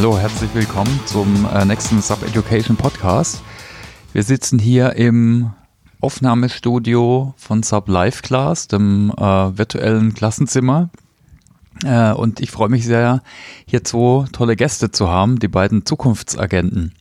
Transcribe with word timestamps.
Hallo, 0.00 0.16
herzlich 0.18 0.54
willkommen 0.54 0.98
zum 1.04 1.46
äh, 1.54 1.62
nächsten 1.66 2.00
Sub 2.00 2.26
Education 2.26 2.74
Podcast. 2.74 3.42
Wir 4.14 4.22
sitzen 4.22 4.58
hier 4.58 4.94
im 4.94 5.50
Aufnahmestudio 6.00 7.34
von 7.36 7.62
Sub 7.62 7.86
Live 7.86 8.22
Class, 8.22 8.66
dem 8.66 9.10
äh, 9.10 9.58
virtuellen 9.58 10.14
Klassenzimmer. 10.14 10.88
Äh, 11.84 12.12
und 12.12 12.40
ich 12.40 12.50
freue 12.50 12.70
mich 12.70 12.86
sehr, 12.86 13.22
hier 13.66 13.84
zwei 13.84 14.24
tolle 14.32 14.56
Gäste 14.56 14.90
zu 14.90 15.10
haben, 15.10 15.38
die 15.38 15.48
beiden 15.48 15.84
Zukunftsagenten. 15.84 16.94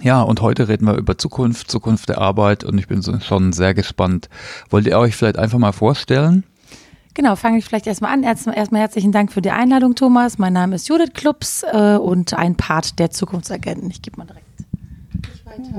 Ja, 0.00 0.22
und 0.22 0.40
heute 0.40 0.68
reden 0.68 0.86
wir 0.86 0.94
über 0.94 1.18
Zukunft, 1.18 1.68
Zukunft 1.68 2.10
der 2.10 2.18
Arbeit 2.18 2.62
und 2.62 2.78
ich 2.78 2.86
bin 2.86 3.02
schon 3.20 3.52
sehr 3.52 3.74
gespannt. 3.74 4.28
Wollt 4.70 4.86
ihr 4.86 4.96
euch 5.00 5.16
vielleicht 5.16 5.36
einfach 5.36 5.58
mal 5.58 5.72
vorstellen? 5.72 6.44
Genau, 7.18 7.34
fange 7.34 7.58
ich 7.58 7.64
vielleicht 7.64 7.88
erstmal 7.88 8.12
an. 8.12 8.22
Erstmal, 8.22 8.56
erstmal 8.56 8.80
herzlichen 8.80 9.10
Dank 9.10 9.32
für 9.32 9.42
die 9.42 9.50
Einladung, 9.50 9.96
Thomas. 9.96 10.38
Mein 10.38 10.52
Name 10.52 10.76
ist 10.76 10.88
Judith 10.88 11.14
Klubs 11.14 11.64
äh, 11.64 11.96
und 11.96 12.32
ein 12.34 12.54
Part 12.54 13.00
der 13.00 13.10
Zukunftsagenten. 13.10 13.90
Ich 13.90 14.02
gebe 14.02 14.18
mal 14.18 14.24
direkt. 14.24 14.46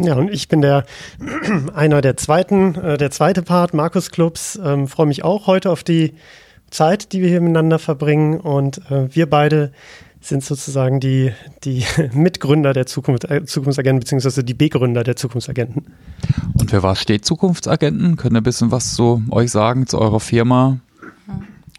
Ja, 0.02 0.16
und 0.16 0.30
ich 0.34 0.50
bin 0.50 0.60
der 0.60 0.84
einer 1.74 2.02
der 2.02 2.18
zweiten, 2.18 2.76
äh, 2.76 2.98
der 2.98 3.10
zweite 3.12 3.42
Part, 3.42 3.74
Markus 3.74 4.12
Klubs. 4.12 4.60
Ähm, 4.62 4.90
Freue 4.90 5.06
mich 5.06 5.24
auch 5.24 5.48
heute 5.48 5.70
auf 5.70 5.86
die 5.86 6.14
Zeit, 6.72 7.14
die 7.14 7.22
wir 7.22 7.30
hier 7.30 7.40
miteinander 7.40 7.80
verbringen. 7.80 8.42
Und 8.42 8.80
äh, 8.92 9.08
wir 9.16 9.30
beide 9.30 9.72
sind 10.20 10.44
sozusagen 10.44 11.00
die, 11.00 11.32
die 11.64 11.86
Mitgründer 12.12 12.74
der 12.74 12.86
Zukunft, 12.86 13.24
äh, 13.32 13.46
Zukunftsagenten, 13.46 14.02
beziehungsweise 14.02 14.44
die 14.44 14.56
Begründer 14.56 15.06
der 15.06 15.16
Zukunftsagenten. 15.16 15.86
Und 16.60 16.70
für 16.70 16.84
was 16.84 17.00
steht 17.00 17.24
Zukunftsagenten? 17.24 18.18
Könnt 18.18 18.36
ihr 18.36 18.42
ein 18.42 18.44
bisschen 18.44 18.72
was 18.72 18.94
zu 18.94 19.24
euch 19.32 19.52
sagen, 19.52 19.88
zu 19.88 20.00
eurer 20.00 20.20
Firma? 20.20 20.80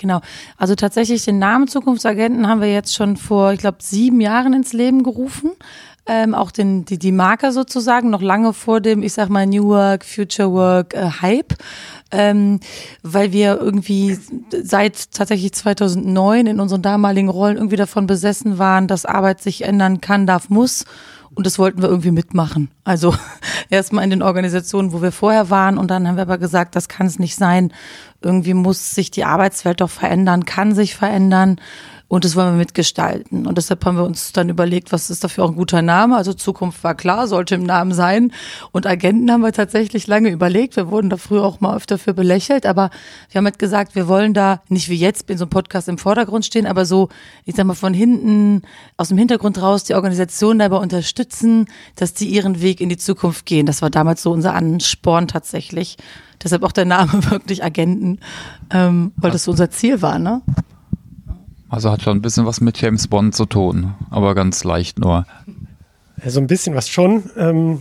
Genau. 0.01 0.23
Also 0.57 0.75
tatsächlich 0.75 1.27
den 1.27 1.39
Namen 1.39 1.69
Zukunftsagenten 1.69 2.49
haben 2.49 2.63
wir 2.63 2.73
jetzt 2.73 2.95
schon 2.95 3.19
vor, 3.19 3.53
ich 3.53 3.61
glaube, 3.61 3.79
sieben 3.81 4.21
Jahren 4.21 4.55
ins 4.55 4.73
Leben 4.73 5.03
gerufen. 5.03 5.53
Ähm, 6.07 6.35
auch 6.35 6.51
den, 6.51 6.87
die, 6.87 6.99
die 6.99 7.13
Marke 7.13 7.53
sozusagen, 7.53 8.09
noch 8.09 8.23
lange 8.23 8.55
vor 8.55 8.81
dem, 8.81 9.03
ich 9.03 9.13
sag 9.13 9.29
mal, 9.29 9.47
New 9.47 9.67
Work, 9.67 10.05
Future 10.07 10.51
Work 10.53 10.95
äh, 10.95 11.11
Hype. 11.21 11.55
Ähm, 12.11 12.61
weil 13.03 13.33
wir 13.33 13.61
irgendwie 13.61 14.19
seit 14.63 15.13
tatsächlich 15.13 15.53
2009 15.53 16.47
in 16.47 16.61
unseren 16.61 16.83
damaligen 16.83 17.29
Rollen 17.29 17.59
irgendwie 17.59 17.77
davon 17.77 18.07
besessen 18.07 18.59
waren, 18.59 18.89
dass 18.89 19.05
Arbeit 19.05 19.43
sich 19.43 19.63
ändern 19.63 20.01
kann, 20.01 20.27
darf, 20.27 20.49
muss. 20.49 20.87
Und 21.35 21.47
das 21.47 21.59
wollten 21.59 21.81
wir 21.81 21.89
irgendwie 21.89 22.11
mitmachen. 22.11 22.71
Also 22.85 23.15
erstmal 23.71 24.03
in 24.05 24.11
den 24.11 24.23
Organisationen, 24.23 24.93
wo 24.93 25.03
wir 25.03 25.13
vorher 25.13 25.51
waren. 25.51 25.79
Und 25.79 25.91
dann 25.91 26.09
haben 26.09 26.17
wir 26.17 26.23
aber 26.23 26.39
gesagt, 26.39 26.75
das 26.75 26.89
kann 26.89 27.07
es 27.07 27.19
nicht 27.19 27.37
sein. 27.37 27.73
Irgendwie 28.23 28.55
muss 28.55 28.95
sich 28.95 29.11
die 29.11 29.25
Arbeitswelt 29.25 29.81
doch 29.81 29.91
verändern, 29.91 30.45
kann 30.45 30.75
sich 30.75 30.95
verändern. 30.95 31.61
Und 32.11 32.25
das 32.25 32.35
wollen 32.35 32.55
wir 32.55 32.59
mitgestalten. 32.59 33.47
Und 33.47 33.57
deshalb 33.57 33.85
haben 33.85 33.97
wir 33.97 34.03
uns 34.03 34.33
dann 34.33 34.49
überlegt, 34.49 34.91
was 34.91 35.11
ist 35.11 35.23
dafür 35.23 35.45
auch 35.45 35.51
ein 35.51 35.55
guter 35.55 35.81
Name? 35.81 36.17
Also 36.17 36.33
Zukunft 36.33 36.83
war 36.83 36.97
klar, 36.97 37.29
sollte 37.29 37.55
im 37.55 37.63
Namen 37.63 37.93
sein. 37.93 38.33
Und 38.73 38.85
Agenten 38.85 39.31
haben 39.31 39.43
wir 39.43 39.53
tatsächlich 39.53 40.09
lange 40.09 40.31
überlegt. 40.31 40.75
Wir 40.75 40.91
wurden 40.91 41.09
da 41.09 41.17
früher 41.19 41.45
auch 41.45 41.61
mal 41.61 41.77
öfter 41.77 41.99
für 41.99 42.13
belächelt. 42.13 42.67
Aber 42.67 42.91
wir 43.31 43.39
haben 43.39 43.45
halt 43.45 43.61
gesagt, 43.61 43.95
wir 43.95 44.09
wollen 44.09 44.35
da 44.35 44.61
nicht 44.69 44.89
wie 44.89 44.97
jetzt 44.97 45.31
in 45.31 45.39
so 45.39 45.45
einem 45.45 45.51
Podcast 45.51 45.89
im 45.89 45.99
Vordergrund 45.99 46.45
stehen, 46.45 46.67
aber 46.67 46.85
so, 46.85 47.11
ich 47.45 47.55
sag 47.55 47.65
mal, 47.65 47.75
von 47.75 47.95
hinten, 47.95 48.63
aus 48.97 49.11
dem 49.11 49.17
Hintergrund 49.19 49.63
raus 49.63 49.85
die 49.85 49.95
Organisation 49.95 50.59
dabei 50.59 50.79
unterstützen, 50.79 51.67
dass 51.95 52.13
die 52.13 52.27
ihren 52.27 52.61
Weg 52.61 52.81
in 52.81 52.89
die 52.89 52.97
Zukunft 52.97 53.47
gehen. 53.47 53.67
Das 53.67 53.83
war 53.83 53.91
damals 53.91 54.21
so 54.21 54.33
unser 54.33 54.55
Ansporn 54.55 55.29
tatsächlich. 55.29 55.97
Deshalb 56.43 56.65
auch 56.65 56.73
der 56.73 56.87
Name 56.87 57.13
wirklich 57.31 57.63
Agenten, 57.63 58.19
ähm, 58.73 59.13
weil 59.15 59.31
das 59.31 59.45
so 59.45 59.53
unser 59.53 59.71
Ziel 59.71 60.03
war, 60.03 60.19
ne? 60.19 60.43
Also 61.71 61.91
hat 61.91 62.03
schon 62.03 62.19
ein 62.19 62.23
bisschen 62.23 62.47
was 62.47 62.61
mit 62.61 62.81
James 62.81 63.07
Bond 63.07 63.35
zu 63.35 63.47
tun, 63.47 63.95
aber 64.11 64.35
ganz 64.35 64.65
leicht 64.65 64.99
nur. 64.99 65.25
So 66.27 66.41
ein 66.41 66.49
bisschen 66.49 66.75
was 66.75 66.89
schon. 66.89 67.31
Ähm, 67.37 67.81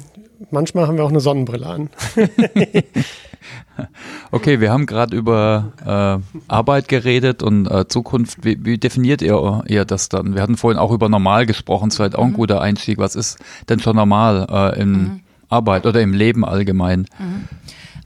manchmal 0.51 0.87
haben 0.87 0.97
wir 0.97 1.03
auch 1.03 1.09
eine 1.09 1.19
Sonnenbrille 1.19 1.65
an. 1.65 1.89
okay, 4.31 4.61
wir 4.61 4.71
haben 4.71 4.85
gerade 4.85 5.17
über 5.17 5.73
äh, 5.83 6.43
Arbeit 6.47 6.87
geredet 6.87 7.41
und 7.41 7.65
äh, 7.65 7.87
Zukunft. 7.87 8.45
Wie, 8.45 8.63
wie 8.63 8.77
definiert 8.77 9.23
ihr, 9.23 9.63
ihr 9.65 9.85
das 9.85 10.07
dann? 10.07 10.35
Wir 10.35 10.43
hatten 10.43 10.55
vorhin 10.55 10.79
auch 10.79 10.91
über 10.91 11.09
normal 11.09 11.47
gesprochen, 11.47 11.89
das 11.89 11.95
ist 11.95 11.99
halt 11.99 12.15
auch 12.15 12.25
ein 12.25 12.31
mhm. 12.31 12.35
guter 12.35 12.61
Einstieg. 12.61 12.99
Was 12.99 13.15
ist 13.15 13.39
denn 13.69 13.79
schon 13.79 13.95
normal 13.95 14.45
äh, 14.51 14.79
in 14.79 14.91
mhm. 14.91 15.19
Arbeit 15.49 15.87
oder 15.87 15.99
im 16.01 16.13
Leben 16.13 16.45
allgemein? 16.45 17.07
Mhm. 17.17 17.47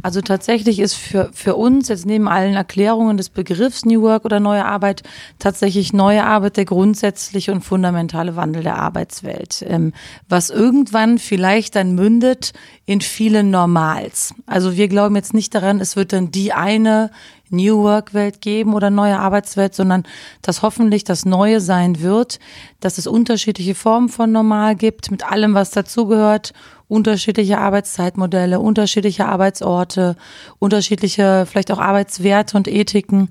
Also 0.04 0.20
tatsächlich 0.20 0.80
ist 0.80 0.96
für, 0.96 1.30
für 1.34 1.56
uns 1.56 1.88
jetzt 1.88 2.06
neben 2.06 2.28
allen 2.28 2.56
Erklärungen 2.56 3.16
des 3.16 3.30
Begriffs 3.30 3.86
New 3.86 4.02
Work 4.02 4.26
oder 4.26 4.42
neue 4.42 4.66
Arbeit 4.66 5.02
tatsächlich 5.40 5.94
neue 5.94 6.26
Arbeit 6.26 6.58
der 6.58 6.66
grundsätzliche 6.66 7.54
und 7.54 7.62
fundamentale 7.62 8.36
Wandel 8.36 8.64
der 8.64 8.78
Arbeitswelt, 8.78 9.64
ähm, 9.66 9.94
was 10.28 10.50
irgendwann 10.50 11.20
vielleicht 11.20 11.76
dann 11.76 11.96
mündet 11.96 12.52
in 12.86 13.00
viele 13.00 13.44
Normals. 13.44 14.36
Also 14.46 14.76
wir 14.76 14.90
glauben 14.90 15.16
jetzt 15.16 15.34
nicht 15.34 15.56
daran, 15.56 15.80
es 15.80 15.96
wird 15.96 16.12
dann 16.12 16.32
die 16.32 16.52
eine 16.52 17.10
New 17.50 17.84
Work 17.84 18.14
Welt 18.14 18.42
geben 18.42 18.74
oder 18.74 18.90
neue 18.90 19.20
Arbeitswelt, 19.20 19.74
sondern 19.74 20.04
dass 20.42 20.64
hoffentlich 20.64 21.06
das 21.06 21.24
Neue 21.24 21.62
sein 21.62 22.02
wird, 22.02 22.40
dass 22.82 22.98
es 22.98 23.08
unterschiedliche 23.08 23.76
Formen 23.76 24.10
von 24.10 24.32
Normal 24.32 24.76
gibt, 24.76 25.12
mit 25.12 25.32
allem, 25.32 25.54
was 25.54 25.72
dazugehört 25.72 26.54
unterschiedliche 26.94 27.58
Arbeitszeitmodelle, 27.58 28.60
unterschiedliche 28.60 29.26
Arbeitsorte, 29.26 30.16
unterschiedliche 30.60 31.46
vielleicht 31.50 31.72
auch 31.72 31.80
Arbeitswerte 31.80 32.56
und 32.56 32.68
Ethiken, 32.68 33.30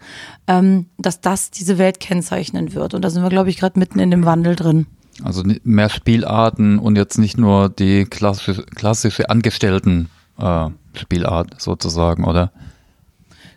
ähm, 0.49 0.87
dass 0.99 1.21
das 1.21 1.53
diese 1.53 1.79
Welt 1.79 2.01
kennzeichnen 2.01 2.75
wird. 2.75 2.93
Und 2.93 3.03
da 3.03 3.11
sind 3.11 3.23
wir, 3.23 3.29
glaube 3.29 3.51
ich, 3.51 3.59
gerade 3.59 3.79
mitten 3.79 4.01
in 4.01 4.11
dem 4.11 4.25
Wandel 4.25 4.57
drin. 4.57 4.87
Also 5.23 5.45
mehr 5.63 5.89
Spielarten 5.91 6.79
und 6.79 6.97
jetzt 6.97 7.19
nicht 7.19 7.39
nur 7.39 7.69
die 7.69 8.05
klassische, 8.05 8.65
klassische 8.65 9.31
Angestellten 9.31 10.09
äh, 10.39 10.69
Spielart 10.95 11.61
sozusagen, 11.61 12.25
oder? 12.25 12.51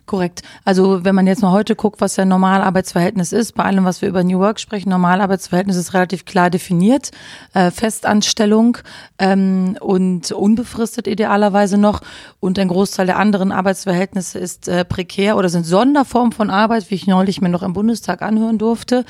Korrekt. 0.06 0.44
Also 0.64 1.04
wenn 1.04 1.16
man 1.16 1.26
jetzt 1.26 1.42
mal 1.42 1.52
heute 1.52 1.76
guckt, 1.76 2.00
was 2.00 2.14
der 2.14 2.26
Normalarbeitsverhältnis 2.26 3.32
ist, 3.32 3.54
bei 3.54 3.64
allem, 3.64 3.86
was 3.86 4.04
wir 4.04 4.10
über 4.10 4.24
New 4.24 4.38
Work 4.38 4.60
sprechen, 4.60 4.90
Normalarbeitsverhältnis 4.90 5.78
ist 5.78 5.96
relativ 5.96 6.26
klar 6.26 6.52
definiert. 6.52 7.10
Äh, 7.56 7.72
Festanstellung 7.72 8.78
ähm, 9.18 9.78
und 9.82 10.32
unbefristet 10.32 11.08
idealerweise 11.08 11.80
noch. 11.80 12.02
Und 12.40 12.60
ein 12.60 12.68
Großteil 12.68 13.08
der 13.08 13.18
anderen 13.18 13.52
Arbeitsverhältnisse 13.52 14.38
ist 14.38 14.68
äh, 14.68 14.86
prekär 14.86 15.38
oder 15.38 15.50
sind 15.50 15.66
Sonderformen 15.66 16.34
von 16.34 16.52
Arbeit, 16.52 16.92
wie 16.92 16.96
ich 16.96 17.08
neulich 17.08 17.42
mir 17.42 17.50
noch 17.50 17.64
im 17.64 17.74
Bundestag 17.74 18.22
anhören 18.22 18.60
durfte. 18.60 19.06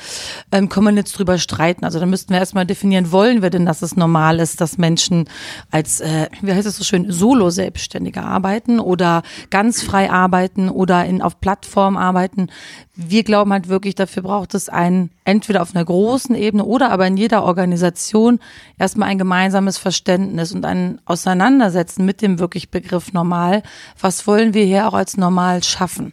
Ähm, 0.50 0.70
kann 0.70 0.82
man 0.82 0.96
jetzt 0.96 1.12
drüber 1.18 1.36
streiten. 1.36 1.84
Also 1.84 2.00
da 2.00 2.06
müssten 2.06 2.32
wir 2.32 2.38
erstmal 2.38 2.64
definieren, 2.64 3.12
wollen 3.12 3.42
wir 3.42 3.50
denn, 3.50 3.66
dass 3.66 3.82
es 3.82 3.96
normal 3.96 4.40
ist, 4.40 4.62
dass 4.62 4.78
Menschen 4.78 5.28
als, 5.70 6.00
äh, 6.00 6.28
wie 6.40 6.54
heißt 6.54 6.66
es 6.66 6.78
so 6.78 6.84
schön, 6.84 7.12
Solo-Selbstständige 7.12 8.22
arbeiten 8.22 8.80
oder 8.80 9.22
ganz 9.50 9.82
frei 9.82 10.10
arbeiten 10.10 10.70
oder 10.70 10.85
oder 10.86 11.04
in, 11.04 11.20
auf 11.20 11.40
Plattformen 11.40 11.96
arbeiten. 11.96 12.46
Wir 12.94 13.24
glauben 13.24 13.52
halt 13.52 13.68
wirklich, 13.68 13.96
dafür 13.96 14.22
braucht 14.22 14.54
es 14.54 14.68
ein, 14.68 15.10
entweder 15.24 15.62
auf 15.62 15.74
einer 15.74 15.84
großen 15.84 16.36
Ebene 16.36 16.64
oder 16.64 16.92
aber 16.92 17.08
in 17.08 17.16
jeder 17.16 17.42
Organisation 17.42 18.38
erstmal 18.78 19.08
ein 19.08 19.18
gemeinsames 19.18 19.78
Verständnis 19.78 20.52
und 20.52 20.64
ein 20.64 21.00
Auseinandersetzen 21.04 22.04
mit 22.04 22.22
dem 22.22 22.38
wirklich 22.38 22.70
Begriff 22.70 23.12
normal. 23.12 23.64
Was 24.00 24.28
wollen 24.28 24.54
wir 24.54 24.64
hier 24.64 24.86
auch 24.86 24.94
als 24.94 25.16
normal 25.16 25.64
schaffen? 25.64 26.12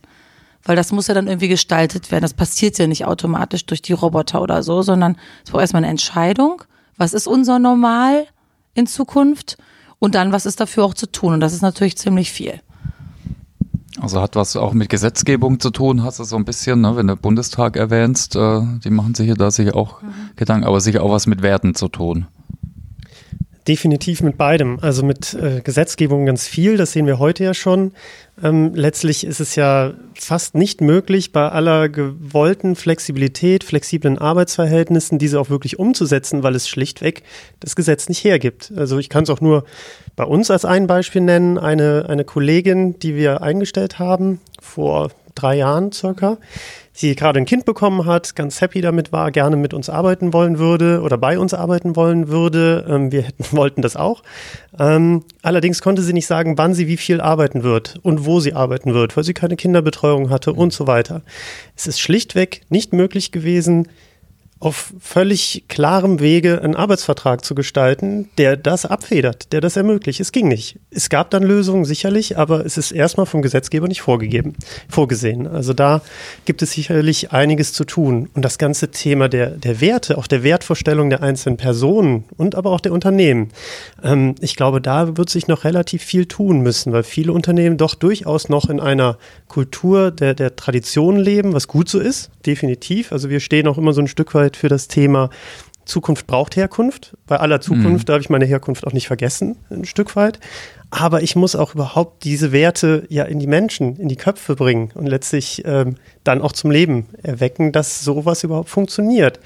Weil 0.64 0.76
das 0.76 0.92
muss 0.92 1.08
ja 1.08 1.14
dann 1.14 1.28
irgendwie 1.28 1.50
gestaltet 1.50 2.12
werden. 2.12 2.24
Das 2.24 2.34
passiert 2.34 2.80
ja 2.80 2.88
nicht 2.88 3.06
automatisch 3.06 3.68
durch 3.68 3.84
die 3.84 3.94
Roboter 3.94 4.42
oder 4.42 4.64
so, 4.64 4.82
sondern 4.82 5.18
es 5.46 5.52
braucht 5.52 5.62
erstmal 5.62 5.84
eine 5.84 5.92
Entscheidung. 5.92 6.64
Was 6.98 7.14
ist 7.14 7.28
unser 7.28 7.60
Normal 7.60 8.26
in 8.74 8.88
Zukunft? 8.88 9.58
Und 10.00 10.16
dann, 10.16 10.32
was 10.32 10.46
ist 10.48 10.60
dafür 10.60 10.86
auch 10.86 10.96
zu 10.96 11.12
tun? 11.12 11.34
Und 11.34 11.42
das 11.42 11.54
ist 11.54 11.62
natürlich 11.62 11.98
ziemlich 11.98 12.32
viel. 12.32 12.60
Also 14.04 14.20
hat 14.20 14.36
was 14.36 14.58
auch 14.58 14.74
mit 14.74 14.90
Gesetzgebung 14.90 15.62
zu 15.62 15.70
tun, 15.70 16.04
hast 16.04 16.20
du 16.20 16.26
so 16.26 16.36
ein 16.36 16.44
bisschen, 16.44 16.82
ne, 16.82 16.98
wenn 16.98 17.08
du 17.08 17.16
Bundestag 17.16 17.78
erwähnst, 17.78 18.36
äh, 18.36 18.62
die 18.84 18.90
machen 18.90 19.16
sich 19.16 19.34
da 19.34 19.50
sicher 19.50 19.78
auch 19.78 20.02
mhm. 20.02 20.12
Gedanken, 20.36 20.68
aber 20.68 20.82
sicher 20.82 21.04
auch 21.04 21.12
was 21.12 21.26
mit 21.26 21.42
Werten 21.42 21.74
zu 21.74 21.88
tun. 21.88 22.28
Definitiv 23.68 24.22
mit 24.22 24.38
beidem. 24.38 24.78
Also 24.82 25.04
mit 25.06 25.34
äh, 25.36 25.62
Gesetzgebung 25.62 26.26
ganz 26.26 26.48
viel, 26.48 26.76
das 26.76 26.92
sehen 26.92 27.08
wir 27.08 27.18
heute 27.18 27.46
ja 27.46 27.54
schon. 27.54 27.94
Ähm, 28.44 28.74
letztlich 28.76 29.26
ist 29.26 29.40
es 29.40 29.56
ja 29.56 29.94
fast 30.16 30.56
nicht 30.56 30.82
möglich, 30.82 31.32
bei 31.32 31.48
aller 31.48 31.88
gewollten 31.88 32.76
Flexibilität, 32.76 33.64
flexiblen 33.64 34.18
Arbeitsverhältnissen, 34.18 35.18
diese 35.18 35.40
auch 35.40 35.50
wirklich 35.50 35.80
umzusetzen, 35.80 36.44
weil 36.44 36.56
es 36.56 36.68
schlichtweg 36.68 37.24
das 37.62 37.76
Gesetz 37.78 38.10
nicht 38.10 38.24
hergibt. 38.26 38.74
Also 38.76 38.98
ich 38.98 39.08
kann 39.08 39.24
es 39.24 39.30
auch 39.30 39.40
nur 39.40 39.64
bei 40.16 40.26
uns 40.26 40.52
als 40.52 40.66
ein 40.66 40.88
Beispiel 40.88 41.22
nennen. 41.22 41.58
Eine, 41.58 42.08
eine 42.10 42.26
Kollegin, 42.26 43.00
die 43.00 43.16
wir 43.16 43.44
eingestellt 43.44 43.98
haben 43.98 44.42
vor 44.60 45.12
drei 45.36 45.56
Jahren 45.56 45.92
circa, 45.92 46.38
sie 46.94 47.16
gerade 47.16 47.40
ein 47.40 47.46
Kind 47.46 47.66
bekommen 47.66 48.06
hat, 48.06 48.36
ganz 48.36 48.62
happy 48.62 48.80
damit 48.82 49.12
war, 49.12 49.32
gerne 49.32 49.56
mit 49.56 49.74
uns 49.74 49.90
arbeiten 49.90 50.32
wollen 50.32 50.60
würde 50.60 51.02
oder 51.02 51.18
bei 51.18 51.40
uns 51.40 51.54
arbeiten 51.54 51.96
wollen 51.96 52.28
würde. 52.28 52.86
Ähm, 52.88 53.12
wir 53.12 53.24
hätten, 53.24 53.46
wollten 53.58 53.82
das 53.82 53.96
auch. 53.96 54.24
Ähm, 54.80 55.24
allerdings 55.42 55.82
konnte 55.82 56.04
sie 56.04 56.14
nicht 56.14 56.28
sagen, 56.28 56.58
wann 56.58 56.74
sie 56.74 56.88
wie 56.88 56.98
viel 56.98 57.20
arbeiten 57.20 57.64
wird 57.64 58.00
und 58.04 58.26
wo 58.26 58.40
sie 58.40 58.54
arbeiten 58.54 58.94
wird, 58.94 59.18
weil 59.18 59.24
sie 59.24 59.34
keine 59.34 59.56
Kinderbetreuung 59.56 60.30
hatte 60.30 60.54
und 60.54 60.72
so 60.72 60.88
weiter. 60.88 61.24
Es 61.76 61.88
ist 61.88 62.00
schlichtweg 62.00 62.62
nicht 62.70 62.94
möglich 62.94 63.32
gewesen, 63.32 63.88
auf 64.64 64.94
völlig 65.00 65.66
klarem 65.68 66.22
Wege 66.22 66.62
einen 66.62 66.76
Arbeitsvertrag 66.76 67.44
zu 67.44 67.54
gestalten, 67.54 68.30
der 68.38 68.56
das 68.56 68.86
abfedert, 68.86 69.52
der 69.52 69.60
das 69.60 69.76
ermöglicht. 69.76 70.22
Es 70.22 70.32
ging 70.32 70.48
nicht. 70.48 70.80
Es 70.90 71.10
gab 71.10 71.30
dann 71.32 71.44
Lösungen 71.44 71.84
sicherlich, 71.84 72.38
aber 72.38 72.66
es 72.66 72.78
ist 72.78 72.92
erstmal 72.92 73.26
vom 73.26 73.42
Gesetzgeber 73.42 73.90
nicht 73.90 74.02
vorgegeben, 74.02 74.56
vorgesehen. 74.88 75.48
Also 75.48 75.74
da 75.74 76.02
gibt 76.46 76.62
es 76.62 76.72
sicherlich 76.72 77.34
einiges 77.34 77.74
zu 77.74 77.84
tun. 77.84 78.30
Und 78.34 78.44
das 78.46 78.58
ganze 78.58 78.90
Thema 78.92 79.28
der, 79.28 79.50
der 79.50 79.82
Werte, 79.82 80.18
auch 80.18 80.28
der 80.28 80.44
Wertvorstellung 80.44 81.10
der 81.10 81.22
einzelnen 81.22 81.58
Personen 81.58 82.24
und 82.38 82.56
aber 82.56 82.72
auch 82.72 82.80
der 82.80 82.94
Unternehmen. 82.94 83.50
Ähm, 84.02 84.36
ich 84.40 84.56
glaube, 84.56 84.80
da 84.80 85.18
wird 85.18 85.30
sich 85.30 85.48
noch 85.48 85.66
relativ 85.66 86.04
viel 86.04 86.26
tun 86.26 86.62
müssen, 86.62 86.94
weil 86.94 87.04
viele 87.04 87.34
Unternehmen 87.34 87.78
doch 87.78 87.96
durchaus 87.96 88.48
noch 88.48 88.70
in 88.70 88.80
einer 88.80 89.18
Kultur 89.50 90.10
der, 90.12 90.34
der 90.34 90.56
Tradition 90.56 91.18
leben, 91.18 91.54
was 91.54 91.68
gut 91.68 91.90
so 91.90 92.00
ist, 92.00 92.32
definitiv. 92.46 93.12
Also 93.12 93.30
wir 93.30 93.42
stehen 93.42 93.68
auch 93.68 93.78
immer 93.78 93.92
so 93.94 94.02
ein 94.02 94.08
Stück 94.08 94.34
weit 94.34 94.53
für 94.56 94.70
das 94.70 94.88
Thema 94.88 95.30
Zukunft 95.86 96.28
braucht 96.28 96.56
Herkunft. 96.56 97.18
Bei 97.28 97.38
aller 97.38 97.60
Zukunft 97.60 98.08
mhm. 98.08 98.12
darf 98.12 98.22
ich 98.22 98.30
meine 98.30 98.46
Herkunft 98.46 98.88
auch 98.88 98.94
nicht 98.94 99.08
vergessen, 99.08 99.58
ein 99.70 99.86
Stück 99.86 100.16
weit. 100.16 100.40
Aber 100.92 101.24
ich 101.24 101.36
muss 101.36 101.56
auch 101.56 101.74
überhaupt 101.74 102.24
diese 102.24 102.52
Werte 102.52 103.06
ja 103.10 103.24
in 103.24 103.40
die 103.40 103.48
Menschen, 103.48 103.98
in 103.98 104.08
die 104.08 104.16
Köpfe 104.16 104.56
bringen 104.56 104.92
und 104.94 105.08
letztlich 105.08 105.64
ähm, 105.66 105.96
dann 106.24 106.42
auch 106.42 106.52
zum 106.52 106.72
Leben 106.72 107.08
erwecken, 107.22 107.72
dass 107.72 108.02
sowas 108.02 108.44
überhaupt 108.44 108.70
funktioniert. 108.70 109.40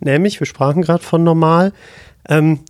Nämlich, 0.00 0.40
wir 0.40 0.46
sprachen 0.46 0.82
gerade 0.82 1.04
von 1.04 1.22
normal, 1.22 1.72
ähm, 2.28 2.60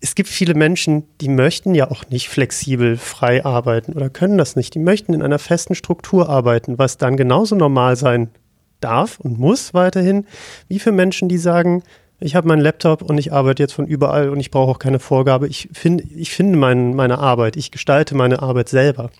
es 0.00 0.14
gibt 0.14 0.28
viele 0.28 0.54
Menschen, 0.54 1.04
die 1.22 1.30
möchten 1.30 1.74
ja 1.74 1.90
auch 1.90 2.04
nicht 2.10 2.28
flexibel 2.28 2.98
frei 2.98 3.44
arbeiten 3.44 3.94
oder 3.94 4.10
können 4.10 4.36
das 4.36 4.54
nicht. 4.54 4.74
Die 4.74 4.78
möchten 4.78 5.14
in 5.14 5.22
einer 5.22 5.38
festen 5.38 5.74
Struktur 5.74 6.28
arbeiten, 6.28 6.78
was 6.78 6.98
dann 6.98 7.16
genauso 7.16 7.56
normal 7.56 7.96
sein 7.96 8.28
darf 8.84 9.18
und 9.18 9.38
muss 9.38 9.74
weiterhin, 9.74 10.26
wie 10.68 10.78
für 10.78 10.92
Menschen, 10.92 11.28
die 11.28 11.38
sagen, 11.38 11.82
ich 12.20 12.36
habe 12.36 12.48
meinen 12.48 12.62
Laptop 12.62 13.02
und 13.02 13.18
ich 13.18 13.32
arbeite 13.32 13.62
jetzt 13.62 13.74
von 13.74 13.86
überall 13.86 14.28
und 14.28 14.38
ich 14.40 14.50
brauche 14.50 14.70
auch 14.70 14.78
keine 14.78 14.98
Vorgabe. 14.98 15.48
Ich, 15.48 15.68
find, 15.72 16.02
ich 16.14 16.30
finde 16.30 16.56
mein, 16.56 16.94
meine 16.94 17.18
Arbeit, 17.18 17.56
ich 17.56 17.70
gestalte 17.70 18.14
meine 18.14 18.40
Arbeit 18.40 18.68
selber. 18.68 19.10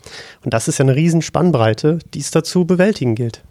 Und 0.44 0.54
das 0.54 0.68
ist 0.68 0.78
ja 0.78 0.86
eine 0.86 1.22
Spannbreite, 1.22 1.98
die 2.14 2.20
es 2.20 2.30
dazu 2.30 2.64
bewältigen 2.64 3.14
gilt. 3.14 3.42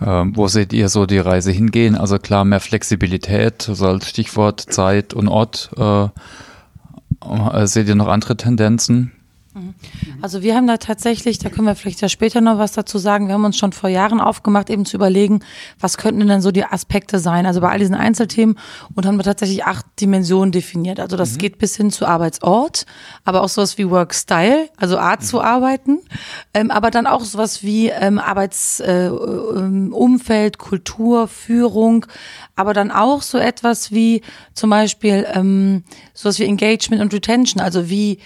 Ähm, 0.00 0.36
wo 0.36 0.48
seht 0.48 0.72
ihr 0.72 0.88
so 0.88 1.06
die 1.06 1.18
Reise 1.18 1.50
hingehen? 1.50 1.96
Also 1.96 2.18
klar, 2.18 2.44
mehr 2.44 2.60
Flexibilität, 2.60 3.62
so 3.62 3.86
als 3.86 4.08
Stichwort 4.08 4.60
Zeit 4.60 5.12
und 5.12 5.28
Ort. 5.28 5.70
Äh, 5.76 6.04
äh 6.04 7.66
seht 7.66 7.88
ihr 7.88 7.94
noch 7.94 8.08
andere 8.08 8.36
Tendenzen? 8.36 9.12
Mhm. 9.56 9.74
Also 10.20 10.42
wir 10.42 10.54
haben 10.54 10.66
da 10.66 10.76
tatsächlich, 10.76 11.38
da 11.38 11.48
können 11.48 11.66
wir 11.66 11.74
vielleicht 11.74 12.02
ja 12.02 12.10
später 12.10 12.42
noch 12.42 12.58
was 12.58 12.72
dazu 12.72 12.98
sagen, 12.98 13.28
wir 13.28 13.34
haben 13.34 13.44
uns 13.44 13.56
schon 13.56 13.72
vor 13.72 13.88
Jahren 13.88 14.20
aufgemacht, 14.20 14.68
eben 14.68 14.84
zu 14.84 14.96
überlegen, 14.96 15.40
was 15.80 15.96
könnten 15.96 16.28
denn 16.28 16.42
so 16.42 16.50
die 16.50 16.64
Aspekte 16.64 17.18
sein, 17.18 17.46
also 17.46 17.62
bei 17.62 17.70
all 17.70 17.78
diesen 17.78 17.94
Einzelthemen 17.94 18.58
und 18.94 19.06
haben 19.06 19.16
wir 19.16 19.24
tatsächlich 19.24 19.64
acht 19.64 19.86
Dimensionen 19.98 20.52
definiert. 20.52 21.00
Also 21.00 21.16
das 21.16 21.32
mhm. 21.32 21.38
geht 21.38 21.58
bis 21.58 21.74
hin 21.74 21.90
zu 21.90 22.06
Arbeitsort, 22.06 22.84
aber 23.24 23.42
auch 23.42 23.48
sowas 23.48 23.78
wie 23.78 23.88
Workstyle, 23.88 24.68
also 24.76 24.98
Art 24.98 25.22
mhm. 25.22 25.26
zu 25.26 25.40
arbeiten, 25.40 26.00
ähm, 26.52 26.70
aber 26.70 26.90
dann 26.90 27.06
auch 27.06 27.22
sowas 27.22 27.62
wie 27.62 27.88
ähm, 27.88 28.18
Arbeitsumfeld, 28.18 30.56
äh, 30.56 30.58
Kultur, 30.58 31.28
Führung, 31.28 32.04
aber 32.56 32.74
dann 32.74 32.90
auch 32.90 33.22
so 33.22 33.38
etwas 33.38 33.90
wie 33.90 34.20
zum 34.52 34.68
Beispiel 34.68 35.26
ähm, 35.32 35.82
sowas 36.12 36.38
wie 36.38 36.44
Engagement 36.44 37.00
und 37.00 37.14
Retention, 37.14 37.62
also 37.62 37.88
wie 37.88 38.18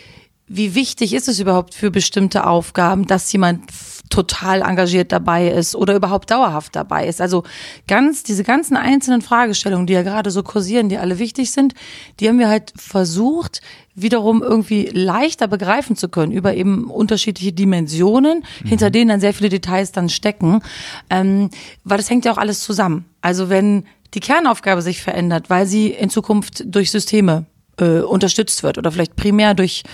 wie 0.52 0.74
wichtig 0.74 1.14
ist 1.14 1.28
es 1.28 1.38
überhaupt 1.38 1.74
für 1.74 1.92
bestimmte 1.92 2.44
Aufgaben, 2.44 3.06
dass 3.06 3.32
jemand 3.32 3.62
total 4.10 4.62
engagiert 4.62 5.12
dabei 5.12 5.48
ist 5.48 5.76
oder 5.76 5.94
überhaupt 5.94 6.32
dauerhaft 6.32 6.74
dabei 6.74 7.06
ist. 7.06 7.20
Also 7.20 7.44
ganz, 7.86 8.24
diese 8.24 8.42
ganzen 8.42 8.76
einzelnen 8.76 9.22
Fragestellungen, 9.22 9.86
die 9.86 9.92
ja 9.92 10.02
gerade 10.02 10.32
so 10.32 10.42
kursieren, 10.42 10.88
die 10.88 10.98
alle 10.98 11.20
wichtig 11.20 11.52
sind, 11.52 11.74
die 12.18 12.28
haben 12.28 12.40
wir 12.40 12.48
halt 12.48 12.72
versucht, 12.74 13.60
wiederum 13.94 14.42
irgendwie 14.42 14.86
leichter 14.92 15.46
begreifen 15.46 15.94
zu 15.94 16.08
können 16.08 16.32
über 16.32 16.52
eben 16.54 16.90
unterschiedliche 16.90 17.52
Dimensionen, 17.52 18.42
mhm. 18.64 18.68
hinter 18.68 18.90
denen 18.90 19.10
dann 19.10 19.20
sehr 19.20 19.34
viele 19.34 19.50
Details 19.50 19.92
dann 19.92 20.08
stecken. 20.08 20.62
Ähm, 21.10 21.50
weil 21.84 21.98
das 21.98 22.10
hängt 22.10 22.24
ja 22.24 22.32
auch 22.32 22.38
alles 22.38 22.58
zusammen. 22.58 23.04
Also 23.20 23.50
wenn 23.50 23.84
die 24.14 24.20
Kernaufgabe 24.20 24.82
sich 24.82 25.00
verändert, 25.00 25.48
weil 25.48 25.66
sie 25.66 25.90
in 25.90 26.10
Zukunft 26.10 26.64
durch 26.66 26.90
Systeme 26.90 27.46
äh, 27.80 28.00
unterstützt 28.00 28.64
wird 28.64 28.78
oder 28.78 28.90
vielleicht 28.90 29.14
primär 29.14 29.54
durch 29.54 29.84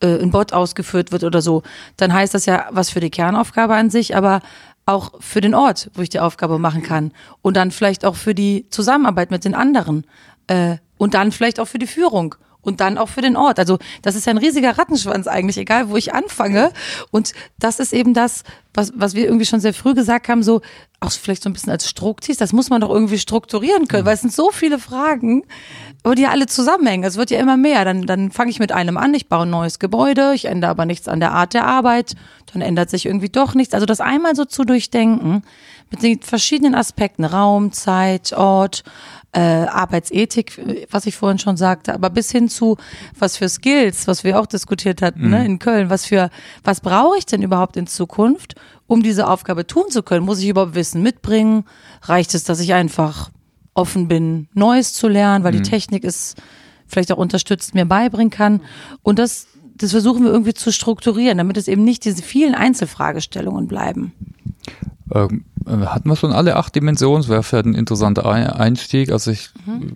äh, 0.00 0.20
ein 0.20 0.30
Bot 0.30 0.52
ausgeführt 0.52 1.12
wird 1.12 1.24
oder 1.24 1.42
so, 1.42 1.62
dann 1.96 2.12
heißt 2.12 2.34
das 2.34 2.46
ja 2.46 2.66
was 2.70 2.90
für 2.90 3.00
die 3.00 3.10
Kernaufgabe 3.10 3.74
an 3.74 3.90
sich, 3.90 4.16
aber 4.16 4.40
auch 4.86 5.12
für 5.20 5.40
den 5.40 5.54
Ort, 5.54 5.90
wo 5.94 6.02
ich 6.02 6.08
die 6.08 6.20
Aufgabe 6.20 6.58
machen 6.58 6.82
kann. 6.82 7.12
Und 7.42 7.56
dann 7.56 7.70
vielleicht 7.70 8.04
auch 8.04 8.16
für 8.16 8.34
die 8.34 8.66
Zusammenarbeit 8.70 9.30
mit 9.30 9.44
den 9.44 9.54
anderen. 9.54 10.06
Äh, 10.46 10.76
und 10.98 11.14
dann 11.14 11.32
vielleicht 11.32 11.60
auch 11.60 11.66
für 11.66 11.78
die 11.78 11.86
Führung 11.86 12.34
und 12.62 12.80
dann 12.80 12.98
auch 12.98 13.08
für 13.08 13.22
den 13.22 13.36
Ort. 13.36 13.58
Also 13.58 13.78
das 14.02 14.16
ist 14.16 14.28
ein 14.28 14.38
riesiger 14.38 14.76
Rattenschwanz 14.76 15.26
eigentlich, 15.26 15.56
egal 15.56 15.88
wo 15.88 15.96
ich 15.96 16.12
anfange. 16.12 16.72
Und 17.10 17.32
das 17.58 17.80
ist 17.80 17.92
eben 17.92 18.14
das, 18.14 18.42
was, 18.74 18.92
was 18.94 19.14
wir 19.14 19.24
irgendwie 19.24 19.46
schon 19.46 19.60
sehr 19.60 19.74
früh 19.74 19.94
gesagt 19.94 20.28
haben, 20.28 20.42
so 20.42 20.60
auch 21.00 21.10
vielleicht 21.10 21.42
so 21.42 21.48
ein 21.48 21.54
bisschen 21.54 21.72
als 21.72 21.88
Struktis, 21.88 22.36
das 22.36 22.52
muss 22.52 22.68
man 22.68 22.82
doch 22.82 22.90
irgendwie 22.90 23.18
strukturieren 23.18 23.88
können, 23.88 24.04
weil 24.04 24.14
es 24.14 24.20
sind 24.20 24.34
so 24.34 24.50
viele 24.50 24.78
Fragen, 24.78 25.44
aber 26.02 26.14
die 26.14 26.22
ja 26.22 26.30
alle 26.30 26.46
zusammenhängen. 26.46 27.04
Es 27.04 27.16
wird 27.16 27.30
ja 27.30 27.38
immer 27.38 27.56
mehr. 27.56 27.84
Dann, 27.84 28.02
dann 28.06 28.30
fange 28.30 28.50
ich 28.50 28.58
mit 28.58 28.72
einem 28.72 28.96
an, 28.96 29.12
ich 29.14 29.28
baue 29.28 29.42
ein 29.42 29.50
neues 29.50 29.78
Gebäude, 29.78 30.32
ich 30.34 30.46
ändere 30.46 30.70
aber 30.70 30.86
nichts 30.86 31.08
an 31.08 31.20
der 31.20 31.32
Art 31.32 31.54
der 31.54 31.66
Arbeit, 31.66 32.14
dann 32.52 32.62
ändert 32.62 32.90
sich 32.90 33.06
irgendwie 33.06 33.28
doch 33.28 33.54
nichts. 33.54 33.74
Also 33.74 33.86
das 33.86 34.00
einmal 34.00 34.34
so 34.34 34.44
zu 34.44 34.64
durchdenken 34.64 35.42
mit 35.90 36.02
den 36.02 36.20
verschiedenen 36.20 36.74
Aspekten, 36.74 37.24
Raum, 37.24 37.72
Zeit, 37.72 38.32
Ort, 38.32 38.84
äh, 39.32 39.40
Arbeitsethik, 39.40 40.86
was 40.90 41.06
ich 41.06 41.16
vorhin 41.16 41.38
schon 41.38 41.56
sagte, 41.56 41.94
aber 41.94 42.10
bis 42.10 42.30
hin 42.30 42.48
zu 42.48 42.76
was 43.18 43.36
für 43.36 43.48
Skills, 43.48 44.06
was 44.08 44.24
wir 44.24 44.40
auch 44.40 44.46
diskutiert 44.46 45.02
hatten 45.02 45.24
mhm. 45.24 45.30
ne, 45.30 45.44
in 45.44 45.58
Köln, 45.58 45.90
was 45.90 46.06
für, 46.06 46.30
was 46.64 46.80
brauche 46.80 47.18
ich 47.18 47.26
denn 47.26 47.42
überhaupt 47.42 47.76
in 47.76 47.86
Zukunft, 47.86 48.54
um 48.86 49.02
diese 49.02 49.28
Aufgabe 49.28 49.66
tun 49.66 49.84
zu 49.90 50.02
können? 50.02 50.24
Muss 50.24 50.40
ich 50.40 50.48
überhaupt 50.48 50.74
Wissen 50.74 51.02
mitbringen? 51.02 51.64
Reicht 52.02 52.34
es, 52.34 52.44
dass 52.44 52.60
ich 52.60 52.72
einfach 52.74 53.30
offen 53.74 54.08
bin, 54.08 54.48
Neues 54.54 54.92
zu 54.92 55.08
lernen, 55.08 55.44
weil 55.44 55.52
mhm. 55.52 55.62
die 55.62 55.70
Technik 55.70 56.04
es 56.04 56.34
vielleicht 56.86 57.12
auch 57.12 57.18
unterstützt, 57.18 57.74
mir 57.74 57.84
beibringen 57.84 58.30
kann. 58.30 58.60
Und 59.02 59.18
das, 59.18 59.46
das 59.76 59.92
versuchen 59.92 60.24
wir 60.24 60.32
irgendwie 60.32 60.54
zu 60.54 60.72
strukturieren, 60.72 61.38
damit 61.38 61.56
es 61.56 61.68
eben 61.68 61.84
nicht 61.84 62.04
diese 62.04 62.22
vielen 62.22 62.54
Einzelfragestellungen 62.54 63.68
bleiben. 63.68 64.12
Ähm, 65.12 65.44
äh, 65.66 65.86
hatten 65.86 66.08
wir 66.08 66.16
schon 66.16 66.32
alle 66.32 66.56
acht 66.56 66.74
Dimensionen? 66.74 67.22
Das 67.22 67.28
wäre 67.28 67.42
für 67.42 67.58
ein 67.58 67.74
interessanter 67.74 68.26
Einstieg. 68.26 69.10
Also 69.10 69.30
ich 69.30 69.50
mhm. 69.66 69.94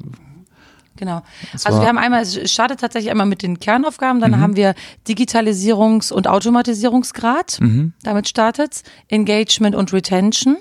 Genau. 0.97 1.23
Also 1.65 1.81
wir 1.81 1.89
haben 1.89 1.99
einmal, 1.99 2.23
es 2.23 2.53
startet 2.53 2.81
tatsächlich 2.81 3.11
einmal 3.11 3.27
mit 3.27 3.43
den 3.43 3.59
Kernaufgaben, 3.59 4.21
dann 4.21 4.33
mhm. 4.33 4.41
haben 4.41 4.57
wir 4.57 4.75
Digitalisierungs- 5.09 6.13
und 6.13 6.29
Automatisierungsgrad, 6.29 7.61
mhm. 7.61 7.95
damit 8.05 8.29
startet's, 8.29 8.85
Engagement 9.09 9.75
und 9.75 9.93
Retention, 9.93 10.57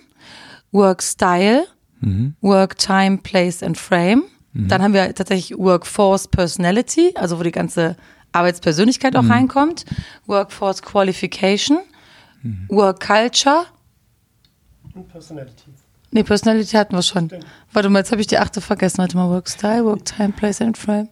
Work 0.72 1.04
Style, 1.04 1.66
mhm. 2.06 2.36
Work 2.42 2.78
Time, 2.78 3.18
Place 3.18 3.64
and 3.64 3.78
Frame. 3.78 4.24
Mhm. 4.54 4.68
Dann 4.68 4.82
haben 4.82 4.94
wir 4.94 5.14
tatsächlich 5.14 5.58
Workforce 5.58 6.28
Personality, 6.28 7.14
also 7.16 7.40
wo 7.40 7.44
die 7.44 7.52
ganze 7.52 7.96
Arbeitspersönlichkeit 8.32 9.16
auch 9.16 9.24
mhm. 9.24 9.32
reinkommt, 9.32 9.86
Workforce 10.26 10.82
Qualification, 10.82 11.80
mhm. 12.42 12.68
Work 12.70 13.06
Culture 13.06 13.66
und 14.94 15.08
Personality. 15.08 15.72
Nee, 16.12 16.24
Personality 16.24 16.76
hatten 16.76 16.96
wir 16.96 17.02
schon. 17.02 17.26
Stimmt. 17.26 17.46
Warte 17.72 17.90
mal, 17.90 18.00
jetzt 18.00 18.12
habe 18.12 18.22
ich 18.22 18.28
die 18.28 18.38
achte 18.38 18.62
vergessen. 18.62 19.00
Warte 19.00 19.18
mal, 19.18 19.30
Work 19.30 19.50
Style, 19.50 19.84
Work 19.86 20.06
Time, 20.06 20.30
Place 20.34 20.62
and 20.62 20.78
Frame. 20.78 21.10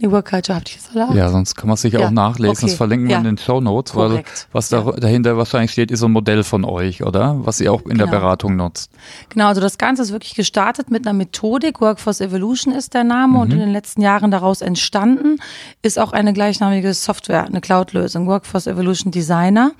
Nee, 0.00 0.10
Work 0.12 0.30
Culture 0.30 0.56
habt 0.56 0.70
ihr 0.70 0.76
jetzt 0.76 0.94
alle 0.94 1.18
Ja, 1.18 1.28
sonst 1.28 1.56
kann 1.56 1.66
man 1.66 1.76
sich 1.76 1.92
ja. 1.92 2.06
auch 2.06 2.10
nachlesen. 2.10 2.56
Okay. 2.56 2.66
Das 2.66 2.74
verlinken 2.74 3.08
wir 3.08 3.14
ja. 3.14 3.18
in 3.18 3.24
den 3.24 3.38
Show 3.38 3.60
Notes, 3.60 3.96
weil 3.96 4.22
was 4.52 4.68
da, 4.68 4.92
dahinter 4.92 5.36
wahrscheinlich 5.36 5.72
steht, 5.72 5.90
ist 5.90 6.04
ein 6.04 6.12
Modell 6.12 6.44
von 6.44 6.64
euch, 6.64 7.02
oder? 7.02 7.36
Was 7.44 7.60
ihr 7.60 7.72
auch 7.72 7.82
in 7.82 7.90
genau. 7.90 8.04
der 8.04 8.12
Beratung 8.12 8.54
nutzt. 8.54 8.92
Genau, 9.28 9.48
also 9.48 9.60
das 9.60 9.76
Ganze 9.76 10.02
ist 10.02 10.12
wirklich 10.12 10.36
gestartet 10.36 10.92
mit 10.92 11.04
einer 11.04 11.14
Methodik. 11.14 11.80
Workforce 11.80 12.20
Evolution 12.20 12.72
ist 12.72 12.94
der 12.94 13.02
Name 13.02 13.34
mhm. 13.34 13.40
und 13.40 13.52
in 13.52 13.58
den 13.58 13.72
letzten 13.72 14.00
Jahren 14.00 14.30
daraus 14.30 14.60
entstanden 14.60 15.40
ist 15.82 15.98
auch 15.98 16.12
eine 16.12 16.32
gleichnamige 16.32 16.94
Software, 16.94 17.46
eine 17.46 17.60
Cloud-Lösung, 17.60 18.28
Workforce 18.28 18.68
Evolution 18.68 19.10
Designer. 19.10 19.72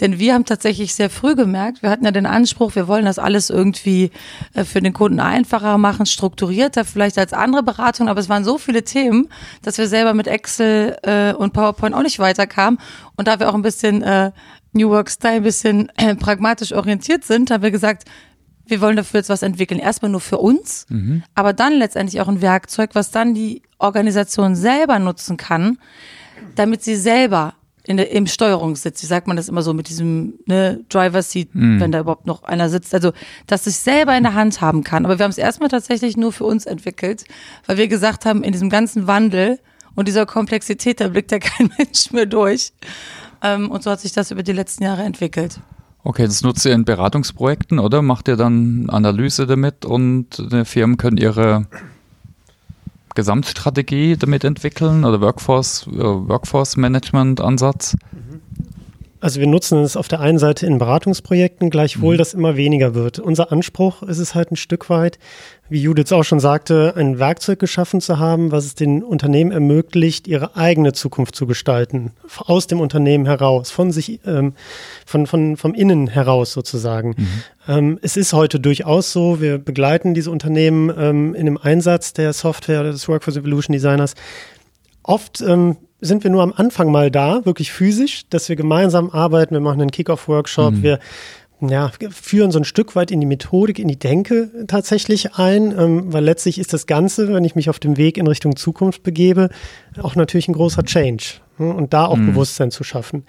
Denn 0.00 0.18
wir 0.18 0.34
haben 0.34 0.44
tatsächlich 0.44 0.94
sehr 0.94 1.08
früh 1.08 1.34
gemerkt, 1.34 1.82
wir 1.82 1.88
hatten 1.88 2.04
ja 2.04 2.10
den 2.10 2.26
Anspruch, 2.26 2.74
wir 2.74 2.88
wollen 2.88 3.06
das 3.06 3.18
alles 3.18 3.48
irgendwie 3.48 4.10
äh, 4.52 4.64
für 4.64 4.82
den 4.82 4.92
Kunden 4.92 5.20
einfacher 5.20 5.78
machen, 5.78 6.04
strukturierter 6.04 6.84
vielleicht 6.84 7.16
als 7.16 7.32
andere 7.32 7.62
Beratungen, 7.62 8.10
aber 8.10 8.20
es 8.20 8.28
waren 8.28 8.44
so 8.44 8.58
viele 8.58 8.82
Themen, 8.82 9.28
dass 9.62 9.78
wir 9.78 9.88
selber 9.88 10.14
mit 10.14 10.26
Excel 10.26 10.96
äh, 11.02 11.32
und 11.32 11.52
PowerPoint 11.52 11.94
auch 11.94 12.02
nicht 12.02 12.18
weiterkamen. 12.18 12.78
Und 13.16 13.28
da 13.28 13.40
wir 13.40 13.48
auch 13.48 13.54
ein 13.54 13.62
bisschen 13.62 14.02
äh, 14.02 14.32
New 14.72 14.90
Work 14.90 15.10
Style 15.10 15.36
ein 15.36 15.42
bisschen 15.42 15.90
äh, 15.96 16.14
pragmatisch 16.14 16.72
orientiert 16.72 17.24
sind, 17.24 17.50
haben 17.50 17.62
wir 17.62 17.70
gesagt, 17.70 18.04
wir 18.66 18.80
wollen 18.80 18.96
dafür 18.96 19.20
jetzt 19.20 19.28
was 19.28 19.42
entwickeln. 19.42 19.80
Erstmal 19.80 20.10
nur 20.10 20.20
für 20.20 20.38
uns, 20.38 20.86
mhm. 20.88 21.22
aber 21.34 21.52
dann 21.52 21.74
letztendlich 21.74 22.20
auch 22.20 22.28
ein 22.28 22.40
Werkzeug, 22.40 22.90
was 22.94 23.10
dann 23.10 23.34
die 23.34 23.62
Organisation 23.78 24.54
selber 24.54 24.98
nutzen 24.98 25.36
kann, 25.36 25.78
damit 26.54 26.82
sie 26.82 26.96
selber 26.96 27.54
in 27.84 27.96
der, 27.96 28.12
im 28.12 28.26
Steuerungssitz, 28.26 29.02
wie 29.02 29.06
sagt 29.06 29.26
man 29.26 29.36
das 29.36 29.48
immer 29.48 29.62
so, 29.62 29.74
mit 29.74 29.88
diesem 29.88 30.34
ne, 30.46 30.84
Driver 30.88 31.22
Seat, 31.22 31.48
mm. 31.52 31.80
wenn 31.80 31.90
da 31.90 32.00
überhaupt 32.00 32.26
noch 32.26 32.44
einer 32.44 32.68
sitzt. 32.68 32.94
Also, 32.94 33.12
dass 33.46 33.66
ich 33.66 33.76
selber 33.76 34.16
in 34.16 34.22
der 34.22 34.34
Hand 34.34 34.60
haben 34.60 34.84
kann. 34.84 35.04
Aber 35.04 35.18
wir 35.18 35.24
haben 35.24 35.30
es 35.30 35.38
erstmal 35.38 35.68
tatsächlich 35.68 36.16
nur 36.16 36.32
für 36.32 36.44
uns 36.44 36.64
entwickelt, 36.64 37.24
weil 37.66 37.78
wir 37.78 37.88
gesagt 37.88 38.24
haben, 38.24 38.44
in 38.44 38.52
diesem 38.52 38.70
ganzen 38.70 39.06
Wandel 39.06 39.58
und 39.94 40.06
dieser 40.06 40.26
Komplexität, 40.26 41.00
da 41.00 41.08
blickt 41.08 41.32
ja 41.32 41.38
kein 41.38 41.70
Mensch 41.78 42.12
mehr 42.12 42.26
durch. 42.26 42.72
Ähm, 43.42 43.70
und 43.70 43.82
so 43.82 43.90
hat 43.90 44.00
sich 44.00 44.12
das 44.12 44.30
über 44.30 44.42
die 44.42 44.52
letzten 44.52 44.84
Jahre 44.84 45.02
entwickelt. 45.02 45.60
Okay, 46.04 46.24
das 46.24 46.42
nutzt 46.42 46.64
ihr 46.64 46.72
in 46.72 46.84
Beratungsprojekten, 46.84 47.78
oder? 47.78 48.02
Macht 48.02 48.28
ihr 48.28 48.36
dann 48.36 48.90
Analyse 48.90 49.46
damit 49.46 49.84
und 49.84 50.52
die 50.52 50.64
Firmen 50.64 50.96
können 50.96 51.16
ihre 51.16 51.66
Gesamtstrategie 53.14 54.16
damit 54.16 54.44
entwickeln 54.44 55.04
oder 55.04 55.20
Workforce, 55.20 55.86
äh, 55.88 55.98
Workforce 55.98 56.76
Management 56.76 57.40
Ansatz? 57.40 57.96
Also 59.22 59.38
wir 59.38 59.46
nutzen 59.46 59.78
es 59.84 59.96
auf 59.96 60.08
der 60.08 60.18
einen 60.18 60.38
Seite 60.38 60.66
in 60.66 60.78
Beratungsprojekten, 60.78 61.70
gleichwohl 61.70 62.14
mhm. 62.14 62.18
das 62.18 62.34
immer 62.34 62.56
weniger 62.56 62.96
wird. 62.96 63.20
Unser 63.20 63.52
Anspruch 63.52 64.02
ist 64.02 64.18
es 64.18 64.34
halt 64.34 64.50
ein 64.50 64.56
Stück 64.56 64.90
weit, 64.90 65.20
wie 65.68 65.80
Judith 65.80 66.10
auch 66.10 66.24
schon 66.24 66.40
sagte, 66.40 66.94
ein 66.96 67.20
Werkzeug 67.20 67.60
geschaffen 67.60 68.00
zu 68.00 68.18
haben, 68.18 68.50
was 68.50 68.64
es 68.64 68.74
den 68.74 69.04
Unternehmen 69.04 69.52
ermöglicht, 69.52 70.26
ihre 70.26 70.56
eigene 70.56 70.92
Zukunft 70.92 71.36
zu 71.36 71.46
gestalten. 71.46 72.10
Aus 72.36 72.66
dem 72.66 72.80
Unternehmen 72.80 73.24
heraus, 73.24 73.70
von 73.70 73.92
sich, 73.92 74.18
ähm, 74.26 74.54
von, 75.06 75.28
von, 75.28 75.56
vom 75.56 75.72
Innen 75.72 76.08
heraus 76.08 76.52
sozusagen. 76.52 77.14
Mhm. 77.16 77.28
Ähm, 77.68 77.98
es 78.02 78.16
ist 78.16 78.32
heute 78.32 78.58
durchaus 78.58 79.12
so, 79.12 79.40
wir 79.40 79.58
begleiten 79.58 80.14
diese 80.14 80.32
Unternehmen 80.32 80.92
ähm, 80.98 81.36
in 81.36 81.46
dem 81.46 81.58
Einsatz 81.58 82.12
der 82.12 82.32
Software 82.32 82.80
oder 82.80 82.90
des 82.90 83.06
Workforce 83.08 83.36
Evolution 83.36 83.72
Designers. 83.72 84.16
Oft 85.04 85.40
ähm, 85.42 85.76
sind 86.02 86.24
wir 86.24 86.30
nur 86.30 86.42
am 86.42 86.52
Anfang 86.54 86.90
mal 86.90 87.10
da, 87.10 87.44
wirklich 87.46 87.72
physisch, 87.72 88.24
dass 88.28 88.48
wir 88.48 88.56
gemeinsam 88.56 89.10
arbeiten. 89.10 89.54
Wir 89.54 89.60
machen 89.60 89.80
einen 89.80 89.90
Kick-Off-Workshop. 89.90 90.74
Mhm. 90.74 90.82
Wir 90.82 90.98
ja, 91.60 91.92
führen 92.10 92.50
so 92.50 92.58
ein 92.58 92.64
Stück 92.64 92.96
weit 92.96 93.12
in 93.12 93.20
die 93.20 93.26
Methodik, 93.26 93.78
in 93.78 93.86
die 93.86 93.98
Denke 93.98 94.50
tatsächlich 94.66 95.34
ein, 95.36 95.72
ähm, 95.78 96.12
weil 96.12 96.24
letztlich 96.24 96.58
ist 96.58 96.72
das 96.72 96.86
Ganze, 96.86 97.32
wenn 97.32 97.44
ich 97.44 97.54
mich 97.54 97.70
auf 97.70 97.78
dem 97.78 97.96
Weg 97.96 98.18
in 98.18 98.26
Richtung 98.26 98.56
Zukunft 98.56 99.04
begebe, 99.04 99.48
auch 100.00 100.16
natürlich 100.16 100.48
ein 100.48 100.54
großer 100.54 100.82
Change 100.84 101.24
ne, 101.58 101.72
und 101.72 101.92
da 101.92 102.06
auch 102.06 102.16
mhm. 102.16 102.32
Bewusstsein 102.32 102.72
zu 102.72 102.82
schaffen. 102.82 103.24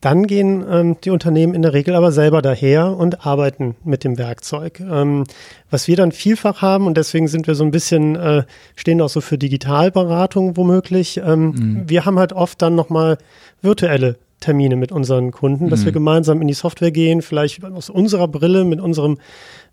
Dann 0.00 0.26
gehen 0.26 0.64
ähm, 0.70 0.96
die 1.02 1.10
Unternehmen 1.10 1.54
in 1.54 1.62
der 1.62 1.72
Regel 1.72 1.94
aber 1.94 2.12
selber 2.12 2.42
daher 2.42 2.96
und 2.96 3.26
arbeiten 3.26 3.76
mit 3.84 4.04
dem 4.04 4.18
Werkzeug. 4.18 4.80
Ähm, 4.80 5.24
was 5.70 5.88
wir 5.88 5.96
dann 5.96 6.12
vielfach 6.12 6.62
haben, 6.62 6.86
und 6.86 6.96
deswegen 6.96 7.28
sind 7.28 7.46
wir 7.46 7.54
so 7.54 7.64
ein 7.64 7.70
bisschen, 7.70 8.14
äh, 8.16 8.44
stehen 8.74 9.00
auch 9.00 9.08
so 9.08 9.20
für 9.20 9.38
Digitalberatung 9.38 10.56
womöglich, 10.56 11.20
ähm, 11.24 11.46
mhm. 11.46 11.82
wir 11.86 12.04
haben 12.04 12.18
halt 12.18 12.32
oft 12.32 12.60
dann 12.60 12.74
nochmal 12.74 13.18
virtuelle 13.62 14.16
Termine 14.40 14.76
mit 14.76 14.92
unseren 14.92 15.30
Kunden, 15.30 15.70
dass 15.70 15.80
mhm. 15.80 15.84
wir 15.86 15.92
gemeinsam 15.92 16.42
in 16.42 16.48
die 16.48 16.54
Software 16.54 16.90
gehen, 16.90 17.22
vielleicht 17.22 17.64
aus 17.64 17.88
unserer 17.88 18.28
Brille, 18.28 18.64
mit 18.64 18.80
unserem 18.80 19.18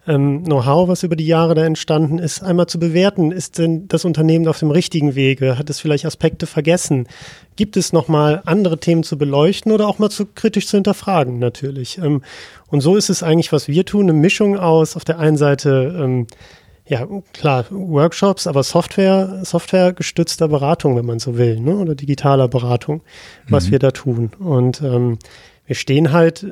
ähm, 0.08 0.44
Know-how, 0.44 0.88
was 0.88 1.04
über 1.04 1.16
die 1.16 1.26
Jahre 1.26 1.56
da 1.56 1.64
entstanden 1.64 2.20
ist, 2.20 2.44
einmal 2.44 2.68
zu 2.68 2.80
bewerten. 2.80 3.32
Ist 3.32 3.58
denn 3.58 3.88
das 3.88 4.06
Unternehmen 4.06 4.48
auf 4.48 4.60
dem 4.60 4.72
richtigen 4.72 5.16
Wege? 5.16 5.58
Hat 5.58 5.70
es 5.70 5.80
vielleicht 5.80 6.06
Aspekte 6.06 6.46
vergessen? 6.46 7.08
Gibt 7.56 7.78
es 7.78 7.94
nochmal 7.94 8.42
andere 8.46 8.80
Themen 8.80 9.04
zu 9.04 9.18
beleuchten 9.18 9.72
oder 9.72 9.88
auch 9.88 10.00
mal 10.00 10.10
zu 10.10 10.26
kritisch 10.26 10.68
zu 10.68 10.78
hinterfragen, 10.78 11.40
natürlich? 11.40 11.98
Ähm, 11.98 12.22
und 12.68 12.82
so 12.82 12.96
ist 12.96 13.10
es 13.10 13.24
eigentlich, 13.24 13.52
was 13.52 13.68
wir 13.68 13.86
tun, 13.86 14.06
eine 14.10 14.14
Mischung 14.14 14.58
aus 14.58 14.96
auf 14.96 15.06
der 15.06 15.20
einen 15.20 15.38
Seite 15.38 15.96
ähm, 15.98 16.28
ja, 16.86 17.08
klar, 17.32 17.66
Workshops, 17.70 18.46
aber 18.46 18.62
Software, 18.64 19.40
softwaregestützter 19.44 20.50
Beratung, 20.50 20.98
wenn 20.98 21.06
man 21.06 21.20
so 21.20 21.38
will, 21.38 21.60
ne? 21.60 21.78
oder 21.78 21.96
digitaler 21.96 22.50
Beratung, 22.50 23.02
was 23.48 23.68
mhm. 23.68 23.72
wir 23.72 23.80
da 23.80 23.92
tun. 23.92 24.32
Und 24.38 24.82
ähm, 24.82 25.18
wir 25.74 25.78
stehen 25.80 26.12
halt 26.12 26.46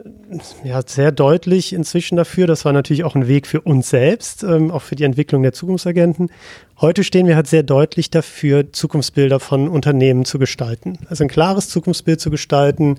ja, 0.64 0.82
sehr 0.84 1.12
deutlich 1.12 1.74
inzwischen 1.74 2.16
dafür. 2.16 2.48
Das 2.48 2.66
war 2.66 2.74
natürlich 2.74 3.04
auch 3.04 3.14
ein 3.14 3.28
Weg 3.28 3.46
für 3.46 3.62
uns 3.62 3.92
selbst, 3.92 4.42
ähm, 4.42 4.72
auch 4.72 4.82
für 4.82 4.96
die 4.96 5.04
Entwicklung 5.04 5.44
der 5.44 5.54
Zukunftsagenten. 5.54 6.32
Heute 6.80 7.04
stehen 7.04 7.28
wir 7.28 7.36
halt 7.36 7.46
sehr 7.46 7.62
deutlich 7.62 8.10
dafür, 8.10 8.74
Zukunftsbilder 8.74 9.40
von 9.40 9.68
Unternehmen 9.68 10.26
zu 10.26 10.40
gestalten. 10.40 10.98
Also 11.08 11.24
ein 11.24 11.28
klares 11.28 11.70
Zukunftsbild 11.70 12.20
zu 12.20 12.32
gestalten, 12.32 12.98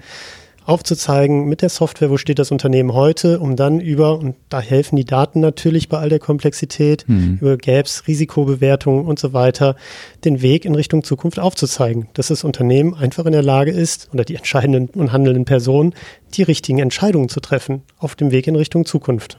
aufzuzeigen 0.64 1.48
mit 1.48 1.62
der 1.62 1.68
Software, 1.68 2.10
wo 2.10 2.16
steht 2.16 2.38
das 2.38 2.50
Unternehmen 2.50 2.92
heute, 2.92 3.40
um 3.40 3.56
dann 3.56 3.80
über, 3.80 4.18
und 4.18 4.36
da 4.48 4.60
helfen 4.60 4.96
die 4.96 5.04
Daten 5.04 5.40
natürlich 5.40 5.88
bei 5.88 5.98
all 5.98 6.08
der 6.08 6.18
Komplexität, 6.18 7.04
mhm. 7.08 7.38
über 7.40 7.56
Gaps, 7.56 8.06
Risikobewertungen 8.06 9.04
und 9.04 9.18
so 9.18 9.32
weiter, 9.32 9.76
den 10.24 10.42
Weg 10.42 10.64
in 10.64 10.74
Richtung 10.74 11.04
Zukunft 11.04 11.38
aufzuzeigen, 11.38 12.08
dass 12.14 12.28
das 12.28 12.44
Unternehmen 12.44 12.94
einfach 12.94 13.26
in 13.26 13.32
der 13.32 13.42
Lage 13.42 13.70
ist, 13.70 14.08
oder 14.12 14.24
die 14.24 14.36
entscheidenden 14.36 14.88
und 14.98 15.12
handelnden 15.12 15.44
Personen, 15.44 15.94
die 16.34 16.42
richtigen 16.42 16.78
Entscheidungen 16.78 17.28
zu 17.28 17.40
treffen 17.40 17.82
auf 17.98 18.14
dem 18.14 18.30
Weg 18.30 18.46
in 18.46 18.56
Richtung 18.56 18.84
Zukunft. 18.84 19.38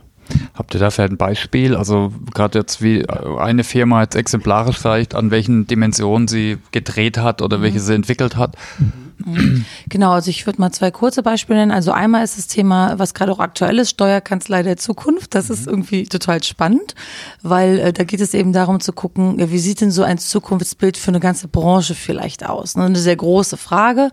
Habt 0.54 0.74
ihr 0.74 0.80
dafür 0.80 1.06
ein 1.06 1.18
Beispiel? 1.18 1.76
Also 1.76 2.14
gerade 2.34 2.60
jetzt 2.60 2.82
wie 2.82 3.06
eine 3.10 3.64
Firma 3.64 4.02
jetzt 4.02 4.16
exemplarisch 4.16 4.78
vielleicht, 4.78 5.16
an 5.16 5.32
welchen 5.32 5.68
Dimensionen 5.68 6.28
sie 6.28 6.58
gedreht 6.72 7.18
hat 7.18 7.42
oder 7.42 7.62
welche 7.62 7.80
sie 7.80 7.94
entwickelt 7.94 8.38
hat? 8.38 8.56
Mhm. 8.80 8.94
Genau, 9.90 10.12
also 10.12 10.30
ich 10.30 10.46
würde 10.46 10.60
mal 10.60 10.72
zwei 10.72 10.92
kurze 10.92 11.24
Beispiele 11.24 11.60
nennen. 11.60 11.72
Also 11.72 11.92
einmal 11.92 12.24
ist 12.24 12.38
das 12.38 12.48
Thema, 12.48 12.98
was 13.00 13.14
gerade 13.14 13.32
auch 13.32 13.40
aktuell 13.40 13.80
ist, 13.80 13.92
Steuerkanzlei 13.92 14.64
der 14.64 14.78
Zukunft. 14.78 15.36
Das 15.36 15.50
ist 15.50 15.66
mhm. 15.66 15.74
irgendwie 15.74 16.04
total 16.04 16.44
spannend, 16.44 16.96
weil 17.42 17.80
äh, 17.80 17.94
da 17.94 18.04
geht 18.04 18.22
es 18.22 18.34
eben 18.34 18.54
darum 18.54 18.80
zu 18.80 18.94
gucken, 18.94 19.38
wie 19.52 19.60
sieht 19.60 19.82
denn 19.82 19.92
so 19.92 20.04
ein 20.04 20.18
Zukunftsbild 20.18 20.98
für 20.98 21.10
eine 21.10 21.20
ganze 21.20 21.48
Branche 21.48 21.96
vielleicht 21.96 22.46
aus? 22.48 22.76
Ne? 22.76 22.84
Eine 22.84 23.00
sehr 23.00 23.16
große 23.16 23.58
Frage. 23.58 24.12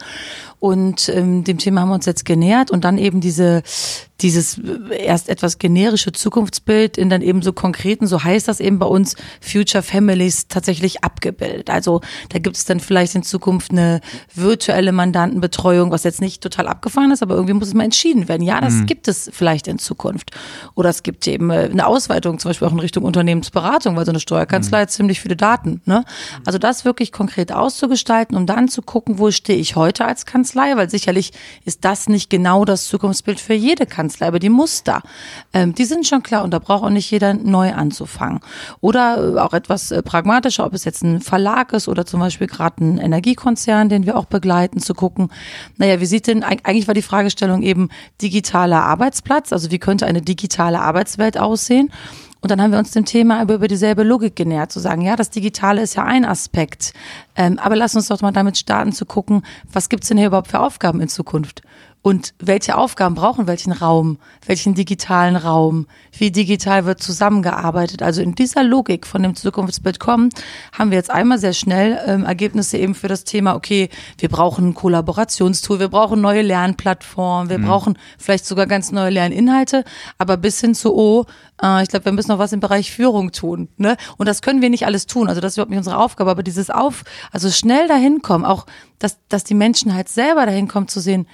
Und 0.59 1.09
ähm, 1.09 1.45
dem 1.45 1.59
Thema 1.59 1.81
haben 1.81 1.89
wir 1.89 1.95
uns 1.95 2.07
jetzt 2.07 2.25
genähert 2.25 2.71
und 2.71 2.85
dann 2.85 2.99
eben 2.99 3.21
diese 3.21 3.63
dieses 4.23 4.59
äh, 4.59 5.05
erst 5.05 5.29
etwas 5.29 5.59
generische 5.59 6.13
Zukunftsbild 6.13 6.99
in 6.99 7.11
dann 7.11 7.23
eben 7.23 7.43
so 7.43 7.53
konkreten, 7.53 8.07
so 8.07 8.23
heißt 8.23 8.49
das 8.49 8.61
eben 8.61 8.79
bei 8.79 8.87
uns, 8.87 9.17
Future 9.41 9.83
Families 9.83 10.49
tatsächlich 10.49 11.03
abgebildet. 11.05 11.71
Also 11.71 12.01
da 12.31 12.39
gibt 12.39 12.57
es 12.57 12.65
dann 12.65 12.81
vielleicht 12.81 13.15
in 13.15 13.23
Zukunft 13.23 13.71
eine 13.71 14.01
virtuelle 14.35 14.93
Mandantenbetreuung, 15.01 15.91
was 15.91 16.05
jetzt 16.05 16.21
nicht 16.21 16.43
total 16.43 16.69
abgefahren 16.69 17.11
ist, 17.11 17.23
aber 17.23 17.35
irgendwie 17.35 17.55
muss 17.55 17.69
es 17.69 17.75
mal 17.75 17.85
entschieden 17.85 18.29
werden. 18.29 18.43
Ja, 18.43 18.61
das 18.61 18.75
mhm. 18.75 18.87
gibt 18.87 19.09
es 19.09 19.31
vielleicht 19.33 19.69
in 19.69 19.79
Zukunft. 19.79 20.31
Oder 20.75 20.89
es 20.89 21.03
gibt 21.03 21.27
eben 21.27 21.51
äh, 21.51 21.69
eine 21.71 21.87
Ausweitung, 21.87 22.39
zum 22.39 22.51
Beispiel 22.51 22.69
auch 22.69 22.73
in 22.73 22.81
Richtung 22.81 23.05
Unternehmensberatung, 23.05 23.97
weil 23.97 24.07
so 24.07 24.13
eine 24.13 24.21
Steuerkanzlei 24.21 24.79
mhm. 24.79 24.83
hat 24.83 24.91
ziemlich 24.91 25.21
viele 25.21 25.37
Daten. 25.37 25.83
Ne? 25.85 26.05
Also 26.47 26.59
das 26.59 26.85
wirklich 26.85 27.13
konkret 27.13 27.53
auszugestalten, 27.53 28.37
um 28.37 28.47
dann 28.47 28.69
zu 28.69 28.83
gucken, 28.83 29.19
wo 29.19 29.31
stehe 29.31 29.59
ich 29.59 29.77
heute 29.77 30.05
als 30.05 30.27
Kanzlei 30.27 30.71
weil 30.77 30.91
sicherlich 30.91 31.33
ist 31.65 31.85
das 31.85 32.09
nicht 32.09 32.31
genau 32.31 32.65
das 32.65 32.87
Zukunftsbild 32.87 33.41
für 33.41 33.55
jede 33.55 33.87
Kanzlei, 33.87 34.29
aber 34.29 34.39
die 34.39 34.49
Muster, 34.49 35.03
ähm, 35.53 35.75
die 35.75 35.85
sind 35.85 36.07
schon 36.07 36.23
klar 36.23 36.45
und 36.45 36.53
da 36.53 36.59
braucht 36.59 36.85
auch 36.85 36.91
nicht 36.91 37.11
jeder 37.11 37.35
neu 37.35 37.73
anzufangen. 37.73 38.41
Oder 38.81 39.35
äh, 39.37 39.39
auch 39.39 39.53
etwas 39.53 39.91
äh, 39.91 40.03
pragmatischer, 40.03 40.67
ob 40.67 40.75
es 40.75 40.85
jetzt 40.85 41.03
ein 41.03 41.21
Verlag 41.21 41.73
ist 41.73 41.89
oder 41.89 42.07
zum 42.07 42.21
Beispiel 42.21 42.47
gerade 42.47 42.85
ein 42.85 42.99
Energiekonzern, 42.99 43.89
den 43.89 44.07
wir 44.07 44.17
auch 44.17 44.27
begleiten, 44.27 44.80
zu 44.81 44.95
gucken, 44.95 45.31
naja, 45.77 46.01
wie 46.01 46.07
sieht 46.07 46.27
denn, 46.27 46.43
eigentlich 46.43 46.87
war 46.87 46.95
die 46.95 47.03
Fragestellung 47.03 47.63
eben 47.63 47.89
digitaler 48.21 48.83
Arbeitsplatz, 48.83 49.53
also 49.53 49.71
wie 49.71 49.79
könnte 49.79 50.07
eine 50.07 50.23
digitale 50.23 50.81
Arbeitswelt 50.81 51.39
aussehen? 51.39 51.91
Und 52.41 52.51
dann 52.51 52.63
haben 52.63 52.73
wir 52.73 52.79
uns 52.79 52.93
dem 52.93 53.05
Thema 53.05 53.41
aber 53.41 53.55
über 53.55 53.69
dieselbe 53.69 54.03
Logik 54.03 54.35
genähert, 54.35 54.73
zu 54.73 54.81
sagen, 54.81 55.03
ja, 55.03 55.15
das 55.15 55.31
Digitale 55.31 55.83
ist 55.83 55.95
ja 55.97 56.05
ein 56.05 56.25
Aspekt. 56.25 56.95
Ähm, 57.37 57.59
aber 57.59 57.77
lass 57.77 57.95
uns 57.95 58.09
doch 58.09 58.23
mal 58.23 58.33
damit 58.33 58.57
starten 58.57 58.93
zu 58.93 59.05
gucken, 59.05 59.43
was 59.71 59.89
gibt's 59.89 60.09
denn 60.09 60.17
hier 60.17 60.29
überhaupt 60.29 60.49
für 60.49 60.61
Aufgaben 60.61 61.01
in 61.01 61.09
Zukunft? 61.09 61.63
Und 62.03 62.33
welche 62.39 62.79
Aufgaben 62.79 63.15
brauchen 63.15 63.47
welchen 63.47 63.73
Raum, 63.73 64.19
welchen 64.47 64.75
digitalen 64.75 65.37
Raum, 65.37 65.87
wie 66.17 66.31
digital 66.31 66.87
wird 66.87 67.03
zusammengearbeitet. 67.03 68.03
Also 68.03 68.23
in 68.23 68.35
dieser 68.35 68.63
Logik 68.63 69.07
von 69.07 69.23
dem 69.23 69.37
Zukunftsbild 69.37 70.01
kommen, 70.01 70.31
haben 70.73 70.91
wir 70.91 70.97
jetzt 70.97 71.11
einmal 71.11 71.39
sehr 71.39 71.53
schnell 71.53 71.99
ähm, 72.07 72.25
Ergebnisse 72.25 72.79
eben 72.79 72.95
für 72.95 73.09
das 73.09 73.25
Thema, 73.25 73.55
okay, 73.55 73.91
wir 74.17 74.31
brauchen 74.31 74.71
ein 74.71 74.75
Kollaborationstool, 74.75 75.79
wir 75.79 75.89
brauchen 75.89 76.23
neue 76.23 76.41
Lernplattformen, 76.41 77.51
wir 77.51 77.59
mhm. 77.59 77.67
brauchen 77.67 77.99
vielleicht 78.19 78.47
sogar 78.47 78.67
ganz 78.67 78.93
neue 78.93 79.11
Lerninhalte, 79.11 79.85
aber 80.17 80.39
bis 80.39 80.59
hin 80.59 80.75
zu, 80.75 80.95
oh, 80.97 81.27
äh, 81.63 81.83
ich 81.83 81.91
glaube, 81.91 82.07
wir 82.07 82.13
müssen 82.13 82.31
noch 82.31 82.39
was 82.39 82.55
im 82.55 82.61
Bereich 82.61 82.91
Führung 82.93 83.33
tun. 83.33 83.69
Ne? 83.77 83.99
Und 84.17 84.27
das 84.27 84.41
können 84.41 84.63
wir 84.63 84.71
nicht 84.71 84.87
alles 84.87 85.07
tun. 85.07 85.29
Also 85.29 85.43
das 85.43 85.53
ist 85.53 85.57
überhaupt 85.59 85.71
nicht 85.71 85.79
unsere 85.79 85.99
Aufgabe, 85.99 86.31
aber 86.31 86.43
dieses 86.43 86.71
Auf, 86.71 87.05
also 87.31 87.51
schnell 87.51 87.89
dahin 87.89 88.23
kommen, 88.23 88.47
auch 88.47 88.65
dass, 88.99 89.19
dass 89.29 89.45
die 89.45 89.55
Menschen 89.55 89.95
halt 89.95 90.09
selber 90.09 90.47
dahin 90.47 90.69
kommen 90.69 90.89
zu 90.89 91.01
sehen, 91.01 91.27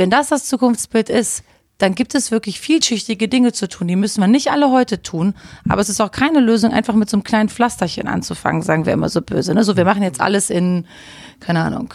wenn 0.00 0.08
das 0.08 0.28
das 0.28 0.46
Zukunftsbild 0.46 1.10
ist, 1.10 1.44
dann 1.80 1.94
gibt 1.94 2.14
es 2.14 2.30
wirklich 2.30 2.60
vielschichtige 2.60 3.26
Dinge 3.26 3.52
zu 3.52 3.66
tun. 3.66 3.88
Die 3.88 3.96
müssen 3.96 4.20
wir 4.20 4.28
nicht 4.28 4.50
alle 4.50 4.70
heute 4.70 5.02
tun, 5.02 5.34
aber 5.68 5.80
es 5.80 5.88
ist 5.88 6.00
auch 6.00 6.10
keine 6.10 6.40
Lösung, 6.40 6.72
einfach 6.72 6.94
mit 6.94 7.08
so 7.08 7.16
einem 7.16 7.24
kleinen 7.24 7.48
Pflasterchen 7.48 8.06
anzufangen, 8.06 8.60
sagen 8.60 8.84
wir 8.84 8.92
immer 8.92 9.08
so 9.08 9.22
böse. 9.22 9.54
Ne? 9.54 9.64
So, 9.64 9.76
wir 9.76 9.86
machen 9.86 10.02
jetzt 10.02 10.20
alles 10.20 10.50
in, 10.50 10.86
keine 11.40 11.60
Ahnung, 11.60 11.92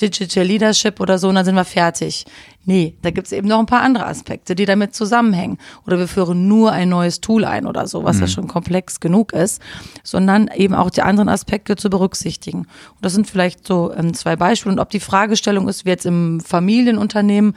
Digital 0.00 0.44
Leadership 0.44 0.98
oder 0.98 1.18
so 1.18 1.28
und 1.28 1.36
dann 1.36 1.44
sind 1.44 1.54
wir 1.54 1.64
fertig. 1.64 2.24
Nee, 2.64 2.96
da 3.02 3.10
gibt 3.10 3.28
es 3.28 3.32
eben 3.32 3.48
noch 3.48 3.58
ein 3.58 3.66
paar 3.66 3.80
andere 3.80 4.06
Aspekte, 4.06 4.54
die 4.54 4.66
damit 4.66 4.94
zusammenhängen. 4.94 5.56
Oder 5.86 5.98
wir 5.98 6.08
führen 6.08 6.46
nur 6.46 6.72
ein 6.72 6.88
neues 6.90 7.20
Tool 7.20 7.44
ein 7.44 7.66
oder 7.66 7.86
so, 7.86 8.04
was 8.04 8.16
mhm. 8.16 8.22
ja 8.22 8.28
schon 8.28 8.48
komplex 8.48 9.00
genug 9.00 9.32
ist, 9.32 9.62
sondern 10.02 10.48
eben 10.48 10.74
auch 10.74 10.90
die 10.90 11.02
anderen 11.02 11.28
Aspekte 11.28 11.76
zu 11.76 11.88
berücksichtigen. 11.88 12.58
Und 12.58 13.02
das 13.02 13.14
sind 13.14 13.30
vielleicht 13.30 13.66
so 13.66 13.94
ähm, 13.94 14.12
zwei 14.14 14.36
Beispiele. 14.36 14.74
Und 14.74 14.78
ob 14.78 14.90
die 14.90 15.00
Fragestellung 15.00 15.68
ist, 15.68 15.86
wie 15.86 15.90
jetzt 15.90 16.06
im 16.06 16.40
Familienunternehmen 16.40 17.56